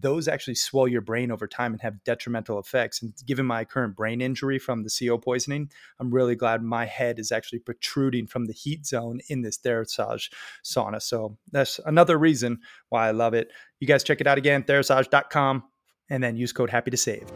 those 0.00 0.28
actually 0.28 0.54
swell 0.54 0.88
your 0.88 1.00
brain 1.00 1.30
over 1.30 1.46
time 1.46 1.72
and 1.72 1.80
have 1.82 2.02
detrimental 2.04 2.58
effects. 2.58 3.02
And 3.02 3.12
given 3.26 3.46
my 3.46 3.64
current 3.64 3.96
brain 3.96 4.20
injury 4.20 4.58
from 4.58 4.82
the 4.82 4.90
CO 4.90 5.18
poisoning, 5.18 5.70
I'm 6.00 6.12
really 6.12 6.34
glad 6.34 6.62
my 6.62 6.84
head 6.86 7.18
is 7.18 7.32
actually 7.32 7.60
protruding 7.60 8.26
from 8.26 8.46
the 8.46 8.52
heat 8.52 8.86
zone 8.86 9.20
in 9.28 9.42
this 9.42 9.58
Therasage 9.58 10.30
sauna. 10.64 11.00
So 11.00 11.36
that's 11.52 11.80
another 11.84 12.18
reason 12.18 12.60
why 12.88 13.08
I 13.08 13.12
love 13.12 13.34
it. 13.34 13.50
You 13.80 13.86
guys 13.86 14.04
check 14.04 14.20
it 14.20 14.26
out 14.26 14.38
again, 14.38 14.62
therasage.com, 14.62 15.64
and 16.10 16.22
then 16.22 16.36
use 16.36 16.52
code 16.52 16.70
happy 16.70 16.90
to 16.90 16.96
save. 16.96 17.30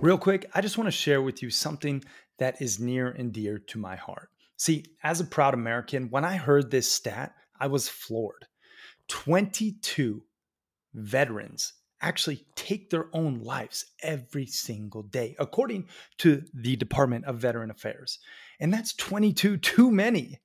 Real 0.00 0.18
quick, 0.18 0.50
I 0.54 0.60
just 0.60 0.76
want 0.76 0.86
to 0.86 0.92
share 0.92 1.22
with 1.22 1.42
you 1.42 1.48
something 1.48 2.04
that 2.38 2.60
is 2.60 2.78
near 2.78 3.08
and 3.08 3.32
dear 3.32 3.58
to 3.58 3.78
my 3.78 3.96
heart. 3.96 4.28
See, 4.56 4.84
as 5.02 5.20
a 5.20 5.24
proud 5.24 5.54
American, 5.54 6.10
when 6.10 6.24
I 6.24 6.36
heard 6.36 6.70
this 6.70 6.90
stat, 6.90 7.34
I 7.58 7.66
was 7.66 7.88
floored. 7.88 8.46
22 9.08 10.22
veterans 10.94 11.72
actually 12.00 12.44
take 12.54 12.90
their 12.90 13.08
own 13.12 13.40
lives 13.40 13.86
every 14.02 14.46
single 14.46 15.02
day, 15.02 15.34
according 15.38 15.88
to 16.18 16.42
the 16.52 16.76
Department 16.76 17.24
of 17.24 17.38
Veteran 17.38 17.70
Affairs. 17.70 18.18
And 18.60 18.72
that's 18.72 18.94
22 18.94 19.56
too 19.58 19.90
many. 19.90 20.40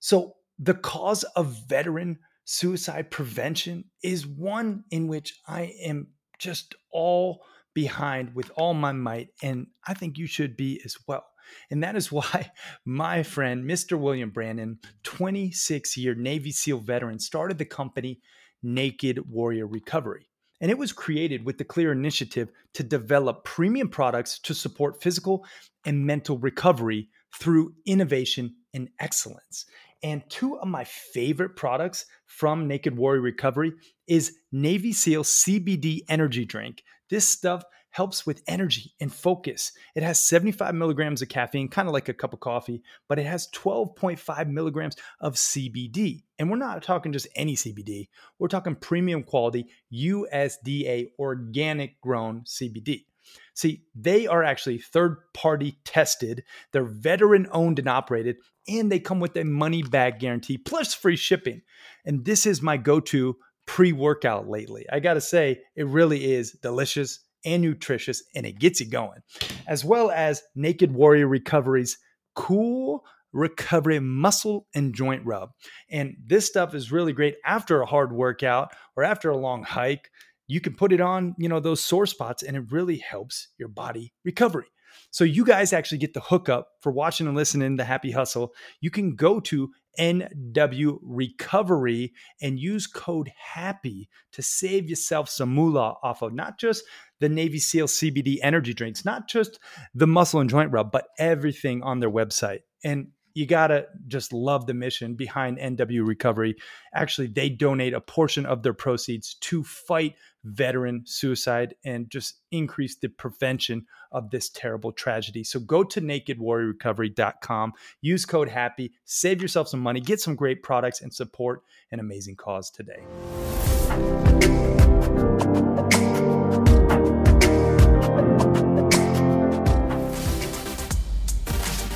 So, 0.00 0.34
the 0.58 0.74
cause 0.74 1.22
of 1.22 1.68
veteran 1.68 2.18
suicide 2.44 3.10
prevention 3.10 3.84
is 4.02 4.26
one 4.26 4.84
in 4.90 5.06
which 5.06 5.38
I 5.46 5.74
am 5.82 6.08
just 6.38 6.74
all 6.90 7.44
behind 7.74 8.34
with 8.34 8.50
all 8.56 8.72
my 8.72 8.92
might. 8.92 9.28
And 9.42 9.66
I 9.86 9.92
think 9.92 10.16
you 10.16 10.26
should 10.26 10.56
be 10.56 10.80
as 10.84 10.96
well. 11.06 11.26
And 11.70 11.82
that 11.82 11.96
is 11.96 12.12
why 12.12 12.50
my 12.84 13.22
friend, 13.22 13.64
Mr. 13.64 13.98
William 13.98 14.30
Branum, 14.30 14.78
26 15.02 15.96
year 15.96 16.14
Navy 16.14 16.52
SEAL 16.52 16.78
veteran, 16.78 17.18
started 17.18 17.58
the 17.58 17.64
company 17.64 18.20
Naked 18.62 19.30
Warrior 19.30 19.66
Recovery. 19.66 20.28
And 20.60 20.70
it 20.70 20.78
was 20.78 20.92
created 20.92 21.44
with 21.44 21.58
the 21.58 21.64
clear 21.64 21.92
initiative 21.92 22.50
to 22.74 22.82
develop 22.82 23.44
premium 23.44 23.88
products 23.88 24.38
to 24.40 24.54
support 24.54 25.02
physical 25.02 25.44
and 25.84 26.06
mental 26.06 26.38
recovery 26.38 27.10
through 27.38 27.74
innovation 27.84 28.54
and 28.72 28.88
excellence. 28.98 29.66
And 30.02 30.22
two 30.30 30.58
of 30.58 30.68
my 30.68 30.84
favorite 30.84 31.56
products 31.56 32.06
from 32.26 32.66
Naked 32.66 32.96
Warrior 32.96 33.20
Recovery 33.20 33.72
is 34.06 34.38
Navy 34.52 34.92
SEAL 34.92 35.24
CBD 35.24 36.00
energy 36.08 36.44
drink 36.44 36.82
this 37.08 37.28
stuff 37.28 37.64
helps 37.96 38.26
with 38.26 38.42
energy 38.46 38.92
and 39.00 39.10
focus. 39.10 39.72
It 39.94 40.02
has 40.02 40.20
75 40.20 40.74
milligrams 40.74 41.22
of 41.22 41.30
caffeine, 41.30 41.68
kind 41.68 41.88
of 41.88 41.94
like 41.94 42.10
a 42.10 42.14
cup 42.14 42.34
of 42.34 42.40
coffee, 42.40 42.82
but 43.08 43.18
it 43.18 43.24
has 43.24 43.48
12.5 43.52 44.48
milligrams 44.48 44.96
of 45.18 45.36
CBD. 45.36 46.24
And 46.38 46.50
we're 46.50 46.58
not 46.58 46.82
talking 46.82 47.10
just 47.10 47.26
any 47.34 47.56
CBD, 47.56 48.08
we're 48.38 48.48
talking 48.48 48.74
premium 48.74 49.22
quality 49.22 49.68
USDA 49.90 51.12
organic 51.18 51.98
grown 52.02 52.42
CBD. 52.42 53.06
See, 53.54 53.84
they 53.94 54.26
are 54.26 54.44
actually 54.44 54.76
third 54.76 55.16
party 55.32 55.78
tested, 55.86 56.44
they're 56.72 56.84
veteran 56.84 57.48
owned 57.50 57.78
and 57.78 57.88
operated, 57.88 58.36
and 58.68 58.92
they 58.92 58.98
come 58.98 59.20
with 59.20 59.34
a 59.38 59.44
money 59.44 59.82
back 59.82 60.18
guarantee 60.18 60.58
plus 60.58 60.92
free 60.92 61.16
shipping. 61.16 61.62
And 62.04 62.26
this 62.26 62.44
is 62.44 62.60
my 62.60 62.76
go 62.76 63.00
to 63.00 63.38
pre 63.64 63.92
workout 63.92 64.50
lately. 64.50 64.84
I 64.92 65.00
got 65.00 65.14
to 65.14 65.20
say, 65.22 65.62
it 65.74 65.86
really 65.86 66.34
is 66.34 66.52
delicious 66.52 67.20
and 67.46 67.62
nutritious 67.62 68.22
and 68.34 68.44
it 68.44 68.58
gets 68.58 68.80
you 68.80 68.86
going, 68.86 69.20
as 69.66 69.84
well 69.84 70.10
as 70.10 70.42
Naked 70.54 70.92
Warrior 70.92 71.28
Recovery's 71.28 71.96
cool 72.34 73.04
recovery 73.32 74.00
muscle 74.00 74.66
and 74.74 74.94
joint 74.94 75.24
rub. 75.24 75.50
And 75.90 76.16
this 76.24 76.46
stuff 76.46 76.74
is 76.74 76.92
really 76.92 77.12
great 77.12 77.36
after 77.44 77.80
a 77.80 77.86
hard 77.86 78.12
workout 78.12 78.72
or 78.96 79.04
after 79.04 79.30
a 79.30 79.36
long 79.36 79.62
hike. 79.62 80.10
You 80.48 80.60
can 80.60 80.74
put 80.74 80.92
it 80.92 81.00
on, 81.00 81.34
you 81.38 81.48
know, 81.48 81.60
those 81.60 81.82
sore 81.82 82.06
spots 82.06 82.42
and 82.42 82.56
it 82.56 82.70
really 82.70 82.98
helps 82.98 83.48
your 83.58 83.68
body 83.68 84.12
recovery. 84.24 84.66
So 85.10 85.24
you 85.24 85.44
guys 85.44 85.72
actually 85.72 85.98
get 85.98 86.14
the 86.14 86.20
hookup 86.20 86.68
for 86.80 86.92
watching 86.92 87.26
and 87.26 87.36
listening 87.36 87.76
to 87.76 87.84
Happy 87.84 88.10
Hustle. 88.10 88.52
You 88.80 88.90
can 88.90 89.14
go 89.14 89.40
to 89.40 89.70
NW 89.98 90.98
Recovery 91.02 92.12
and 92.40 92.60
use 92.60 92.86
code 92.86 93.30
HAPPY 93.54 94.08
to 94.32 94.42
save 94.42 94.88
yourself 94.88 95.28
some 95.28 95.54
moolah 95.54 95.94
off 96.02 96.22
of 96.22 96.32
not 96.32 96.58
just 96.58 96.84
the 97.20 97.28
Navy 97.28 97.58
SEAL 97.58 97.86
CBD 97.86 98.38
energy 98.42 98.74
drinks, 98.74 99.04
not 99.04 99.28
just 99.28 99.58
the 99.94 100.06
muscle 100.06 100.40
and 100.40 100.50
joint 100.50 100.72
rub, 100.72 100.92
but 100.92 101.08
everything 101.18 101.82
on 101.82 102.00
their 102.00 102.10
website. 102.10 102.60
And 102.84 103.08
you 103.36 103.44
got 103.44 103.66
to 103.66 103.86
just 104.06 104.32
love 104.32 104.66
the 104.66 104.72
mission 104.72 105.14
behind 105.14 105.58
NW 105.58 106.06
Recovery. 106.06 106.56
Actually, 106.94 107.26
they 107.26 107.50
donate 107.50 107.92
a 107.92 108.00
portion 108.00 108.46
of 108.46 108.62
their 108.62 108.72
proceeds 108.72 109.34
to 109.34 109.62
fight 109.62 110.14
veteran 110.42 111.02
suicide 111.04 111.74
and 111.84 112.08
just 112.08 112.40
increase 112.50 112.96
the 112.96 113.08
prevention 113.08 113.84
of 114.10 114.30
this 114.30 114.48
terrible 114.48 114.90
tragedy. 114.90 115.44
So 115.44 115.60
go 115.60 115.84
to 115.84 116.00
nakedwarriorrecovery.com, 116.00 117.74
use 118.00 118.24
code 118.24 118.48
HAPPY, 118.48 118.92
save 119.04 119.42
yourself 119.42 119.68
some 119.68 119.80
money, 119.80 120.00
get 120.00 120.18
some 120.18 120.34
great 120.34 120.62
products, 120.62 121.02
and 121.02 121.12
support 121.12 121.60
an 121.92 122.00
amazing 122.00 122.36
cause 122.36 122.70
today. 122.70 123.04